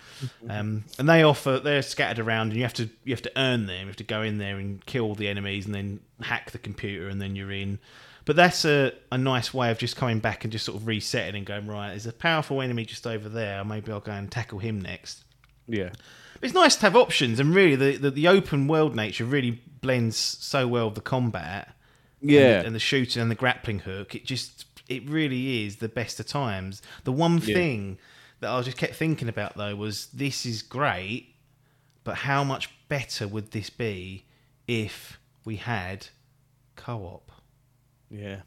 Um, 0.49 0.85
and 0.99 1.09
they 1.09 1.23
offer 1.23 1.59
they're 1.59 1.83
scattered 1.83 2.25
around 2.25 2.49
and 2.49 2.57
you 2.57 2.63
have 2.63 2.75
to 2.75 2.89
you 3.05 3.13
have 3.13 3.23
to 3.23 3.33
earn 3.37 3.67
them, 3.67 3.81
you 3.81 3.87
have 3.87 3.97
to 3.97 4.05
go 4.05 4.23
in 4.23 4.39
there 4.39 4.57
and 4.57 4.85
kill 4.87 5.15
the 5.15 5.29
enemies 5.29 5.67
and 5.67 5.75
then 5.75 6.01
hack 6.23 6.53
the 6.53 6.59
computer 6.59 7.09
and 7.09 7.21
then 7.21 7.37
you're 7.37 7.53
in. 7.53 7.79
But 8.29 8.37
that's 8.37 8.67
a, 8.67 8.93
a 9.11 9.17
nice 9.17 9.55
way 9.55 9.71
of 9.71 9.79
just 9.79 9.97
coming 9.97 10.19
back 10.19 10.45
and 10.45 10.53
just 10.53 10.67
sort 10.67 10.77
of 10.77 10.87
resetting 10.87 11.35
and 11.35 11.47
going, 11.47 11.67
right, 11.67 11.89
there's 11.89 12.05
a 12.05 12.13
powerful 12.13 12.61
enemy 12.61 12.85
just 12.85 13.07
over 13.07 13.27
there. 13.27 13.65
Maybe 13.65 13.91
I'll 13.91 14.01
go 14.01 14.13
and 14.13 14.31
tackle 14.31 14.59
him 14.59 14.83
next. 14.83 15.25
yeah, 15.67 15.89
But 16.35 16.43
it's 16.45 16.53
nice 16.53 16.77
to 16.77 16.83
have 16.83 16.95
options, 16.95 17.41
and 17.41 17.55
really, 17.55 17.75
the, 17.75 17.97
the, 17.97 18.11
the 18.11 18.29
open 18.29 18.69
world 18.69 18.95
nature 18.95 19.25
really 19.25 19.63
blends 19.81 20.17
so 20.19 20.69
well 20.69 20.89
with 20.89 20.97
the 20.97 21.01
combat. 21.01 21.75
yeah. 22.21 22.61
And 22.61 22.75
the, 22.75 22.79
shooting 22.79 23.23
and 23.23 23.31
the 23.31 23.35
grappling 23.35 23.79
hook. 23.79 24.15
It 24.15 24.27
just, 24.27 24.67
it 24.91 25.09
really 25.09 25.65
is 25.65 25.77
the 25.77 25.89
best 25.89 26.21
of 26.21 26.27
times. 26.27 26.83
The 27.05 27.13
one 27.13 27.39
Yeah. 27.39 27.55
thing 27.55 27.99
that 28.41 28.51
I 28.51 28.61
just 28.61 28.77
kept 28.77 28.95
thinking 28.95 29.31
about, 29.31 29.57
though, 29.57 29.75
was 29.75 30.09
this 30.09 30.45
is 30.45 30.61
great, 30.61 31.35
but 32.05 32.15
how 32.17 32.45
much 32.45 32.69
better 32.91 33.27
would 33.27 33.53
this 33.53 33.71
be 33.71 34.27
if 34.67 35.19
we 35.47 35.57
had 35.57 36.09
co 36.77 36.99
op? 37.05 37.28
Yeah. 38.11 38.41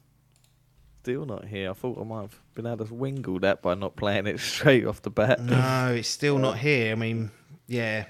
Still 1.03 1.25
not 1.25 1.45
here. 1.45 1.71
I 1.71 1.73
thought 1.73 1.99
I 1.99 2.03
might 2.03 2.21
have 2.21 2.39
been 2.53 2.67
able 2.67 2.85
to 2.85 2.93
wingle 2.93 3.39
that 3.39 3.61
by 3.61 3.73
not 3.73 3.95
playing 3.95 4.27
it 4.27 4.39
straight 4.51 4.85
off 4.85 5.01
the 5.01 5.09
bat. 5.09 5.41
No, 5.41 5.95
it's 5.97 6.07
still 6.07 6.37
not 6.37 6.57
here. 6.59 6.91
I 6.91 6.95
mean, 6.95 7.31
yeah, 7.67 8.05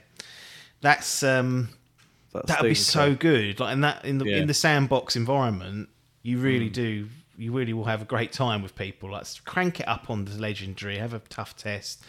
that's 0.82 1.24
um, 1.24 1.70
That 2.34 2.48
that'd 2.48 2.64
be 2.70 2.74
so 2.76 3.16
good. 3.16 3.60
Like 3.62 3.74
in 3.74 3.82
that 3.82 4.04
in 4.04 4.18
the 4.18 4.26
Yeah. 4.26 4.38
in 4.38 4.48
the 4.48 4.54
sandbox 4.54 5.16
environment, 5.16 5.88
you 6.24 6.40
really 6.40 6.70
do. 6.70 7.08
You 7.38 7.54
really 7.54 7.74
will 7.74 7.86
have 7.86 8.02
a 8.02 8.06
great 8.06 8.34
time 8.34 8.62
with 8.62 8.76
people. 8.76 9.12
Like 9.12 9.26
crank 9.46 9.80
it 9.80 9.88
up 9.88 10.10
on 10.10 10.26
the 10.26 10.38
legendary, 10.38 10.98
have 10.98 11.14
a 11.14 11.20
tough 11.20 11.56
test, 11.56 12.04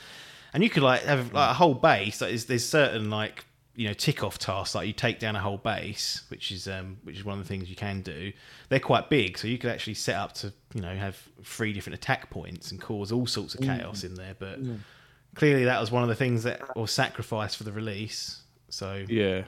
and 0.53 0.65
you 0.65 0.69
could 0.69 0.83
like 0.83 1.03
have 1.05 1.33
like 1.33 1.51
a 1.51 1.55
whole 1.55 1.75
base. 1.75 2.21
Like 2.21 2.31
there's, 2.31 2.47
there's 2.47 2.69
certain 2.69 3.09
like 3.09 3.45
you 3.75 3.89
know 3.89 3.95
tick 3.95 4.23
off 4.23 4.39
tasks 4.39 4.75
like 4.75 4.87
you 4.87 4.93
take 4.93 5.19
down 5.19 5.35
a 5.37 5.41
whole 5.41 5.57
base, 5.59 6.23
which 6.29 6.53
is 6.53 6.69
um 6.69 6.99
which 7.05 7.17
is 7.17 7.25
one 7.25 7.39
of 7.39 7.45
the 7.45 7.49
things 7.49 7.71
you 7.71 7.77
can 7.77 8.03
do. 8.03 8.33
They're 8.69 8.81
quite 8.81 9.09
big, 9.09 9.39
so 9.39 9.49
you 9.49 9.59
could 9.59 9.71
actually 9.71 9.95
set 9.95 10.17
up 10.17 10.33
to 10.35 10.53
you 10.75 10.83
know 10.83 10.95
have 10.95 11.17
three 11.43 11.73
different 11.73 11.95
attack 11.95 12.29
points 12.31 12.71
and 12.71 12.81
cause 12.81 13.11
all 13.13 13.27
sorts 13.27 13.55
of 13.55 13.61
chaos 13.63 14.05
in 14.05 14.15
there. 14.15 14.35
But 14.39 14.59
clearly, 15.35 15.65
that 15.65 15.81
was 15.81 15.91
one 15.91 16.03
of 16.03 16.09
the 16.09 16.15
things 16.15 16.43
that 16.43 16.77
was 16.77 16.91
sacrificed 16.91 17.57
for 17.57 17.65
the 17.65 17.73
release. 17.73 18.43
So 18.69 19.05
Yeah. 19.09 19.45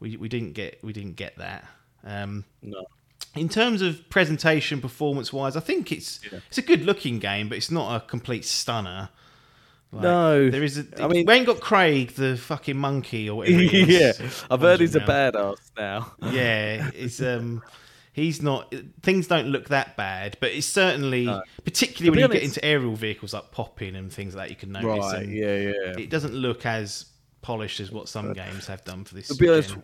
we, 0.00 0.16
we 0.16 0.28
didn't 0.28 0.52
get 0.52 0.82
we 0.82 0.92
didn't 0.92 1.16
get 1.16 1.36
that. 1.38 1.64
Um, 2.04 2.44
No. 2.62 2.84
in 3.36 3.48
terms 3.48 3.80
of 3.82 4.08
presentation, 4.10 4.80
performance 4.80 5.32
wise, 5.32 5.56
I 5.56 5.60
think 5.60 5.92
it's 5.92 6.20
it's 6.48 6.58
a 6.58 6.62
good 6.62 6.82
looking 6.84 7.18
game, 7.20 7.48
but 7.48 7.56
it's 7.58 7.70
not 7.70 7.94
a 7.96 8.06
complete 8.06 8.44
stunner. 8.44 9.10
Like, 9.92 10.02
No. 10.04 10.50
there 10.50 10.62
is. 10.62 10.78
A, 10.78 10.86
I 11.04 11.08
mean- 11.08 11.26
we 11.26 11.34
ain't 11.34 11.46
got 11.46 11.60
Craig, 11.60 12.12
the 12.12 12.36
fucking 12.36 12.76
monkey, 12.76 13.28
or 13.28 13.38
whatever. 13.38 13.60
yeah. 13.62 14.12
I've 14.50 14.60
heard 14.62 14.80
he's 14.80 14.96
a 14.96 15.00
badass 15.00 15.58
now. 15.76 16.12
Yeah, 16.32 16.90
it's 16.94 17.20
um, 17.20 17.62
he's 18.14 18.40
not. 18.40 18.74
Things 19.02 19.26
don't 19.26 19.48
look 19.48 19.68
that 19.68 19.96
bad, 19.98 20.38
but 20.40 20.50
it's 20.52 20.66
certainly, 20.66 21.26
particularly 21.64 22.06
To 22.06 22.10
when 22.22 22.30
be 22.30 22.36
you 22.36 22.40
get 22.40 22.48
into 22.48 22.64
aerial 22.64 22.94
vehicles 22.94 23.34
like 23.34 23.50
popping 23.50 23.94
and 23.96 24.10
things 24.10 24.34
like 24.34 24.48
that, 24.48 24.50
you 24.50 24.56
can 24.56 24.72
notice. 24.72 25.12
Right. 25.12 25.28
Yeah. 25.28 25.56
Yeah. 25.56 25.98
It 25.98 26.08
doesn't 26.08 26.34
look 26.34 26.64
as 26.64 27.06
polished 27.42 27.80
as 27.80 27.90
what 27.92 28.08
some 28.08 28.32
games 28.32 28.66
have 28.68 28.82
done 28.84 29.04
for 29.04 29.14
this. 29.14 29.28
To 29.28 29.34
be 29.34 29.48
honest, 29.50 29.76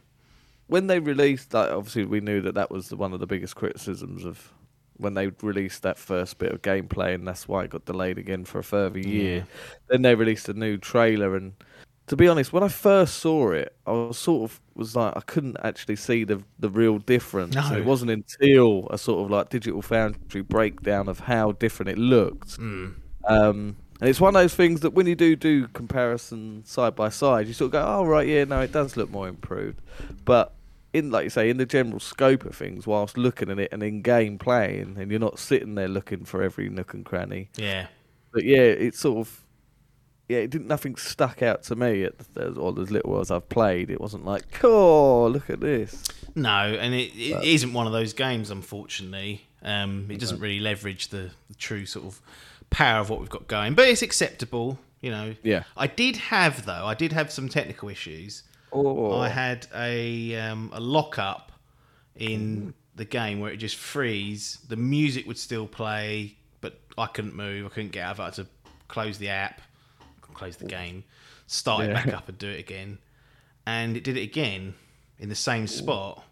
when 0.69 0.87
they 0.87 1.01
released 1.01 1.51
that, 1.51 1.71
obviously 1.71 2.07
we 2.07 2.21
knew 2.21 2.41
that 2.43 2.55
that 2.55 2.71
was 2.71 2.95
one 2.95 3.13
of 3.13 3.21
the 3.21 3.27
biggest 3.27 3.57
criticisms 3.57 4.25
of 4.25 4.53
when 4.99 5.15
they 5.15 5.29
released 5.43 5.83
that 5.83 5.99
first 5.99 6.39
bit 6.39 6.53
of 6.53 6.63
gameplay, 6.63 7.15
and 7.15 7.27
that's 7.27 7.49
why 7.49 7.65
it 7.65 7.71
got 7.71 7.85
delayed 7.85 8.19
again 8.19 8.45
for 8.45 8.59
a 8.59 8.65
further 8.65 8.99
year. 8.99 9.47
Then 9.89 10.03
they 10.03 10.15
released 10.15 10.49
a 10.49 10.55
new 10.55 10.77
trailer, 10.77 11.37
and 11.37 11.55
to 12.09 12.17
be 12.17 12.27
honest, 12.27 12.53
when 12.53 12.63
I 12.63 12.69
first 12.69 13.19
saw 13.19 13.51
it, 13.53 13.75
I 13.87 13.93
was 13.93 14.19
sort 14.19 14.51
of 14.51 14.61
was 14.75 14.97
like 14.97 15.17
I 15.17 15.21
couldn't 15.21 15.57
actually 15.63 15.97
see 15.97 16.25
the 16.25 16.43
the 16.59 16.71
real 16.71 16.99
difference. 16.99 17.55
No. 17.55 17.73
It 17.77 17.85
wasn't 17.85 18.11
until 18.11 18.89
a 18.91 18.99
sort 18.99 19.25
of 19.25 19.31
like 19.31 19.51
digital 19.51 19.83
foundry 19.83 20.43
breakdown 20.43 21.09
of 21.09 21.21
how 21.21 21.53
different 21.53 21.91
it 21.91 21.99
looked. 21.99 22.57
Hmm. 22.57 22.89
Um, 23.25 23.77
and 24.01 24.09
it's 24.09 24.21
one 24.21 24.35
of 24.35 24.41
those 24.41 24.55
things 24.55 24.81
that 24.81 24.91
when 24.91 25.07
you 25.07 25.15
do 25.15 25.37
do 25.37 25.69
comparison 25.69 26.65
side 26.65 26.95
by 26.95 27.09
side, 27.09 27.47
you 27.47 27.53
sort 27.53 27.67
of 27.67 27.73
go, 27.73 27.85
"Oh 27.87 28.05
right, 28.05 28.27
yeah, 28.27 28.45
no, 28.45 28.61
it 28.61 28.73
does 28.73 28.97
look 28.97 29.11
more 29.11 29.29
improved." 29.29 29.81
But 30.25 30.55
in, 30.93 31.11
like 31.11 31.25
you 31.25 31.31
say, 31.31 31.51
in 31.51 31.57
the 31.59 31.67
general 31.67 32.01
scope 32.01 32.45
of 32.45 32.55
things, 32.57 32.87
whilst 32.87 33.19
looking 33.19 33.51
at 33.51 33.59
it 33.59 33.69
and 33.73 33.83
in 33.83 34.03
game 34.03 34.39
playing, 34.39 34.97
and 34.99 35.11
you're 35.11 35.21
not 35.21 35.39
sitting 35.39 35.75
there 35.75 35.89
looking 35.89 36.25
for 36.25 36.43
every 36.43 36.69
nook 36.69 36.95
and 36.95 37.05
cranny. 37.05 37.51
yeah. 37.57 37.87
But 38.33 38.45
yeah, 38.45 38.59
it's 38.61 39.01
sort 39.01 39.19
of 39.27 39.41
yeah, 40.29 40.39
it 40.39 40.51
didn't. 40.51 40.67
Nothing 40.69 40.97
stuck 40.97 41.43
out 41.43 41.63
to 41.65 41.77
me 41.77 42.05
at 42.05 42.19
the, 42.35 42.51
or 42.53 42.79
as 42.79 42.91
little 42.91 43.19
as 43.21 43.31
I've 43.31 43.49
played. 43.49 43.91
It 43.91 43.99
wasn't 44.01 44.27
like, 44.27 44.63
oh, 44.63 45.27
look 45.29 45.49
at 45.49 45.61
this. 45.61 46.05
No, 46.35 46.51
and 46.51 46.95
it, 46.95 47.13
it 47.17 47.33
But- 47.35 47.45
isn't 47.45 47.73
one 47.73 47.87
of 47.87 47.93
those 47.93 48.13
games, 48.13 48.51
unfortunately. 48.51 49.47
Um, 49.63 50.07
it 50.11 50.21
doesn't 50.21 50.39
really 50.41 50.61
leverage 50.61 51.09
the, 51.09 51.31
the 51.49 51.55
true 51.57 51.87
sort 51.87 52.05
of 52.07 52.21
power 52.71 53.01
of 53.01 53.09
what 53.11 53.21
we've 53.21 53.31
got 53.31 53.49
going, 53.49 53.75
but 53.75 53.89
it's 53.89 54.03
acceptable. 54.03 54.79
You 55.01 55.11
know. 55.11 55.35
Yeah. 55.43 55.63
I 55.77 55.87
did 55.87 56.17
have 56.17 56.67
though. 56.67 56.85
I 56.85 56.95
did 56.95 57.13
have 57.13 57.33
some 57.33 57.49
technical 57.49 57.89
issues. 57.89 58.43
Oh, 58.73 59.19
I 59.19 59.29
had 59.29 59.67
a 59.75 60.37
um, 60.37 60.71
a 60.75 60.81
lock 60.81 61.19
up 61.19 61.53
in 62.17 62.75
the 62.95 63.05
game 63.05 63.41
where 63.41 63.51
it 63.53 63.57
just 63.59 63.77
freeze. 63.77 64.59
The 64.69 64.77
music 64.77 65.27
would 65.27 65.39
still 65.39 65.67
play, 65.67 66.37
but 66.61 66.79
I 66.97 67.07
couldn't 67.07 67.35
move. 67.35 67.67
I 67.67 67.69
couldn't 67.71 67.93
get 67.93 68.05
out 68.05 68.13
of 68.13 68.19
it. 68.19 68.23
I 68.23 68.25
had 68.27 68.35
to 68.35 68.47
close 68.89 69.19
the 69.19 69.29
app, 69.29 69.61
close 70.35 70.57
the 70.57 70.67
game, 70.67 71.05
start 71.47 71.85
it 71.85 71.89
Yeah. 71.89 71.95
back 71.95 72.09
up, 72.15 72.29
and 72.29 72.37
do 72.39 72.49
it 72.49 72.59
again. 72.61 72.99
And 73.67 73.97
it 73.97 74.05
did 74.05 74.17
it 74.17 74.23
again 74.23 74.75
in 75.19 75.29
the 75.29 75.35
same 75.35 75.67
spot. 75.67 76.25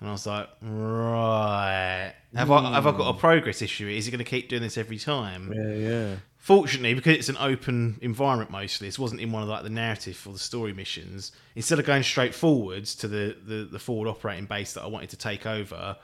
And 0.00 0.08
I 0.08 0.12
was 0.12 0.26
like, 0.26 0.48
right, 0.62 2.14
have 2.34 2.50
I 2.50 2.72
have 2.74 2.86
I 2.86 2.92
got 2.92 3.14
a 3.14 3.18
progress 3.18 3.60
issue? 3.62 3.86
Is 3.88 4.08
it 4.08 4.10
going 4.10 4.18
to 4.24 4.24
keep 4.24 4.48
doing 4.48 4.62
this 4.62 4.78
every 4.78 4.98
time? 4.98 5.52
yeah, 5.52 5.74
yeah. 5.74 6.14
Fortunately, 6.50 6.94
because 6.94 7.16
it's 7.16 7.28
an 7.28 7.36
open 7.38 7.96
environment 8.02 8.50
mostly, 8.50 8.88
this 8.88 8.98
wasn't 8.98 9.20
in 9.20 9.30
one 9.30 9.44
of 9.44 9.48
like 9.48 9.62
the 9.62 9.70
narrative 9.70 10.20
or 10.26 10.32
the 10.32 10.38
story 10.40 10.72
missions. 10.72 11.30
Instead 11.54 11.78
of 11.78 11.86
going 11.86 12.02
straight 12.02 12.34
forwards 12.34 12.96
to 12.96 13.06
the, 13.06 13.36
the, 13.46 13.68
the 13.70 13.78
forward 13.78 14.08
operating 14.08 14.46
base 14.46 14.72
that 14.72 14.82
I 14.82 14.88
wanted 14.88 15.10
to 15.10 15.16
take 15.16 15.46
over, 15.46 15.96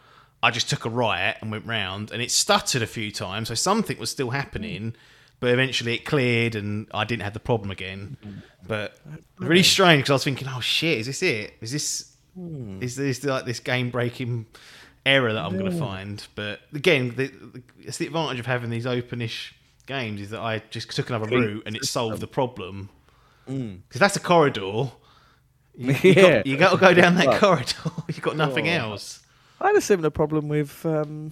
I 0.44 0.52
just 0.52 0.70
took 0.70 0.84
a 0.84 0.88
right 0.88 1.34
and 1.40 1.50
went 1.50 1.66
round, 1.66 2.12
and 2.12 2.22
it 2.22 2.30
stuttered 2.30 2.80
a 2.80 2.86
few 2.86 3.10
times, 3.10 3.48
so 3.48 3.56
something 3.56 3.98
was 3.98 4.08
still 4.08 4.30
happening. 4.30 4.94
But 5.40 5.50
eventually, 5.50 5.94
it 5.94 6.04
cleared, 6.04 6.54
and 6.54 6.86
I 6.94 7.02
didn't 7.02 7.24
have 7.24 7.34
the 7.34 7.40
problem 7.40 7.72
again. 7.72 8.16
But 8.68 9.00
really 9.40 9.64
strange 9.64 10.02
because 10.02 10.10
I 10.10 10.14
was 10.14 10.24
thinking, 10.24 10.46
"Oh 10.48 10.60
shit, 10.60 10.98
is 10.98 11.06
this 11.06 11.24
it? 11.24 11.54
Is 11.60 11.72
this 11.72 12.12
hmm. 12.36 12.80
is 12.80 12.94
this 12.94 13.24
like 13.24 13.46
this 13.46 13.58
game 13.58 13.90
breaking 13.90 14.46
error 15.04 15.32
that 15.32 15.44
I'm 15.44 15.58
going 15.58 15.72
to 15.72 15.76
find?" 15.76 16.24
But 16.36 16.60
again, 16.72 17.14
the, 17.16 17.26
the, 17.26 17.62
it's 17.80 17.98
the 17.98 18.06
advantage 18.06 18.38
of 18.38 18.46
having 18.46 18.70
these 18.70 18.86
openish 18.86 19.50
games 19.86 20.20
is 20.20 20.30
that 20.30 20.40
I 20.40 20.62
just 20.70 20.90
took 20.94 21.08
another 21.10 21.26
route 21.26 21.62
and 21.66 21.76
it 21.76 21.84
solved 21.84 22.20
the 22.20 22.26
problem. 22.26 22.88
Because 23.46 24.00
that's 24.00 24.16
a 24.16 24.20
corridor. 24.20 24.90
You, 25.76 25.92
you 26.02 26.12
Yeah. 26.12 26.22
got, 26.38 26.46
you 26.46 26.56
got 26.56 26.70
to 26.72 26.76
go 26.78 26.94
down 26.94 27.14
that 27.16 27.26
Right. 27.26 27.40
corridor. 27.40 27.74
You've 28.08 28.22
got 28.22 28.36
nothing 28.36 28.68
Oh. 28.68 28.72
else. 28.90 29.20
I 29.60 29.68
had 29.68 29.76
a 29.76 29.80
similar 29.80 30.10
problem 30.10 30.48
with 30.48 30.84
um, 30.84 31.30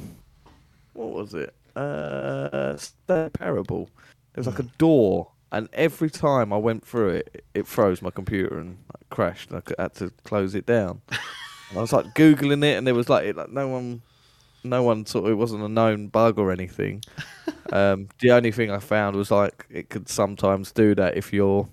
what 0.94 1.10
was 1.10 1.34
it? 1.34 1.54
Uh, 1.76 2.76
Stanley 2.76 3.30
Parable. 3.30 3.90
There 4.32 4.40
was 4.40 4.46
like 4.46 4.58
a 4.60 4.68
door, 4.78 5.28
and 5.52 5.68
every 5.72 6.08
time 6.10 6.52
I 6.52 6.56
went 6.56 6.86
through 6.86 7.10
it, 7.10 7.44
it 7.54 7.66
froze 7.66 8.00
my 8.00 8.10
computer 8.10 8.58
and 8.58 8.78
like, 8.94 9.08
crashed. 9.10 9.50
And 9.50 9.58
I 9.64 9.68
c- 9.68 9.74
had 9.78 9.94
to 9.96 10.10
close 10.24 10.54
it 10.54 10.66
down. 10.66 11.00
and 11.08 11.78
I 11.78 11.80
was 11.80 11.92
like 11.92 12.06
googling 12.14 12.64
it, 12.64 12.76
and 12.78 12.86
there 12.86 12.94
was 12.94 13.08
like, 13.08 13.24
it, 13.26 13.36
like 13.36 13.50
no 13.50 13.68
one, 13.68 14.02
no 14.64 14.82
one 14.82 15.06
sort 15.06 15.26
of. 15.26 15.32
It 15.32 15.36
wasn't 15.36 15.62
a 15.62 15.68
known 15.68 16.08
bug 16.08 16.38
or 16.38 16.50
anything. 16.52 17.02
um, 17.72 18.08
the 18.20 18.32
only 18.32 18.52
thing 18.52 18.70
I 18.70 18.78
found 18.78 19.16
was 19.16 19.30
like 19.30 19.66
it 19.70 19.90
could 19.90 20.08
sometimes 20.08 20.72
do 20.72 20.94
that 20.96 21.16
if 21.16 21.32
you're 21.32 21.68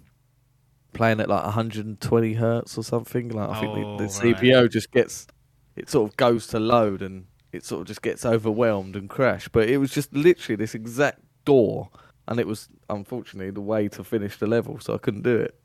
playing 0.93 1.19
at 1.21 1.29
like 1.29 1.43
120 1.43 2.33
hertz 2.33 2.77
or 2.77 2.83
something. 2.83 3.29
Like 3.29 3.49
I 3.49 3.59
think 3.59 3.73
Oh, 3.77 3.97
the, 3.97 4.03
the 4.03 4.03
right. 4.03 4.35
CPU 4.37 4.69
just 4.71 4.91
gets 4.91 5.27
it 5.75 5.89
sort 5.89 6.11
of 6.11 6.17
goes 6.17 6.47
to 6.47 6.59
load 6.59 7.01
and 7.01 7.25
it 7.51 7.65
sort 7.65 7.81
of 7.81 7.87
just 7.87 8.01
gets 8.01 8.25
overwhelmed 8.25 8.95
and 8.95 9.09
crash. 9.09 9.47
But 9.47 9.69
it 9.69 9.77
was 9.77 9.91
just 9.91 10.13
literally 10.13 10.55
this 10.57 10.75
exact 10.75 11.21
door, 11.45 11.89
and 12.27 12.39
it 12.39 12.47
was 12.47 12.69
unfortunately 12.89 13.51
the 13.51 13.61
way 13.61 13.87
to 13.89 14.03
finish 14.03 14.37
the 14.37 14.47
level, 14.47 14.79
so 14.79 14.93
I 14.93 14.97
couldn't 14.97 15.23
do 15.23 15.37
it. 15.37 15.55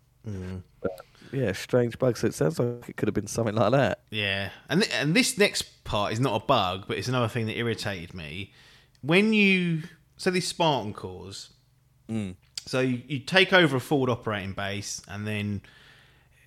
But, 0.80 0.92
yeah, 1.32 1.52
strange 1.52 1.98
bug. 1.98 2.16
So 2.16 2.26
it 2.26 2.34
sounds 2.34 2.58
like 2.58 2.88
it 2.88 2.96
could 2.96 3.08
have 3.08 3.14
been 3.14 3.26
something 3.26 3.54
like 3.54 3.72
that. 3.72 4.00
Yeah, 4.10 4.50
and 4.68 4.82
th- 4.82 4.94
and 4.94 5.14
this 5.14 5.38
next 5.38 5.84
part 5.84 6.12
is 6.12 6.20
not 6.20 6.42
a 6.42 6.44
bug, 6.44 6.84
but 6.88 6.98
it's 6.98 7.08
another 7.08 7.28
thing 7.28 7.46
that 7.46 7.56
irritated 7.56 8.14
me. 8.14 8.52
When 9.02 9.32
you 9.32 9.82
so 10.16 10.30
these 10.30 10.46
Spartan 10.46 10.92
cores, 10.92 11.50
mm. 12.08 12.34
so 12.64 12.80
you, 12.80 13.02
you 13.06 13.18
take 13.20 13.52
over 13.52 13.76
a 13.76 13.80
forward 13.80 14.10
operating 14.10 14.52
base, 14.52 15.02
and 15.08 15.26
then 15.26 15.62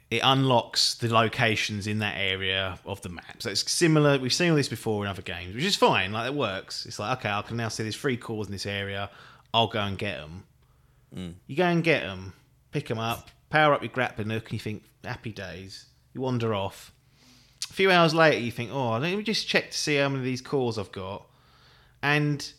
it 0.09 0.21
unlocks 0.23 0.95
the 0.95 1.13
locations 1.13 1.85
in 1.85 1.99
that 1.99 2.15
area 2.17 2.79
of 2.85 3.01
the 3.01 3.09
map. 3.09 3.41
So 3.41 3.51
it's 3.51 3.69
similar. 3.71 4.17
We've 4.17 4.33
seen 4.33 4.49
all 4.49 4.55
this 4.55 4.69
before 4.69 5.03
in 5.03 5.09
other 5.09 5.21
games, 5.21 5.55
which 5.55 5.63
is 5.63 5.75
fine. 5.75 6.11
Like 6.11 6.27
it 6.27 6.35
works. 6.35 6.85
It's 6.85 6.99
like 6.99 7.19
okay, 7.19 7.29
I 7.29 7.41
can 7.41 7.57
now 7.57 7.67
see 7.67 7.83
there's 7.83 7.95
three 7.95 8.17
cores 8.17 8.47
in 8.47 8.51
this 8.51 8.65
area. 8.65 9.09
I'll 9.53 9.67
go 9.67 9.79
and 9.79 9.97
get 9.97 10.17
them. 10.17 10.43
Mm. 11.15 11.33
You 11.47 11.55
go 11.55 11.65
and 11.65 11.83
get 11.83 12.03
them, 12.03 12.33
pick 12.71 12.87
them 12.87 12.99
up, 12.99 13.29
power 13.49 13.73
up 13.73 13.81
your 13.81 13.89
grappling 13.91 14.29
hook, 14.29 14.45
and 14.45 14.53
you 14.53 14.59
think 14.59 14.83
happy 15.03 15.31
days. 15.31 15.85
You 16.13 16.21
wander 16.21 16.53
off. 16.53 16.91
A 17.69 17.73
few 17.73 17.91
hours 17.91 18.13
later, 18.15 18.39
you 18.39 18.51
think, 18.51 18.71
oh, 18.73 18.97
let 18.97 19.15
me 19.15 19.23
just 19.23 19.47
check 19.47 19.71
to 19.71 19.77
see 19.77 19.95
how 19.97 20.09
many 20.09 20.19
of 20.19 20.25
these 20.25 20.41
cores 20.41 20.77
I've 20.77 20.91
got. 20.91 21.25
And 22.01 22.51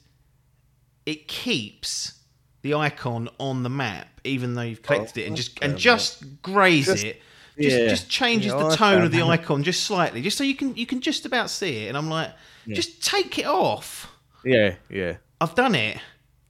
it 1.07 1.26
keeps 1.26 2.20
the 2.62 2.74
icon 2.74 3.28
on 3.38 3.62
the 3.62 3.70
map, 3.70 4.20
even 4.24 4.55
though 4.55 4.62
you've 4.62 4.82
collected 4.82 5.22
it, 5.22 5.26
and 5.26 5.36
just 5.36 5.59
and 5.62 5.76
just 5.78 6.43
greys 6.43 6.86
Just- 6.86 7.05
it. 7.05 7.22
Just, 7.59 7.76
yeah. 7.76 7.88
just 7.88 8.09
changes 8.09 8.53
Yeah, 8.53 8.59
the 8.59 8.66
I 8.68 8.76
tone 8.76 9.03
of 9.03 9.12
the 9.12 9.20
icon 9.22 9.62
just 9.64 9.82
slightly, 9.84 10.22
just 10.22 10.38
so 10.38 10.45
you 10.45 10.55
can 10.55 10.74
you 10.76 10.86
can 10.86 11.01
just 11.03 11.26
about 11.26 11.51
see 11.51 11.84
it. 11.84 11.88
And 11.88 11.97
I'm 11.97 12.09
like, 12.09 12.30
just 12.68 13.05
take 13.05 13.38
it 13.38 13.45
off. 13.45 14.11
Yeah, 14.45 14.76
yeah. 14.88 15.16
I've 15.43 15.55
done 15.55 15.74
it. 15.74 15.99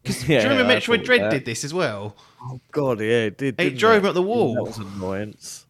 'Cause 0.04 0.24
Yeah, 0.28 0.38
do 0.40 0.44
you 0.44 0.50
remember 0.58 0.74
Metroid 0.74 1.04
Dread 1.04 1.22
that. 1.22 1.30
did 1.30 1.44
this 1.44 1.64
as 1.64 1.74
well? 1.74 2.16
Oh 2.42 2.60
God, 2.72 3.00
yeah, 3.00 3.26
it 3.26 3.38
did. 3.38 3.60
It 3.60 3.76
drove 3.78 4.02
me 4.02 4.08
up 4.08 4.14
the 4.14 4.22
wall. 4.22 4.54
That 4.54 4.62
was 4.64 4.78
annoyance. 4.78 5.66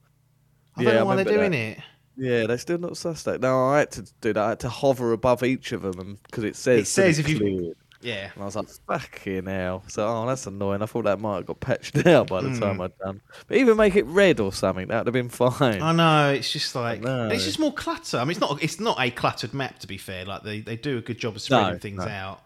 I 0.76 0.84
don't 0.84 0.92
I 0.94 0.98
know 0.98 1.04
why 1.06 1.16
they're 1.16 1.24
doing 1.24 1.50
that. 1.52 1.56
it. 1.58 1.78
Yeah, 2.16 2.46
they're 2.46 2.58
still 2.58 2.78
not 2.78 2.92
sussed. 2.92 3.40
No, 3.40 3.68
I 3.68 3.80
had 3.80 3.90
to 3.92 4.02
do 4.20 4.32
that. 4.34 4.42
I 4.44 4.48
had 4.50 4.60
to 4.60 4.68
hover 4.68 5.12
above 5.12 5.42
each 5.42 5.72
of 5.72 5.82
them 5.82 6.18
because 6.24 6.44
it 6.44 6.54
says 6.56 6.80
It 6.82 6.86
says 6.86 7.18
if 7.18 7.28
you- 7.28 7.74
Yeah. 8.02 8.30
And 8.34 8.42
I 8.42 8.46
was 8.46 8.56
like, 8.56 8.68
fuck 8.86 9.26
you 9.26 9.42
now. 9.42 9.82
So, 9.88 10.06
oh, 10.06 10.26
that's 10.26 10.46
annoying. 10.46 10.80
I 10.82 10.86
thought 10.86 11.04
that 11.04 11.18
might 11.20 11.36
have 11.36 11.46
got 11.46 11.60
patched 11.60 11.96
out 12.06 12.28
by 12.28 12.40
the 12.42 12.50
Hmm. 12.50 12.60
time 12.60 12.80
I'd 12.80 12.96
done. 12.98 13.20
But 13.48 13.56
even 13.58 13.76
make 13.76 13.96
it 13.96 14.04
red 14.06 14.38
or 14.40 14.52
something, 14.52 14.88
that 14.88 14.98
would 15.04 15.06
have 15.08 15.12
been 15.14 15.28
fine. 15.28 15.82
I 15.82 15.92
know 15.92 16.32
it's 16.32 16.50
just 16.52 16.74
like 16.74 17.00
it's 17.04 17.44
just 17.44 17.58
more 17.58 17.72
clutter. 17.72 18.18
I 18.18 18.24
mean, 18.24 18.30
it's 18.32 18.40
not 18.40 18.62
it's 18.62 18.80
not 18.80 19.00
a 19.00 19.10
cluttered 19.10 19.52
map 19.54 19.78
to 19.80 19.86
be 19.86 19.98
fair. 19.98 20.24
Like 20.24 20.42
they, 20.42 20.60
they 20.60 20.76
do 20.76 20.98
a 20.98 21.02
good 21.02 21.18
job 21.18 21.36
of 21.36 21.42
spreading 21.42 21.72
No, 21.74 21.78
things 21.78 22.04
no. 22.04 22.10
out, 22.10 22.42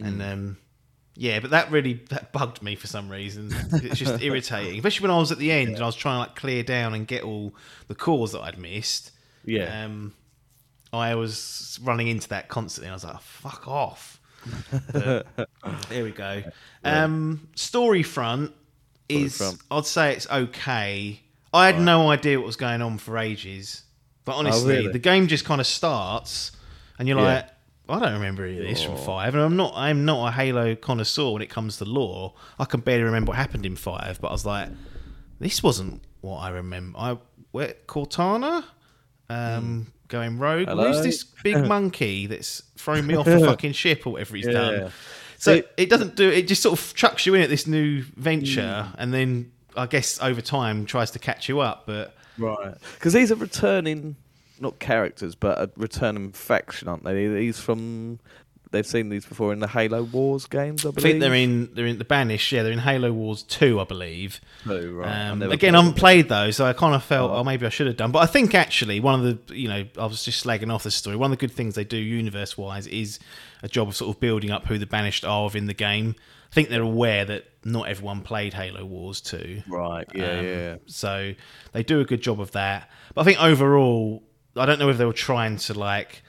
and 0.00 0.20
um, 0.22 0.56
yeah, 1.16 1.40
but 1.40 1.50
that 1.50 1.70
really 1.70 1.94
that 2.10 2.32
bugged 2.32 2.62
me 2.62 2.74
for 2.76 2.86
some 2.86 3.08
reason. 3.08 3.50
It's 3.72 3.98
just 3.98 4.22
irritating, 4.22 4.76
especially 4.76 5.04
when 5.04 5.10
I 5.16 5.18
was 5.18 5.30
at 5.32 5.38
the 5.38 5.52
end 5.52 5.74
and 5.74 5.82
I 5.82 5.86
was 5.86 5.96
trying 5.96 6.16
to 6.16 6.20
like 6.20 6.36
clear 6.36 6.62
down 6.62 6.94
and 6.94 7.06
get 7.06 7.22
all 7.22 7.54
the 7.88 7.94
cores 7.94 8.32
that 8.32 8.40
I'd 8.40 8.58
missed. 8.58 9.10
yeah. 9.44 9.84
Um, 9.84 10.12
I 10.92 11.14
was 11.16 11.78
running 11.82 12.06
into 12.08 12.28
that 12.28 12.48
constantly. 12.48 12.88
I 12.90 12.92
was 12.94 13.02
like, 13.04 13.20
"Fuck 13.20 13.66
off!" 13.66 14.20
There 15.88 16.04
we 16.04 16.10
go. 16.12 16.42
Um, 16.84 17.48
story 17.56 18.02
front 18.02 18.52
is, 19.08 19.36
front. 19.38 19.60
I'd 19.70 19.86
say 19.86 20.12
it's 20.12 20.28
okay. 20.30 21.20
I 21.52 21.66
had 21.66 21.80
no 21.80 22.10
idea 22.10 22.38
what 22.38 22.46
was 22.46 22.56
going 22.56 22.82
on 22.82 22.98
for 22.98 23.16
ages, 23.18 23.82
but 24.24 24.34
honestly, 24.36 24.74
Oh, 24.76 24.78
really? 24.80 24.92
the 24.92 24.98
game 24.98 25.26
just 25.28 25.44
kind 25.44 25.60
of 25.60 25.66
starts, 25.66 26.52
and 26.98 27.06
you're 27.08 27.18
Yeah. 27.18 27.24
like, 27.24 27.48
"I 27.88 27.98
don't 27.98 28.12
remember 28.14 28.44
any 28.44 28.58
of 28.58 28.64
this 28.66 28.82
from 28.82 28.96
five, 28.96 29.34
and 29.34 29.42
I'm 29.42 29.56
not. 29.56 29.72
I'm 29.76 30.04
not 30.04 30.28
a 30.28 30.32
Halo 30.32 30.74
connoisseur 30.74 31.30
when 31.32 31.42
it 31.42 31.50
comes 31.50 31.76
to 31.78 31.84
lore. 31.84 32.34
I 32.58 32.64
can 32.64 32.80
barely 32.80 33.04
remember 33.04 33.30
what 33.30 33.36
happened 33.36 33.66
in 33.66 33.76
five, 33.76 34.18
but 34.20 34.28
I 34.28 34.32
was 34.32 34.46
like, 34.46 34.68
"This 35.40 35.62
wasn't 35.62 36.02
what 36.20 36.38
I 36.38 36.50
remember." 36.50 36.98
I 36.98 37.18
where 37.52 37.74
Cortana, 37.86 38.64
um, 39.28 39.86
going 40.08 40.38
rogue. 40.38 40.68
Hello? 40.68 40.92
Who's 40.92 41.02
this 41.02 41.24
big 41.24 41.64
monkey 41.68 42.26
that's 42.26 42.62
thrown 42.76 43.06
me 43.06 43.14
off 43.14 43.26
the 43.26 43.38
fucking 43.40 43.72
ship 43.72 44.06
or 44.06 44.14
whatever 44.14 44.36
he's 44.36 44.46
Yeah. 44.46 44.52
done? 44.52 44.92
So 45.38 45.56
See- 45.56 45.64
it 45.76 45.90
doesn't 45.90 46.16
do. 46.16 46.28
It 46.30 46.48
just 46.48 46.62
sort 46.62 46.78
of 46.78 46.94
chucks 46.94 47.26
you 47.26 47.34
in 47.34 47.42
at 47.42 47.48
this 47.50 47.66
new 47.66 48.02
venture, 48.16 48.84
Hmm. 48.90 48.94
and 49.00 49.14
then 49.14 49.52
I 49.76 49.86
guess 49.86 50.18
over 50.22 50.40
time 50.40 50.86
tries 50.86 51.10
to 51.12 51.18
catch 51.18 51.48
you 51.48 51.60
up. 51.60 51.84
But 51.86 52.16
Right. 52.38 52.74
Because 52.94 53.12
these 53.12 53.30
are 53.30 53.36
returning, 53.36 54.16
not 54.60 54.78
characters, 54.78 55.34
but 55.34 55.58
a 55.58 55.70
returning 55.76 56.32
faction, 56.32 56.88
aren't 56.88 57.04
they? 57.04 57.28
These 57.28 57.58
from. 57.60 58.20
They've 58.70 58.84
seen 58.84 59.08
these 59.08 59.24
before 59.24 59.52
in 59.52 59.60
the 59.60 59.68
Halo 59.68 60.02
Wars 60.02 60.46
games, 60.46 60.84
I 60.84 60.88
I 60.88 60.90
believe. 60.90 61.02
think 61.12 61.20
they're 61.20 61.32
in 61.34 61.72
they're 61.74 61.86
in 61.86 61.98
the 61.98 62.04
Banish. 62.04 62.50
Yeah, 62.50 62.64
they're 62.64 62.72
in 62.72 62.80
Halo 62.80 63.12
Wars 63.12 63.44
two, 63.44 63.80
I 63.80 63.84
believe. 63.84 64.40
Oh, 64.68 64.84
right. 64.88 65.28
Um, 65.28 65.42
again, 65.42 65.76
I 65.76 65.80
haven't 65.80 65.96
played 65.96 66.28
those, 66.28 66.56
so 66.56 66.66
I 66.66 66.72
kind 66.72 66.92
of 66.92 67.04
felt, 67.04 67.30
Oh. 67.30 67.36
oh, 67.36 67.44
maybe 67.44 67.66
I 67.66 67.68
should 67.68 67.86
have 67.86 67.96
done. 67.96 68.10
But 68.10 68.18
I 68.20 68.26
think 68.26 68.52
actually, 68.52 68.98
one 68.98 69.24
of 69.24 69.46
the, 69.46 69.54
you 69.56 69.68
know, 69.68 69.84
I 69.96 70.06
was 70.06 70.24
just 70.24 70.44
slagging 70.44 70.74
off 70.74 70.82
this 70.82 70.96
story. 70.96 71.14
One 71.14 71.30
of 71.30 71.38
the 71.38 71.46
good 71.46 71.54
things 71.54 71.76
they 71.76 71.84
do 71.84 71.96
universe 71.96 72.58
wise 72.58 72.88
is 72.88 73.20
a 73.62 73.68
job 73.68 73.86
of 73.86 73.94
sort 73.94 74.12
of 74.16 74.18
building 74.20 74.50
up 74.50 74.66
who 74.66 74.76
the 74.76 74.86
Banished 74.86 75.24
are 75.24 75.44
within 75.44 75.66
the 75.66 75.74
game. 75.74 76.16
I 76.50 76.54
think 76.54 76.68
they're 76.68 76.82
aware 76.82 77.24
that 77.26 77.44
not 77.64 77.86
everyone 77.88 78.22
played 78.22 78.54
Halo 78.54 78.84
Wars 78.84 79.20
2. 79.20 79.62
Right, 79.68 80.06
yeah, 80.12 80.30
Um, 80.38 80.44
yeah. 80.46 80.76
So 80.86 81.34
they 81.72 81.84
do 81.84 82.00
a 82.00 82.04
good 82.04 82.22
job 82.22 82.40
of 82.40 82.50
that. 82.52 82.90
But 83.14 83.20
I 83.20 83.24
think 83.24 83.40
overall, 83.40 84.24
I 84.56 84.66
don't 84.66 84.78
know 84.78 84.88
if 84.88 84.98
they 84.98 85.04
were 85.04 85.12
trying 85.12 85.56
to 85.58 85.74
like, 85.74 86.22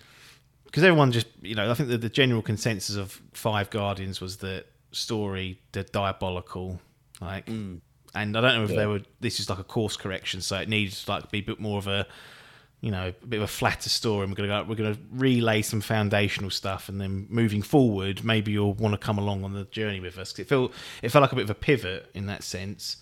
because 0.65 0.83
everyone 0.83 1.11
just, 1.11 1.27
you 1.41 1.55
know, 1.55 1.69
I 1.69 1.73
think 1.73 1.89
that 1.89 2.01
the 2.01 2.09
general 2.09 2.41
consensus 2.41 2.95
of 2.95 3.21
Five 3.33 3.69
Guardians 3.69 4.19
was 4.21 4.37
that 4.37 4.65
story, 4.91 5.59
the 5.73 5.83
diabolical, 5.83 6.79
Like, 7.21 7.45
Mm. 7.45 7.79
and 8.13 8.37
I 8.37 8.41
don't 8.41 8.55
know 8.55 8.63
if 8.63 8.69
they 8.75 8.85
were. 8.85 9.01
This 9.21 9.39
is 9.39 9.49
like 9.49 9.59
a 9.59 9.63
course 9.63 9.95
correction, 9.97 10.41
so 10.41 10.57
it 10.59 10.67
needs 10.69 11.05
to 11.05 11.11
like 11.11 11.31
be 11.31 11.39
a 11.39 11.43
bit 11.43 11.59
more 11.59 11.77
of 11.77 11.87
a, 11.87 12.05
you 12.81 12.91
know, 12.91 13.07
a 13.21 13.25
bit 13.25 13.37
of 13.37 13.43
a 13.43 13.47
flatter 13.47 13.89
story. 13.89 14.23
And 14.23 14.31
we're 14.31 14.35
gonna 14.45 14.63
go, 14.63 14.67
we're 14.69 14.75
gonna 14.75 14.97
relay 15.11 15.61
some 15.61 15.79
foundational 15.81 16.49
stuff, 16.49 16.89
and 16.89 16.99
then 16.99 17.25
moving 17.29 17.61
forward, 17.61 18.23
maybe 18.23 18.51
you'll 18.51 18.73
want 18.73 18.93
to 18.93 18.97
come 18.97 19.17
along 19.17 19.43
on 19.45 19.53
the 19.53 19.63
journey 19.65 19.99
with 20.01 20.17
us. 20.17 20.37
it 20.39 20.47
felt 20.47 20.73
it 21.01 21.09
felt 21.09 21.21
like 21.21 21.31
a 21.31 21.35
bit 21.35 21.43
of 21.45 21.49
a 21.49 21.55
pivot 21.55 22.09
in 22.13 22.25
that 22.25 22.43
sense. 22.43 22.97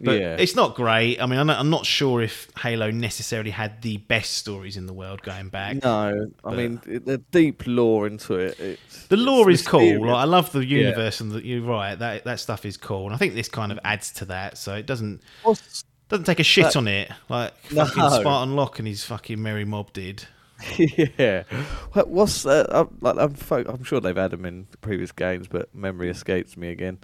But 0.00 0.20
Yeah. 0.20 0.36
it's 0.38 0.54
not 0.54 0.74
great. 0.74 1.20
I 1.20 1.26
mean, 1.26 1.38
I'm 1.38 1.70
not, 1.70 1.84
sure 1.86 2.22
if 2.22 2.48
Halo 2.58 2.90
necessarily 2.90 3.50
had 3.50 3.82
the 3.82 3.96
best 3.96 4.34
stories 4.34 4.76
in 4.76 4.86
the 4.86 4.92
world 4.92 5.22
going 5.22 5.48
back. 5.48 5.82
No, 5.82 6.30
I 6.44 6.54
mean 6.54 6.80
the 6.84 7.18
deep 7.30 7.64
lore 7.66 8.06
into 8.06 8.34
it. 8.34 8.58
It's, 8.60 9.06
The 9.08 9.16
lore 9.16 9.50
it's 9.50 9.62
is 9.62 9.66
cool. 9.68 10.06
Like, 10.06 10.16
I 10.16 10.24
love 10.24 10.52
the 10.52 10.64
universe, 10.64 11.20
and 11.20 11.32
the, 11.32 11.44
you're 11.44 11.62
right. 11.62 11.98
That 11.98 12.24
that 12.24 12.40
stuff 12.40 12.64
is 12.64 12.76
cool, 12.76 13.06
and 13.06 13.14
I 13.14 13.16
think 13.18 13.34
this 13.34 13.48
kind 13.48 13.72
of 13.72 13.78
adds 13.84 14.12
to 14.14 14.24
that. 14.26 14.58
So 14.58 14.74
it 14.74 14.86
doesn't 14.86 15.22
What's- 15.42 15.84
doesn't 16.08 16.24
take 16.24 16.40
a 16.40 16.44
shit 16.44 16.64
That- 16.64 16.76
on 16.76 16.88
it 16.88 17.10
like 17.28 17.52
No. 17.72 17.84
fucking 17.84 18.20
Spartan 18.20 18.56
Locke 18.56 18.78
and 18.78 18.88
his 18.88 19.04
fucking 19.04 19.42
Merry 19.42 19.64
Mob 19.64 19.92
did. 19.92 20.24
yeah. 21.18 21.44
What's 21.92 22.44
uh, 22.44 22.66
I'm, 22.70 22.96
like, 23.00 23.16
I'm, 23.16 23.34
fo- 23.34 23.64
I'm 23.68 23.84
sure 23.84 24.00
they've 24.00 24.16
had 24.16 24.32
them 24.32 24.44
in 24.44 24.66
previous 24.80 25.12
games, 25.12 25.46
but 25.46 25.72
memory 25.74 26.08
escapes 26.10 26.56
me 26.56 26.68
again. 26.70 26.98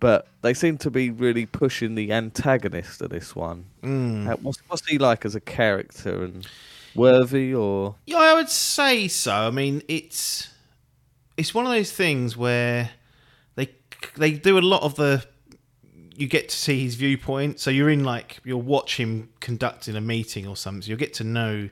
But 0.00 0.28
they 0.42 0.54
seem 0.54 0.78
to 0.78 0.90
be 0.90 1.10
really 1.10 1.44
pushing 1.46 1.94
the 1.96 2.12
antagonist 2.12 3.02
of 3.02 3.10
this 3.10 3.34
one. 3.34 3.64
Mm. 3.82 4.28
Uh, 4.28 4.36
What's, 4.36 4.58
what's 4.68 4.86
he 4.86 4.96
like 4.98 5.24
as 5.24 5.34
a 5.34 5.40
character 5.40 6.22
and 6.24 6.46
worthy 6.94 7.52
or 7.54 7.96
Yeah, 8.06 8.18
I 8.18 8.34
would 8.34 8.48
say 8.48 9.08
so. 9.08 9.32
I 9.32 9.50
mean, 9.50 9.82
it's 9.88 10.48
it's 11.36 11.52
one 11.54 11.66
of 11.66 11.72
those 11.72 11.90
things 11.92 12.36
where 12.36 12.90
they 13.56 13.68
they 14.16 14.32
do 14.32 14.56
a 14.58 14.60
lot 14.60 14.82
of 14.82 14.94
the 14.94 15.24
you 16.16 16.26
get 16.28 16.48
to 16.48 16.56
see 16.56 16.82
his 16.82 16.94
viewpoint. 16.94 17.58
So 17.60 17.70
you're 17.70 17.90
in 17.90 18.04
like 18.04 18.38
you'll 18.44 18.62
watch 18.62 18.96
him 18.98 19.28
conducting 19.40 19.96
a 19.96 20.00
meeting 20.00 20.46
or 20.46 20.56
something. 20.56 20.82
So 20.82 20.90
you'll 20.90 20.98
get 20.98 21.14
to 21.14 21.24
know 21.24 21.68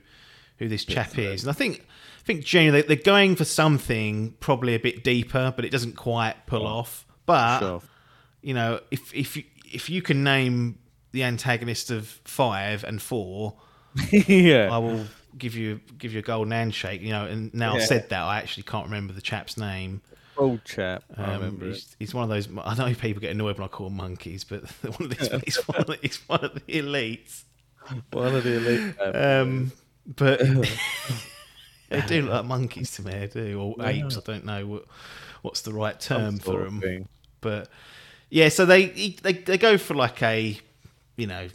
who 0.57 0.67
this 0.67 0.83
chap 0.83 1.17
is. 1.17 1.43
And 1.43 1.49
I 1.49 1.53
think 1.53 1.79
I 2.19 2.23
think 2.25 2.43
generally 2.43 2.81
they- 2.81 2.87
they're 2.95 3.03
going 3.03 3.37
for 3.37 3.45
something 3.45 4.33
probably 4.41 4.75
a 4.75 4.79
bit 4.79 5.01
deeper, 5.03 5.53
but 5.55 5.63
it 5.63 5.71
doesn't 5.71 5.95
quite 5.95 6.45
pull 6.45 6.67
off. 6.67 7.05
But 7.25 7.59
Sure. 7.59 7.81
You 8.41 8.53
know, 8.53 8.79
if 8.91 9.13
if 9.13 9.35
you 9.37 9.43
if 9.71 9.89
you 9.89 10.01
can 10.01 10.23
name 10.23 10.79
the 11.11 11.23
antagonist 11.23 11.91
of 11.91 12.07
five 12.25 12.83
and 12.83 13.01
four, 13.01 13.55
yeah. 14.11 14.69
I 14.71 14.77
will 14.77 15.05
give 15.37 15.55
you 15.55 15.79
give 15.97 16.13
you 16.13 16.19
a 16.19 16.23
golden 16.23 16.51
handshake. 16.51 17.01
You 17.01 17.09
know, 17.09 17.25
and 17.25 17.53
now 17.53 17.75
I've 17.75 17.83
said 17.83 18.09
that, 18.09 18.21
I 18.23 18.37
actually 18.37 18.63
can't 18.63 18.85
remember 18.85 19.13
the 19.13 19.21
chap's 19.21 19.57
name. 19.57 20.01
Old 20.37 20.63
chap. 20.65 21.03
I 21.17 21.23
Um, 21.23 21.31
remember 21.41 21.65
it. 21.65 21.73
he's, 21.73 21.95
he's 21.97 22.13
one 22.13 22.23
of 22.23 22.29
those. 22.29 22.47
I 22.63 22.75
know 22.75 22.93
people 22.93 23.19
get 23.21 23.31
annoyed 23.31 23.57
when 23.57 23.65
I 23.65 23.69
call 23.69 23.89
monkeys, 23.89 24.43
but 24.43 24.63
one 24.81 25.11
of 25.11 25.17
these, 25.17 25.29
he's, 25.45 25.67
one 25.67 25.79
of 25.79 25.87
the, 25.87 25.97
he's 26.01 26.17
one 26.29 26.41
of 26.45 26.53
the 26.53 26.61
elites. 26.61 27.43
One 28.11 28.35
of 28.35 28.43
the 28.43 28.53
elite. 28.57 29.15
Um, 29.15 29.71
but 30.05 30.39
they 31.89 32.01
do 32.01 32.21
look 32.23 32.33
like 32.33 32.45
monkeys 32.45 32.91
to 32.97 33.01
me. 33.01 33.11
They 33.11 33.27
do, 33.27 33.59
or 33.59 33.75
apes. 33.87 34.17
I 34.17 34.21
don't 34.21 34.45
know 34.45 34.65
what 34.67 34.85
what's 35.41 35.61
the 35.61 35.73
right 35.73 35.99
term 35.99 36.37
for 36.37 36.63
them. 36.63 36.81
Thing. 36.81 37.07
But 37.41 37.69
yeah, 38.29 38.49
so 38.49 38.65
they 38.65 38.87
they 39.21 39.33
they 39.33 39.57
go 39.57 39.77
for 39.77 39.93
like 39.93 40.21
a 40.23 40.59
you 41.15 41.27
know 41.27 41.47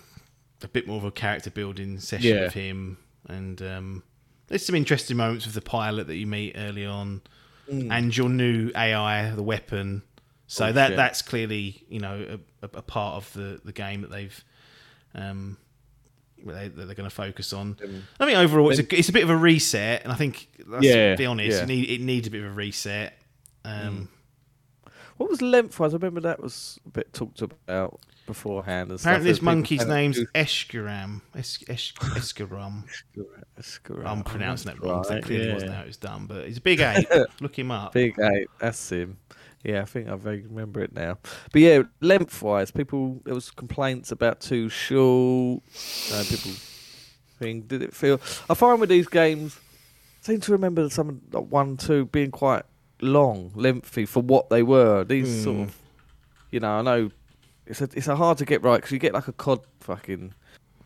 a 0.63 0.69
bit 0.69 0.87
more 0.87 0.97
of 0.99 1.05
a 1.05 1.11
character 1.11 1.51
building 1.51 1.99
session 1.99 2.37
Yeah. 2.37 2.45
of 2.45 2.55
him, 2.55 2.99
and 3.29 3.61
um, 3.63 4.03
there's 4.49 4.65
some 4.65 4.75
interesting 4.75 5.17
moments 5.17 5.45
with 5.47 5.55
the 5.55 5.61
pilot 5.61 6.07
that 6.07 6.17
you 6.17 6.27
meet 6.27 6.55
early 6.57 6.87
on, 6.87 7.23
and 7.69 8.17
your 8.17 8.29
new 8.29 8.71
AI, 8.77 9.31
the 9.31 9.43
weapon. 9.43 10.03
So 10.47 10.67
Mm. 10.67 10.69
Oh, 10.69 10.73
that 10.73 10.89
shit. 10.89 10.97
that's 10.97 11.23
clearly 11.23 11.85
you 11.89 11.99
know 12.01 12.39
a, 12.63 12.65
a, 12.65 12.83
part 12.83 13.17
of 13.17 13.33
the 13.33 13.61
the 13.65 13.73
game 13.73 14.03
that 14.03 14.11
they've. 14.11 14.45
Um, 15.15 15.57
they, 16.45 16.69
that 16.69 16.75
they're 16.87 16.95
going 16.97 17.09
to 17.09 17.15
focus 17.15 17.53
on. 17.53 17.77
I 18.19 18.27
mean, 18.27 18.37
overall, 18.37 18.69
it's 18.71 18.81
a, 18.81 18.99
it's 18.99 19.09
a 19.09 19.13
bit 19.13 19.23
of 19.23 19.31
a 19.31 19.37
reset, 19.37 20.03
and 20.03 20.13
I 20.13 20.17
think, 20.17 20.49
let's 20.67 20.85
Yeah, 20.85 21.15
be 21.15 21.25
honest, 21.25 21.57
yeah. 21.59 21.63
it, 21.63 21.69
need, 21.69 21.89
it 21.89 22.01
needs 22.01 22.27
a 22.27 22.31
bit 22.33 22.43
of 22.43 22.51
a 22.51 22.55
reset. 22.55 23.17
Um, 23.65 24.09
What 25.17 25.31
was 25.31 25.43
lengthwise? 25.43 25.93
I 25.93 25.97
remember 25.97 26.21
that 26.21 26.41
was 26.43 26.79
a 26.87 26.91
bit 26.91 27.13
talked 27.13 27.43
about 27.43 28.01
beforehand. 28.27 28.91
And 28.91 29.01
Apparently, 29.01 29.31
this 29.31 29.37
stuff. 29.39 29.43
There's 29.43 29.43
monkey's 29.43 29.81
people 29.81 29.95
name's 29.95 30.17
saying 30.17 30.27
Escharum. 30.35 31.21
Es- 31.35 31.65
Es- 31.69 31.93
Escharum. 31.93 32.85
it's 33.57 33.81
I'm 34.05 34.23
pronouncing 34.23 34.73
that 34.73 34.83
wrong. 34.83 34.99
Right, 34.99 35.09
that 35.09 35.25
clearly 35.25 35.49
yeah. 35.49 35.55
wasn't 35.55 35.73
how 35.75 35.83
it 35.83 35.87
was 35.87 35.97
done. 35.97 36.27
But 36.27 36.47
he's 36.47 36.59
a 36.59 36.63
big 36.63 36.81
ape. 36.81 37.07
Look 37.41 37.59
him 37.59 37.71
up. 37.71 37.93
Big 37.93 38.19
eight, 38.19 38.49
that's 38.59 38.91
him. 38.91 39.19
Yeah, 39.65 39.83
I 39.83 39.85
think 39.85 40.09
I 40.09 40.17
vaguely 40.17 40.49
remember 40.49 40.81
it 40.81 40.93
now. 40.93 41.19
But 41.53 41.63
yeah, 41.63 41.83
lengthwise, 42.01 42.71
people 42.73 43.21
there 43.25 43.35
was 43.35 43.51
complaints 43.51 44.11
about 44.11 44.41
too 44.41 44.69
short. 44.69 45.63
Uh, 46.13 46.25
people 46.29 46.51
think 47.39 47.69
did 47.69 47.83
it 47.83 47.95
feel? 47.95 48.21
I 48.51 48.55
find 48.55 48.81
with 48.81 48.89
these 48.89 49.07
games, 49.07 49.59
I 50.23 50.27
seem 50.27 50.41
to 50.41 50.53
remember 50.53 50.89
some 50.91 51.21
like 51.33 51.45
one, 51.45 51.77
two 51.77 52.07
being 52.07 52.33
quite 52.33 52.65
long, 53.03 53.53
lengthy 53.55 54.07
for 54.07 54.23
what 54.23 54.49
they 54.51 54.63
were. 54.63 55.05
These 55.05 55.43
sort 55.45 55.57
Hmm. 55.57 55.63
of, 55.65 55.77
you 56.51 56.61
know, 56.61 56.71
I 56.79 56.83
know 56.83 57.11
it's 57.67 57.81
a 57.81 57.89
it's 57.95 58.09
a 58.09 58.17
hard 58.17 58.39
to 58.39 58.45
get 58.45 58.63
right 58.63 58.77
because 58.77 58.93
you 58.93 58.99
get 58.99 59.13
like 59.15 59.29
a 59.29 59.33
cod 59.33 59.61
fucking 59.81 60.35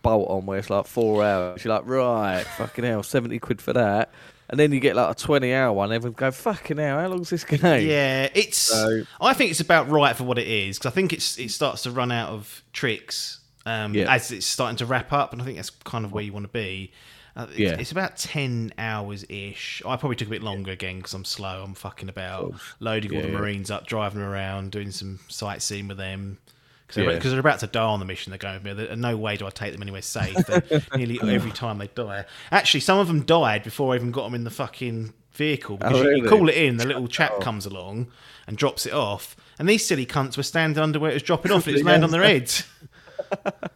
bolt 0.03 0.29
on 0.31 0.47
where 0.47 0.59
it's 0.59 0.71
like 0.71 0.87
four 0.87 1.25
hours. 1.25 1.65
You're 1.65 1.75
like, 1.75 1.87
right, 1.87 2.43
fucking 2.57 2.85
hell, 2.85 3.03
seventy 3.03 3.39
quid 3.39 3.61
for 3.61 3.73
that. 3.73 4.11
And 4.49 4.61
then 4.61 4.71
you 4.73 4.79
get 4.79 4.95
like 4.95 5.11
a 5.11 5.15
twenty 5.19 5.53
hour 5.53 5.73
one. 5.73 5.93
Everyone 5.93 6.15
go, 6.17 6.31
fucking 6.31 6.77
hell, 6.77 6.99
how 7.01 7.09
long's 7.09 7.31
this 7.31 7.43
game? 7.45 7.61
Yeah, 7.63 8.29
it's. 8.35 8.57
So- 8.59 9.03
I 9.21 9.35
think 9.35 9.51
it's 9.51 9.61
about 9.61 9.89
right 9.89 10.15
for 10.15 10.25
what 10.25 10.39
it 10.39 10.47
is 10.47 10.79
because 10.79 10.93
I 10.93 10.95
think 10.95 11.13
it's 11.13 11.37
it 11.39 11.51
starts 11.51 11.83
to 11.83 11.91
run 11.91 12.13
out 12.13 12.29
of 12.31 12.63
tricks 12.73 13.41
um, 13.67 13.93
Yeah. 13.95 14.13
as 14.15 14.31
it's 14.31 14.47
starting 14.47 14.77
to 14.77 14.87
wrap 14.87 15.13
up, 15.13 15.33
and 15.33 15.43
I 15.43 15.45
think 15.45 15.57
that's 15.57 15.71
kind 15.71 16.05
of 16.05 16.13
where 16.13 16.23
you 16.23 16.33
want 16.33 16.45
to 16.45 16.53
be. 16.53 16.93
Uh, 17.37 17.47
it's, 17.51 17.59
Yeah. 17.59 17.77
it's 17.79 17.93
about 17.93 18.17
ten 18.17 18.73
hours 18.79 19.25
ish. 19.29 19.83
I 19.87 19.97
probably 19.97 20.17
took 20.17 20.29
a 20.29 20.31
bit 20.31 20.43
longer 20.43 20.71
again 20.73 20.97
because 20.97 21.13
I'm 21.15 21.25
slow. 21.25 21.63
I'm 21.63 21.75
fucking 21.75 22.09
about 22.09 22.55
loading 22.81 23.15
all 23.15 23.21
the 23.23 23.29
yeah. 23.29 23.35
marines 23.39 23.71
up, 23.71 23.87
driving 23.87 24.23
around, 24.23 24.71
doing 24.73 24.91
some 24.91 25.21
sightseeing 25.29 25.87
with 25.89 25.99
them. 25.99 26.39
Because 26.87 27.03
Yeah. 27.03 27.11
they're, 27.19 27.31
they're 27.33 27.41
about 27.41 27.59
to 27.61 27.67
die 27.67 27.83
on 27.83 27.99
the 27.99 28.07
mission 28.07 28.31
they're 28.31 28.39
going 28.39 28.55
with 28.63 28.65
me. 28.65 28.73
There- 28.87 28.97
No 28.97 29.17
way 29.17 29.37
do 29.37 29.47
I 29.47 29.51
take 29.51 29.73
them 29.73 29.83
anywhere 29.83 30.03
safe. 30.03 30.37
Nearly 30.97 31.19
every 31.23 31.51
time 31.51 31.79
they 31.79 31.89
die. 31.89 32.25
Actually, 32.53 32.81
some 32.81 32.99
of 32.99 33.07
them 33.09 33.23
died 33.25 33.65
before 33.65 33.93
I 33.93 33.97
even 33.97 34.13
got 34.13 34.25
them 34.25 34.35
in 34.35 34.45
the 34.45 34.51
fucking 34.51 35.13
vehicle. 35.33 35.77
Because 35.79 36.01
Oh, 36.01 36.03
you- 36.09 36.23
you 36.23 36.29
call 36.29 36.49
it 36.49 36.55
in, 36.57 36.77
the 36.79 36.87
little 36.87 37.09
chap 37.09 37.41
comes 37.41 37.67
along 37.67 38.07
and 38.47 38.57
drops 38.57 38.87
it 38.87 38.93
off. 38.95 39.37
And 39.59 39.69
these 39.69 39.85
silly 39.85 40.07
cunts 40.07 40.37
were 40.37 40.43
standing 40.43 40.83
under 40.83 40.99
where 41.01 41.11
it 41.11 41.15
was 41.15 41.23
dropping 41.25 41.51
off 41.53 41.67
and 41.67 41.75
it 41.75 41.79
was 41.81 41.85
landing 41.85 42.05
on 42.05 42.11
their 42.13 42.23
heads. 42.23 42.63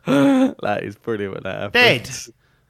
That 0.07 0.81
is 0.83 0.97
brilliant 0.97 1.43
that 1.43 1.73
Dead. 1.73 2.09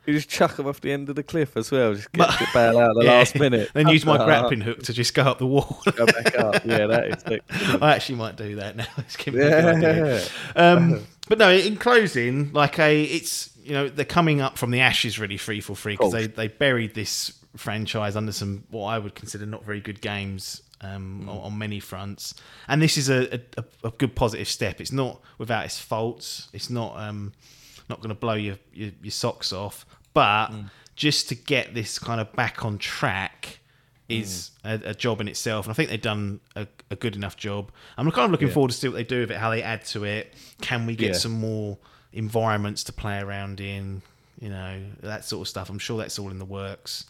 You 0.06 0.14
just 0.14 0.28
chuck 0.28 0.56
them 0.56 0.66
off 0.66 0.80
the 0.80 0.90
end 0.92 1.08
of 1.10 1.16
the 1.16 1.22
cliff 1.22 1.56
as 1.56 1.70
well. 1.70 1.94
Just 1.94 2.10
get 2.12 2.30
to 2.30 2.46
bail 2.54 2.78
out 2.78 2.90
at 2.90 2.94
the 2.96 3.00
Yeah. 3.04 3.12
last 3.12 3.34
minute. 3.38 3.70
then 3.74 3.88
use 3.88 4.04
my 4.06 4.16
grappling 4.24 4.60
hook 4.62 4.82
to 4.84 4.92
just 4.92 5.14
go 5.14 5.22
up 5.22 5.38
the 5.38 5.46
wall. 5.46 5.80
Go 5.94 6.06
back 6.06 6.36
up. 6.38 6.64
Yeah, 6.64 6.86
that 6.86 7.06
is 7.06 7.12
excellent. 7.26 7.82
I 7.82 7.94
actually 7.94 8.16
might 8.16 8.36
do 8.36 8.56
that 8.56 8.76
now. 8.76 8.86
It's 8.98 9.16
giving 9.16 9.40
me 9.40 9.46
a 9.46 9.50
good 9.50 9.84
idea. 9.84 10.20
Yeah. 10.56 10.72
Um, 10.72 11.06
but 11.28 11.38
no, 11.38 11.50
in 11.50 11.76
closing, 11.76 12.52
like 12.52 12.78
a, 12.78 13.02
it's 13.02 13.50
you 13.62 13.72
know 13.72 13.88
they're 13.88 14.04
coming 14.06 14.40
up 14.40 14.56
from 14.58 14.70
the 14.70 14.80
ashes 14.80 15.18
really 15.18 15.36
free 15.36 15.60
for 15.60 15.76
free 15.76 15.94
because 15.96 16.12
they 16.12 16.26
they 16.26 16.48
buried 16.48 16.94
this 16.94 17.36
franchise 17.56 18.16
under 18.16 18.32
some 18.32 18.64
what 18.70 18.86
I 18.88 18.98
would 18.98 19.14
consider 19.14 19.44
not 19.46 19.64
very 19.64 19.80
good 19.80 20.00
games 20.00 20.62
Mm. 20.82 20.94
um, 20.96 21.28
on, 21.28 21.36
on 21.38 21.58
many 21.58 21.78
fronts, 21.78 22.32
and 22.66 22.80
this 22.80 22.96
is 22.96 23.10
a, 23.10 23.38
a, 23.58 23.64
a 23.84 23.90
good 23.90 24.16
positive 24.16 24.48
step. 24.48 24.80
It's 24.80 24.90
not 24.92 25.20
without 25.36 25.66
its 25.66 25.78
faults. 25.78 26.48
It's 26.54 26.70
not 26.70 26.96
um, 26.96 27.34
not 27.90 27.98
going 28.00 28.08
to 28.08 28.14
blow 28.26 28.34
your, 28.34 28.56
your 28.72 28.90
your 29.02 29.10
socks 29.10 29.52
off, 29.52 29.84
but 30.14 30.48
Mm. 30.48 30.70
just 30.96 31.28
to 31.28 31.34
get 31.34 31.74
this 31.74 31.98
kind 31.98 32.20
of 32.20 32.32
back 32.32 32.64
on 32.64 32.78
track 32.78 33.58
is 34.08 34.50
Mm. 34.64 34.84
a, 34.86 34.90
a 34.90 34.94
job 34.94 35.20
in 35.20 35.28
itself, 35.28 35.66
and 35.66 35.72
I 35.72 35.74
think 35.74 35.90
they've 35.90 36.00
done 36.00 36.40
a, 36.56 36.66
a 36.90 36.96
good 36.96 37.14
enough 37.16 37.36
job. 37.36 37.70
I'm 37.98 38.10
kind 38.10 38.24
of 38.24 38.30
looking 38.32 38.50
forward 38.50 38.70
to 38.72 38.76
see 38.76 38.88
what 38.88 38.94
they 38.96 39.04
do 39.04 39.20
with 39.20 39.30
it, 39.30 39.36
how 39.36 39.50
they 39.50 39.62
add 39.62 39.84
to 39.86 40.04
it. 40.04 40.34
Can 40.62 40.86
we 40.86 40.96
get 40.96 41.08
Yeah. 41.12 41.18
some 41.18 41.32
more 41.32 41.78
environments 42.12 42.82
to 42.84 42.92
play 42.92 43.18
around 43.20 43.60
in? 43.60 44.02
You 44.40 44.48
know 44.48 44.80
that 45.02 45.24
sort 45.26 45.42
of 45.42 45.48
stuff. 45.48 45.68
I'm 45.68 45.78
sure 45.78 45.98
that's 45.98 46.18
all 46.18 46.30
in 46.30 46.38
the 46.38 46.44
works. 46.46 47.04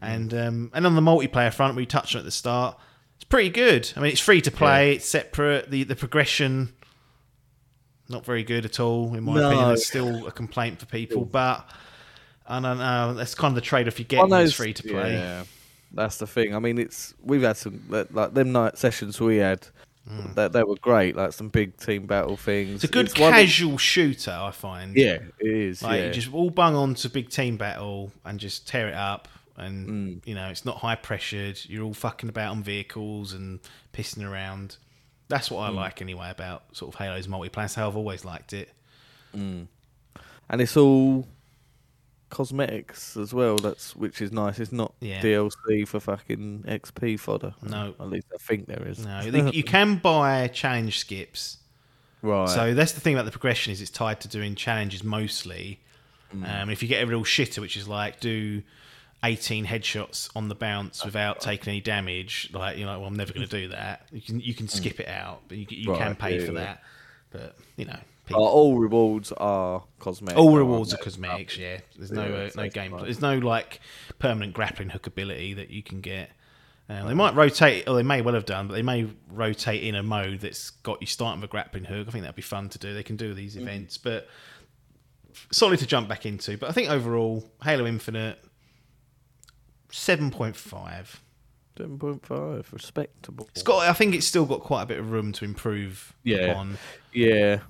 And 0.00 0.32
um, 0.34 0.70
and 0.74 0.86
on 0.86 0.94
the 0.94 1.00
multiplayer 1.00 1.52
front, 1.52 1.74
we 1.76 1.86
touched 1.86 2.14
on 2.14 2.20
at 2.20 2.24
the 2.24 2.30
start. 2.30 2.76
It's 3.16 3.24
pretty 3.24 3.48
good. 3.50 3.90
I 3.96 4.00
mean, 4.00 4.12
it's 4.12 4.20
free 4.20 4.40
to 4.42 4.50
play. 4.50 4.92
It's 4.96 5.08
separate. 5.08 5.70
The 5.70 5.82
the 5.84 5.96
progression 5.96 6.72
not 8.08 8.24
very 8.24 8.42
good 8.44 8.64
at 8.64 8.80
all, 8.80 9.14
in 9.14 9.24
my 9.24 9.34
No. 9.34 9.48
opinion. 9.50 9.70
It's 9.72 9.86
still 9.86 10.26
a 10.26 10.32
complaint 10.32 10.80
for 10.80 10.86
people, 10.86 11.24
but 11.24 11.68
I 12.46 12.60
don't 12.60 12.78
know. 12.78 13.14
That's 13.14 13.34
kind 13.34 13.52
of 13.52 13.56
the 13.56 13.60
trade 13.60 13.86
off 13.88 13.98
you 13.98 14.04
get 14.04 14.26
when 14.26 14.40
it's 14.42 14.54
free 14.54 14.72
to 14.74 14.82
play. 14.82 15.12
Yeah, 15.12 15.44
that's 15.92 16.16
the 16.18 16.26
thing. 16.26 16.54
I 16.54 16.58
mean, 16.58 16.78
it's 16.78 17.14
we've 17.22 17.42
had 17.42 17.56
some 17.56 17.82
like 17.88 18.34
them 18.34 18.52
night 18.52 18.78
sessions 18.78 19.20
we 19.20 19.36
had. 19.38 19.66
That 20.36 20.54
they 20.54 20.62
were 20.62 20.76
great, 20.76 21.16
like 21.16 21.34
some 21.34 21.50
big 21.50 21.76
team 21.76 22.06
battle 22.06 22.38
things. 22.38 22.70
Mm. 22.70 22.74
It's 22.76 22.84
a 22.84 22.88
good 22.88 23.08
of- 23.08 23.14
casual 23.14 23.76
shooter, 23.76 24.30
I 24.30 24.52
find. 24.52 24.96
yeah, 24.96 25.18
it 25.38 25.46
is. 25.46 25.82
Like 25.82 26.00
yeah. 26.00 26.06
you 26.06 26.12
just 26.14 26.32
all 26.32 26.48
bung 26.48 26.74
on 26.74 26.94
to 26.94 27.10
big 27.10 27.28
team 27.28 27.58
battle 27.58 28.10
and 28.24 28.40
just 28.40 28.66
tear 28.66 28.88
it 28.88 28.94
up. 28.94 29.28
And 29.58 29.86
Mm. 30.22 30.26
you 30.26 30.34
know, 30.34 30.48
it's 30.48 30.64
not 30.64 30.78
high 30.78 30.94
pressured. 30.94 31.60
You're 31.66 31.84
all 31.84 31.92
fucking 31.92 32.30
about 32.30 32.52
on 32.52 32.62
vehicles 32.62 33.34
and 33.34 33.60
pissing 33.92 34.26
around. 34.26 34.78
That's 35.28 35.50
what 35.50 35.60
I 35.60 35.68
like 35.68 36.00
anyway 36.00 36.30
about 36.30 36.64
sort 36.76 36.94
of 36.94 36.98
Halo's 36.98 37.26
multiplayer. 37.26 37.52
That's 37.56 37.74
how 37.74 37.88
I've 37.88 37.96
always 37.96 38.24
liked 38.24 38.52
it. 38.52 38.70
and 39.34 39.68
it's 40.50 40.76
all 40.76 41.26
cosmetics 42.30 43.16
as 43.16 43.32
well. 43.32 43.56
That's 43.56 43.94
which 43.96 44.20
is 44.20 44.32
nice. 44.32 44.58
It's 44.58 44.72
not 44.72 44.94
Yeah. 45.00 45.20
DLC 45.20 45.86
for 45.86 46.00
fucking 46.00 46.64
XP 46.66 47.18
fodder. 47.18 47.54
No. 47.62 47.94
at 48.00 48.08
least 48.08 48.26
I 48.34 48.38
think 48.38 48.66
there 48.66 48.86
is. 48.86 49.04
No, 49.04 49.20
you 49.24 49.50
you 49.50 49.62
can 49.64 49.96
buy 49.96 50.48
challenge 50.48 50.98
skips. 50.98 51.58
right. 52.22 52.48
So 52.48 52.74
that's 52.74 52.92
the 52.92 53.00
thing 53.00 53.14
about 53.14 53.24
the 53.24 53.30
progression 53.30 53.72
is 53.72 53.80
it's 53.80 53.90
tied 53.90 54.20
to 54.22 54.28
doing 54.28 54.54
challenges 54.54 55.02
mostly. 55.04 55.80
Mm. 56.34 56.62
Um, 56.62 56.70
if 56.70 56.82
you 56.82 56.88
get 56.88 57.02
a 57.02 57.06
real 57.06 57.24
shitter, 57.24 57.58
which 57.60 57.76
is 57.76 57.88
like 57.88 58.20
do 58.20 58.62
18 59.24 59.66
headshots 59.66 60.30
on 60.36 60.48
the 60.48 60.54
bounce 60.54 61.04
without 61.04 61.40
taking 61.40 61.70
any 61.70 61.80
damage, 61.80 62.50
like 62.52 62.76
you 62.78 62.86
know, 62.86 62.98
well, 63.00 63.08
I'm 63.08 63.16
never 63.16 63.32
going 63.32 63.46
to 63.46 63.60
do 63.60 63.68
that. 63.68 64.06
You 64.12 64.20
can 64.20 64.40
you 64.40 64.54
can 64.54 64.68
skip 64.68 65.00
it 65.00 65.08
out, 65.08 65.42
but 65.48 65.58
you, 65.58 65.66
you 65.70 65.94
can 65.94 66.14
Mm. 66.14 66.18
Pay 66.18 66.38
yeah, 66.40 66.46
for 66.46 66.52
yeah. 66.52 66.58
that. 66.60 66.82
But 67.30 67.56
you 67.76 67.84
know, 67.86 67.98
Uh, 68.30 68.36
all 68.36 68.78
rewards 68.78 69.32
are 69.32 69.82
cosmetic. 69.98 70.38
all 70.38 70.56
rewards 70.56 70.94
are 70.94 70.98
cosmetics. 70.98 71.56
Yeah, 71.56 71.78
there's 71.96 72.12
no 72.12 72.22
uh, 72.22 72.50
no 72.54 72.68
game. 72.68 72.92
fine. 72.92 73.02
There's 73.02 73.20
no 73.20 73.38
like 73.38 73.80
permanent 74.18 74.52
grappling 74.54 74.90
hook 74.90 75.06
ability 75.06 75.54
that 75.54 75.70
you 75.70 75.82
can 75.82 76.00
get. 76.00 76.30
Um, 76.90 77.06
they 77.06 77.12
might 77.14 77.34
rotate, 77.34 77.86
or 77.86 77.96
they 77.96 78.02
may 78.02 78.22
well 78.22 78.34
have 78.34 78.46
done, 78.46 78.66
but 78.68 78.72
they 78.74 78.82
may 78.82 79.06
rotate 79.30 79.82
in 79.82 79.94
a 79.94 80.02
mode 80.02 80.40
that's 80.40 80.70
got 80.70 81.00
you 81.02 81.06
starting 81.06 81.40
with 81.42 81.50
a 81.50 81.52
grappling 81.52 81.84
hook. 81.84 82.08
I 82.08 82.10
think 82.12 82.22
that'd 82.22 82.34
be 82.36 82.40
fun 82.40 82.70
to 82.70 82.78
do. 82.78 82.94
They 82.94 83.02
can 83.02 83.16
do 83.16 83.34
these 83.34 83.56
Mm. 83.56 83.62
events, 83.62 83.98
but 83.98 84.26
solid 85.50 85.78
to 85.80 85.86
jump 85.86 86.08
back 86.08 86.24
into. 86.24 86.56
But 86.56 86.70
I 86.70 86.72
think 86.72 86.88
overall, 86.88 87.44
Halo 87.62 87.86
Infinite, 87.86 88.38
seven 89.90 90.30
point 90.30 90.56
five. 90.56 91.20
Seven 91.76 91.98
point 91.98 92.26
five, 92.26 92.68
respectable. 92.72 93.48
It's 93.52 93.62
got. 93.62 93.88
I 93.88 93.92
think 93.92 94.14
it's 94.14 94.26
still 94.26 94.44
got 94.46 94.60
quite 94.60 94.82
a 94.82 94.86
bit 94.86 94.98
of 94.98 95.10
room 95.10 95.32
to 95.34 95.44
improve 95.44 96.12
Yeah. 96.24 96.38
upon. 96.52 96.78
yeah, 97.12 97.60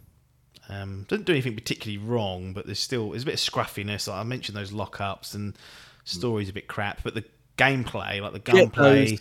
Um, 0.70 1.04
doesn't 1.08 1.24
do 1.26 1.32
anything 1.32 1.54
particularly 1.54 1.98
wrong, 1.98 2.52
but 2.52 2.66
there's 2.66 2.78
still 2.78 3.10
there's 3.10 3.22
a 3.22 3.26
bit 3.26 3.34
of 3.34 3.40
scruffiness. 3.40 4.08
Like 4.08 4.18
I 4.18 4.22
mentioned 4.22 4.56
those 4.56 4.70
lockups 4.72 5.34
and 5.34 5.56
stories 6.04 6.48
a 6.48 6.52
bit 6.52 6.68
crap, 6.68 7.02
but 7.02 7.14
the 7.14 7.24
gameplay, 7.58 8.20
like 8.20 8.32
the 8.32 8.38
Get 8.38 8.54
gunplay, 8.54 9.10
those- 9.10 9.20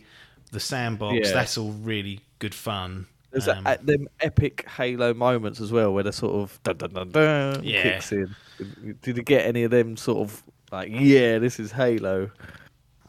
the 0.52 0.60
sandbox, 0.62 1.18
Yeah. 1.28 1.34
that's 1.34 1.58
all 1.58 1.72
really 1.74 2.22
good 2.40 2.54
fun. 2.56 3.08
there's 3.32 3.48
Um, 3.50 3.68
a, 3.68 3.72
at 3.72 3.86
them 3.86 4.08
epic 4.22 4.66
Halo 4.78 5.14
moments 5.14 5.60
as 5.60 5.70
well, 5.72 5.94
where 5.94 6.04
the 6.04 6.14
sort 6.14 6.34
of 6.36 6.60
dun 6.64 6.78
dun 6.78 6.94
dun 6.94 7.12
dun 7.12 7.62
Yeah. 7.64 7.84
kicks 7.84 8.14
in. 8.14 8.34
Did 9.02 9.18
you 9.18 9.24
get 9.24 9.46
any 9.46 9.64
of 9.64 9.72
them 9.72 9.98
sort 9.98 10.20
of 10.20 10.44
like, 10.72 10.90
yeah, 10.92 11.38
this 11.38 11.60
is 11.60 11.74
Halo? 11.74 12.32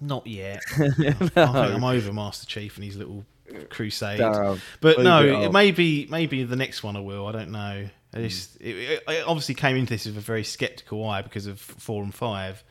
Not 0.01 0.27
yet. 0.27 0.63
I 0.77 0.89
think 1.13 1.37
I'm 1.37 1.85
over 1.85 2.13
Master 2.13 2.47
Chief 2.47 2.77
and 2.77 2.85
his 2.85 2.97
little 2.97 3.25
crusade. 3.71 4.19
Damn. 4.19 4.61
But 4.81 5.01
no, 5.01 5.25
it 5.25 5.53
maybe 5.53 6.07
maybe 6.11 6.45
the 6.45 6.57
next 6.57 6.83
one 6.83 6.97
I 6.97 7.01
will. 7.01 7.27
I 7.27 7.33
don't 7.33 7.51
know. 7.51 7.89
I 8.15 8.23
just, 8.23 8.57
it, 8.61 8.77
it, 8.77 9.03
I 9.07 9.21
obviously 9.21 9.55
came 9.55 9.77
into 9.77 9.93
this 9.93 10.07
with 10.07 10.17
a 10.17 10.21
very 10.21 10.43
skeptical 10.45 11.07
eye 11.07 11.21
because 11.23 11.47
of 11.47 11.61
four 11.61 12.03
and 12.03 12.15
five. 12.15 12.65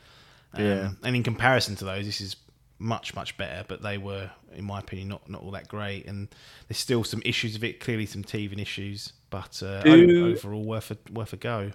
Um, 0.53 0.63
Yeah. 0.63 0.89
And 1.03 1.15
in 1.15 1.21
comparison 1.23 1.75
to 1.77 1.85
those, 1.85 2.05
this 2.05 2.21
is 2.21 2.35
much 2.79 3.13
much 3.15 3.37
better. 3.37 3.63
But 3.67 3.81
they 3.83 3.97
were, 3.99 4.31
in 4.55 4.65
my 4.65 4.79
opinion, 4.79 5.09
not 5.09 5.29
not 5.29 5.41
all 5.43 5.51
that 5.51 5.67
great. 5.67 6.07
And 6.07 6.27
there's 6.67 6.79
still 6.79 7.03
some 7.03 7.21
issues 7.25 7.55
of 7.55 7.63
it. 7.63 7.79
Clearly, 7.79 8.05
some 8.07 8.23
teething 8.23 8.59
issues. 8.59 9.13
But 9.29 9.61
uh, 9.61 9.81
Do- 9.83 10.31
overall, 10.31 10.63
worth 10.63 10.89
a 10.91 10.97
worth 11.11 11.33
a 11.33 11.37
go. 11.37 11.71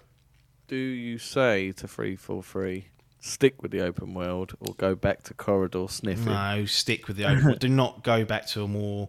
Do 0.69 0.77
you 0.77 1.19
say 1.19 1.71
to 1.73 1.87
three 1.87 2.17
four 2.17 2.43
three, 2.43 2.87
stick 3.23 3.63
with 3.63 3.71
the 3.71 3.81
open 3.81 4.13
world, 4.13 4.53
or 4.61 4.75
go 4.75 4.95
back 4.95 5.23
to 5.25 5.35
corridor 5.35 5.87
sniffing? 5.89 6.27
No, 6.27 6.67
stick 6.67 7.09
with 7.09 7.17
the 7.17 7.25
open. 7.25 7.57
Do 7.59 7.69
not 7.69 8.05
go 8.05 8.25
back 8.25 8.47
to 8.49 8.65
a 8.65 8.69
more 8.69 9.09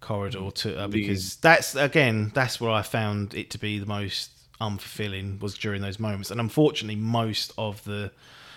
corridor 0.00 0.50
to 0.50 0.80
uh, 0.80 0.88
because 0.88 1.36
that's 1.36 1.74
again 1.74 2.32
that's 2.34 2.58
where 2.58 2.70
I 2.70 2.80
found 2.80 3.34
it 3.34 3.50
to 3.50 3.58
be 3.58 3.78
the 3.78 3.84
most 3.84 4.30
unfulfilling 4.58 5.40
was 5.40 5.58
during 5.58 5.82
those 5.82 5.98
moments, 5.98 6.30
and 6.30 6.40
unfortunately, 6.40 6.96
most 6.96 7.52
of 7.58 7.84
the 7.84 8.12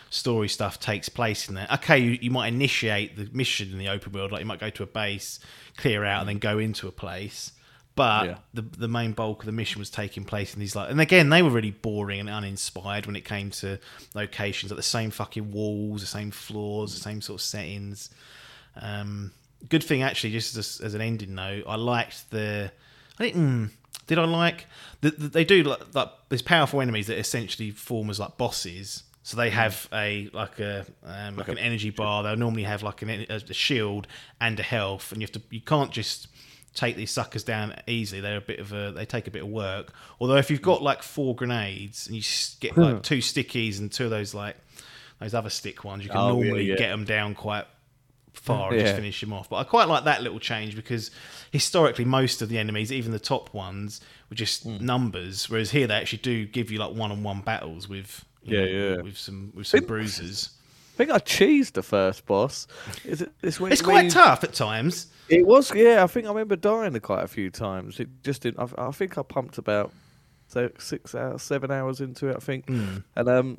story 0.10 0.48
stuff 0.48 0.80
takes 0.80 1.10
place 1.10 1.50
in 1.50 1.56
there. 1.56 1.68
Okay, 1.74 1.98
you, 1.98 2.18
you 2.22 2.32
might 2.32 2.48
initiate 2.48 3.18
the 3.18 3.28
mission 3.36 3.72
in 3.72 3.80
the 3.80 3.90
open 3.90 4.12
world, 4.12 4.32
like 4.32 4.40
you 4.42 4.46
might 4.46 4.60
go 4.60 4.70
to 4.70 4.84
a 4.84 4.88
base, 4.88 5.40
clear 5.76 6.06
out, 6.06 6.20
and 6.20 6.30
then 6.30 6.38
go 6.38 6.60
into 6.60 6.88
a 6.88 6.92
place. 6.92 7.52
But 7.96 8.26
Yeah. 8.26 8.38
the 8.54 8.62
the 8.64 8.88
main 8.88 9.12
bulk 9.12 9.42
of 9.42 9.46
the 9.46 9.52
mission 9.52 9.78
was 9.80 9.90
taking 9.90 10.26
place 10.26 10.54
in 10.54 10.60
these 10.60 10.76
like, 10.76 10.90
and 10.90 11.00
again 11.00 11.30
they 11.30 11.42
were 11.44 11.52
really 11.52 11.72
boring 11.72 12.20
and 12.20 12.30
uninspired 12.30 13.06
when 13.06 13.16
it 13.16 13.24
came 13.24 13.52
to 13.52 13.78
locations, 14.16 14.72
like 14.72 14.78
the 14.78 14.84
same 14.84 15.12
fucking 15.12 15.52
walls, 15.52 16.02
the 16.02 16.08
same 16.08 16.32
floors, 16.32 16.94
the 16.96 17.00
same 17.00 17.22
sort 17.22 17.40
of 17.40 17.44
settings. 17.46 18.10
Um, 18.82 19.32
good 19.70 19.84
thing 19.84 20.02
actually, 20.02 20.32
just 20.32 20.58
as, 20.58 20.82
as 20.82 20.94
an 20.94 21.02
ending 21.02 21.36
note, 21.36 21.66
I 21.68 21.76
liked 21.76 22.32
the. 22.32 22.72
I 23.20 23.24
didn't. 23.26 23.42
mm, 23.42 23.70
did 24.08 24.18
I 24.18 24.26
like? 24.26 24.66
The, 25.02 25.12
the, 25.12 25.28
they 25.28 25.46
do 25.46 25.62
like, 25.64 25.94
like 25.94 26.10
there's 26.30 26.42
powerful 26.42 26.82
enemies 26.82 27.08
that 27.08 27.20
essentially 27.20 27.70
form 27.72 28.10
as 28.10 28.20
like 28.20 28.38
bosses. 28.38 29.04
So 29.22 29.38
they 29.38 29.52
have 29.52 29.88
a 29.94 30.30
like 30.34 30.60
a 30.60 30.86
um, 31.06 31.38
like, 31.38 31.48
an 31.48 31.58
energy 31.58 31.92
bar. 31.92 32.24
They'll 32.24 32.36
normally 32.36 32.64
have 32.64 32.84
like 32.84 33.04
an, 33.04 33.10
a, 33.30 33.36
a 33.36 33.54
shield 33.54 34.08
and 34.42 34.60
a 34.60 34.64
health, 34.64 35.12
and 35.12 35.22
you 35.22 35.26
have 35.28 35.32
to 35.34 35.42
you 35.50 35.62
can't 35.62 35.92
just 35.92 36.28
take 36.74 36.96
these 36.96 37.12
suckers 37.12 37.44
down 37.44 37.76
easily. 37.88 38.22
They're 38.22 38.38
a 38.38 38.42
bit 38.42 38.60
of 38.60 38.74
a 38.74 38.92
they 38.92 39.06
take 39.06 39.28
a 39.28 39.32
bit 39.32 39.44
of 39.44 39.50
work. 39.50 39.94
Although 40.20 40.38
if 40.38 40.50
you've 40.52 40.62
got 40.62 40.82
like 40.82 41.04
four 41.04 41.36
grenades 41.36 42.08
and 42.08 42.16
you 42.16 42.24
get 42.60 42.78
like 42.78 43.04
two 43.04 43.20
stickies 43.20 43.80
and 43.80 43.92
two 43.92 44.06
of 44.06 44.10
those 44.10 44.34
like 44.34 44.56
those 45.20 45.34
other 45.34 45.50
stick 45.50 45.84
ones, 45.84 46.04
you 46.04 46.10
can 46.10 46.18
Oh, 46.20 46.34
normally 46.42 46.66
yeah. 46.66 46.76
get 46.76 46.90
them 46.90 47.06
down 47.06 47.36
quite 47.36 47.66
far 48.34 48.72
and 48.72 48.80
just 48.82 48.96
finish 48.96 49.22
him 49.22 49.32
off. 49.32 49.50
But 49.50 49.58
I 49.58 49.64
quite 49.64 49.88
like 49.88 50.06
that 50.06 50.24
little 50.24 50.40
change 50.40 50.76
because 50.76 51.12
historically 51.52 52.04
most 52.06 52.42
of 52.42 52.50
the 52.50 52.58
enemies, 52.58 52.92
even 52.92 53.12
the 53.12 53.20
top 53.20 53.54
ones, 53.54 54.02
were 54.30 54.36
just 54.36 54.64
Hmm. 54.64 54.84
numbers. 54.84 55.50
Whereas 55.50 55.72
here 55.72 55.86
they 55.88 55.94
actually 55.94 56.18
do 56.20 56.46
give 56.48 56.72
you 56.72 56.80
like 56.80 56.94
one-on-one 56.94 57.42
battles 57.42 57.88
with 57.88 58.26
Yeah, 58.44 58.60
know, 58.62 58.66
yeah. 58.66 59.02
with 59.02 59.18
some 59.18 59.52
with 59.54 59.68
some 59.68 59.80
Think- 59.82 59.88
bruises. 59.88 60.50
I 60.94 60.96
think 60.96 61.10
I 61.12 61.18
cheesed 61.18 61.74
the 61.74 61.82
first 61.82 62.26
boss. 62.28 62.68
Is 63.04 63.22
it 63.22 63.32
this 63.42 63.60
week? 63.60 63.74
It's 63.74 63.82
quite 63.82 64.12
tough 64.12 64.44
at 64.44 64.54
times. 64.54 65.08
It 65.28 65.46
was, 65.46 65.74
yeah. 65.74 66.04
I 66.04 66.08
think 66.08 66.28
I 66.28 66.30
remember 66.30 66.56
dying 66.56 66.98
quite 67.00 67.24
a 67.24 67.28
few 67.28 67.50
times. 67.50 68.00
It 68.00 68.10
just 68.24 68.44
didn't. 68.44 68.60
I, 68.78 68.88
I 68.90 68.92
think 68.92 69.18
I 69.18 69.24
pumped 69.24 69.58
about 69.58 69.92
six 70.48 71.16
hours, 71.16 71.42
seven 71.42 71.72
hours 71.72 72.00
into 72.00 72.28
it. 72.28 72.36
I 72.36 72.40
think, 72.40 72.68
Hmm. 72.68 72.98
and 73.16 73.28
um, 73.28 73.58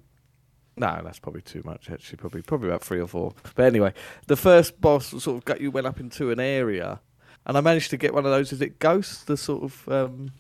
no, 0.76 1.00
that's 1.02 1.18
probably 1.18 1.42
too 1.42 1.62
much. 1.64 1.90
Actually, 1.90 2.18
probably 2.18 2.42
probably 2.42 2.68
about 2.68 2.84
three 2.84 3.00
or 3.00 3.08
four. 3.08 3.34
But 3.56 3.66
anyway, 3.66 3.94
the 4.28 4.36
first 4.36 4.80
boss 4.80 5.06
sort 5.06 5.36
of 5.36 5.44
got 5.44 5.60
you 5.60 5.72
went 5.72 5.88
up 5.88 5.98
into 5.98 6.30
an 6.30 6.38
area, 6.38 7.00
and 7.46 7.56
I 7.56 7.60
managed 7.62 7.90
to 7.90 7.96
get 7.96 8.14
one 8.14 8.24
of 8.24 8.30
those. 8.30 8.52
Is 8.52 8.60
it 8.60 8.78
Ghost? 8.78 9.26
The 9.26 9.36
sort 9.36 9.64
of 9.64 9.88
um, 9.88 10.30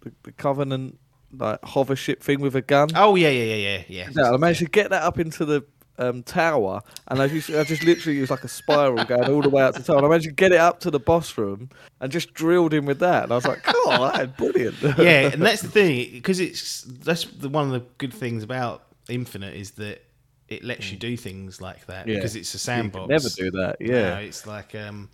the, 0.00 0.12
the 0.24 0.32
Covenant 0.32 0.98
like 1.38 1.64
hover 1.64 1.94
ship 1.96 2.22
thing 2.22 2.40
with 2.40 2.56
a 2.56 2.62
gun. 2.62 2.88
Oh 2.96 3.14
yeah, 3.14 3.28
yeah, 3.30 3.54
yeah, 3.54 3.54
yeah, 3.54 3.82
yeah. 3.88 4.08
Yeah, 4.12 4.30
I 4.32 4.36
managed 4.36 4.58
to 4.60 4.66
get 4.66 4.90
that 4.90 5.02
up 5.02 5.18
into 5.20 5.44
the 5.44 5.62
um, 5.98 6.22
tower, 6.22 6.82
and 7.08 7.20
I 7.20 7.28
just, 7.28 7.50
I 7.50 7.64
just 7.64 7.84
literally 7.84 8.18
used 8.18 8.30
like 8.30 8.44
a 8.44 8.48
spiral 8.48 9.04
going 9.04 9.30
all 9.30 9.42
the 9.42 9.48
way 9.50 9.62
up 9.62 9.74
to 9.74 9.80
the 9.80 9.86
tower. 9.86 9.98
And 9.98 10.06
I 10.06 10.08
managed 10.08 10.26
to 10.28 10.32
get 10.32 10.52
it 10.52 10.58
up 10.58 10.80
to 10.80 10.90
the 10.90 10.98
boss 11.00 11.36
room 11.38 11.70
and 12.00 12.10
just 12.10 12.32
drilled 12.34 12.72
him 12.74 12.86
with 12.86 12.98
that. 13.00 13.24
And 13.24 13.32
I 13.32 13.34
was 13.36 13.46
like, 13.46 13.62
"Oh, 13.68 14.10
that 14.14 14.36
brilliant!" 14.36 14.76
yeah, 14.98 15.30
and 15.32 15.42
that's 15.42 15.62
the 15.62 15.68
thing 15.68 16.10
because 16.12 16.40
it's 16.40 16.82
that's 16.82 17.24
the 17.24 17.48
one 17.48 17.66
of 17.66 17.72
the 17.72 17.86
good 17.98 18.12
things 18.14 18.42
about 18.42 18.84
Infinite 19.08 19.54
is 19.54 19.72
that 19.72 20.02
it 20.48 20.64
lets 20.64 20.90
you 20.92 20.98
do 20.98 21.16
things 21.16 21.60
like 21.60 21.86
that. 21.86 22.06
Yeah. 22.06 22.16
because 22.16 22.36
it's 22.36 22.52
a 22.54 22.58
sandbox. 22.58 23.08
never 23.08 23.28
do 23.28 23.50
that. 23.52 23.76
Yeah, 23.80 24.18
it's 24.18 24.46
like 24.46 24.74
um, 24.74 25.08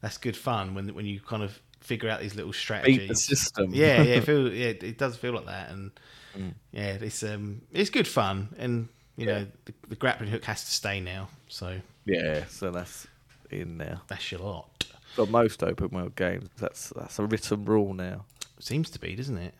that's 0.00 0.18
good 0.18 0.36
fun 0.36 0.74
when 0.74 0.94
when 0.94 1.06
you 1.06 1.20
kind 1.20 1.42
of 1.42 1.60
figure 1.80 2.08
out 2.08 2.20
these 2.20 2.34
little 2.36 2.52
beat 2.52 2.56
strategies. 2.58 3.08
the 3.08 3.14
system. 3.16 3.74
yeah, 3.74 4.02
yeah, 4.02 4.14
it 4.16 4.24
feel, 4.24 4.52
yeah, 4.52 4.66
it 4.68 4.98
does 4.98 5.16
feel 5.16 5.32
like 5.32 5.46
that, 5.46 5.70
and 5.70 5.90
Mm. 6.38 6.54
yeah, 6.70 6.92
it's 6.94 7.22
um, 7.22 7.60
it's 7.72 7.90
good 7.90 8.08
fun, 8.08 8.48
and 8.56 8.88
you 9.16 9.26
know, 9.26 9.46
the, 9.64 9.74
the 9.88 9.96
grappling 9.96 10.30
hook 10.30 10.44
has 10.44 10.64
to 10.64 10.70
stay 10.70 11.00
now, 11.00 11.28
so 11.48 11.80
yeah. 12.04 12.44
So 12.48 12.70
that's 12.70 13.06
in 13.50 13.76
now. 13.76 14.02
that's 14.08 14.30
your 14.32 14.40
lot. 14.40 14.84
For 15.14 15.26
most 15.26 15.62
open 15.62 15.88
world 15.90 16.16
games, 16.16 16.48
that's 16.58 16.92
that's 16.96 17.18
a 17.18 17.26
written 17.26 17.64
rule 17.64 17.92
now. 17.94 18.24
Seems 18.58 18.88
to 18.90 18.98
be, 18.98 19.14
doesn't 19.14 19.38
it? 19.38 19.54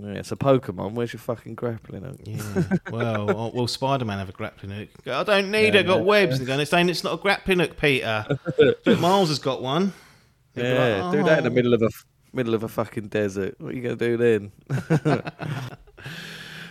Yeah, 0.00 0.12
it's 0.12 0.30
a 0.30 0.36
Pokemon. 0.36 0.92
Where's 0.92 1.12
your 1.12 1.20
fucking 1.20 1.56
grappling 1.56 2.02
hook? 2.04 2.18
Yeah. 2.24 2.76
well, 2.90 3.30
oh, 3.30 3.50
well, 3.54 3.66
Spider 3.66 4.04
Man 4.04 4.18
have 4.18 4.28
a 4.28 4.32
grappling 4.32 4.70
hook. 4.72 4.88
I 5.08 5.24
don't 5.24 5.50
need 5.50 5.74
it. 5.74 5.80
I've 5.80 5.86
got 5.86 6.04
webs. 6.04 6.38
And 6.38 6.46
going, 6.46 6.60
it's 6.60 6.70
saying 6.70 6.88
it's 6.88 7.02
not 7.02 7.14
a 7.14 7.16
grappling 7.16 7.58
hook, 7.58 7.76
Peter. 7.76 8.24
Look, 8.58 9.00
Miles 9.00 9.28
has 9.28 9.40
got 9.40 9.60
one. 9.60 9.92
They'd 10.54 10.72
Yeah, 10.72 11.02
like, 11.04 11.12
do 11.12 11.24
that 11.24 11.38
in 11.38 11.44
the 11.44 11.50
"Oh." 11.50 11.52
middle 11.52 11.74
of 11.74 11.82
a 11.82 11.88
middle 12.32 12.54
of 12.54 12.62
a 12.62 12.68
fucking 12.68 13.08
desert. 13.08 13.56
What 13.60 13.72
are 13.72 13.76
you 13.76 13.82
gonna 13.82 13.96
do 13.96 14.16
then? 14.16 14.52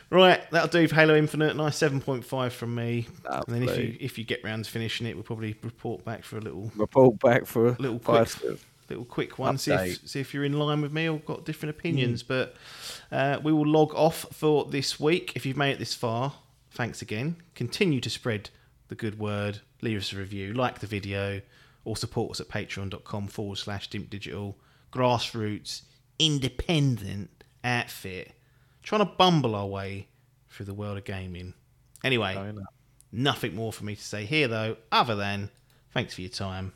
Right, 0.10 0.40
that'll 0.52 0.70
do 0.70 0.88
for 0.88 0.96
Halo 0.96 1.16
Infinite. 1.18 1.56
Nice 1.58 1.76
seven 1.76 2.00
point 2.00 2.24
five 2.24 2.54
from 2.54 2.74
me. 2.76 3.08
And 3.30 3.44
then 3.56 3.64
if 3.64 3.78
you 3.78 3.98
if 4.00 4.18
you 4.18 4.24
get 4.24 4.44
round 4.44 4.64
to 4.66 4.72
finishing 4.72 5.06
it, 5.06 5.16
we'll 5.16 5.24
probably 5.24 5.56
report 5.64 6.06
back 6.06 6.24
for 6.24 6.38
a 6.38 6.42
little 6.42 6.72
Report 6.76 7.20
back 7.20 7.46
for 7.46 7.68
a 7.70 7.72
Little 7.80 8.00
quick- 8.00 8.60
little 8.90 9.04
quick 9.06 9.38
one. 9.38 9.58
See 9.58 9.72
if 9.74 10.08
see 10.08 10.20
if 10.22 10.34
you're 10.34 10.46
in 10.46 10.58
line 10.58 10.80
with 10.82 10.94
me 10.94 11.10
or 11.10 11.20
got 11.20 11.44
different 11.46 11.76
opinions. 11.78 12.24
But 12.24 12.56
uh, 13.12 13.40
we 13.44 13.52
will 13.52 13.68
log 13.68 13.94
off 13.96 14.26
for 14.32 14.64
this 14.66 14.98
week. 14.98 15.34
If 15.36 15.46
you've 15.46 15.58
made 15.58 15.72
it 15.72 15.80
this 15.80 15.94
far, 15.94 16.34
thanks 16.72 17.02
again. 17.02 17.36
Continue 17.54 18.00
to 18.00 18.10
spread 18.10 18.50
the 18.88 18.96
good 18.96 19.20
word. 19.20 19.60
Leave 19.82 19.98
us 19.98 20.14
a 20.14 20.16
review, 20.18 20.54
like 20.54 20.80
the 20.80 20.88
video, 20.88 21.42
or 21.84 21.98
support 21.98 22.32
us 22.32 22.40
at 22.40 22.48
patreon.com 22.48 23.28
forward 23.28 23.58
slash 23.58 23.90
dimp 23.90 24.10
digital. 24.10 24.58
grassroots, 24.94 25.82
independent 26.18 27.44
outfit 27.64 28.32
trying 28.88 29.06
to 29.06 29.14
bumble 29.18 29.54
our 29.54 29.66
way 29.68 30.08
through 30.50 30.66
the 30.66 30.74
world 30.74 30.98
of 30.98 31.04
gaming. 31.04 31.54
Anyway, 32.06 32.54
nothing 33.12 33.54
more 33.54 33.74
for 33.74 33.84
me 33.84 33.98
to 33.98 34.02
say 34.02 34.24
here 34.24 34.48
though, 34.48 34.78
other 34.94 35.14
than 35.14 35.50
thanks 35.94 36.14
for 36.14 36.22
your 36.22 36.30
time 36.30 36.72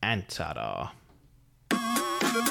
and 0.00 0.28
ta 0.28 0.52
da. 0.52 2.50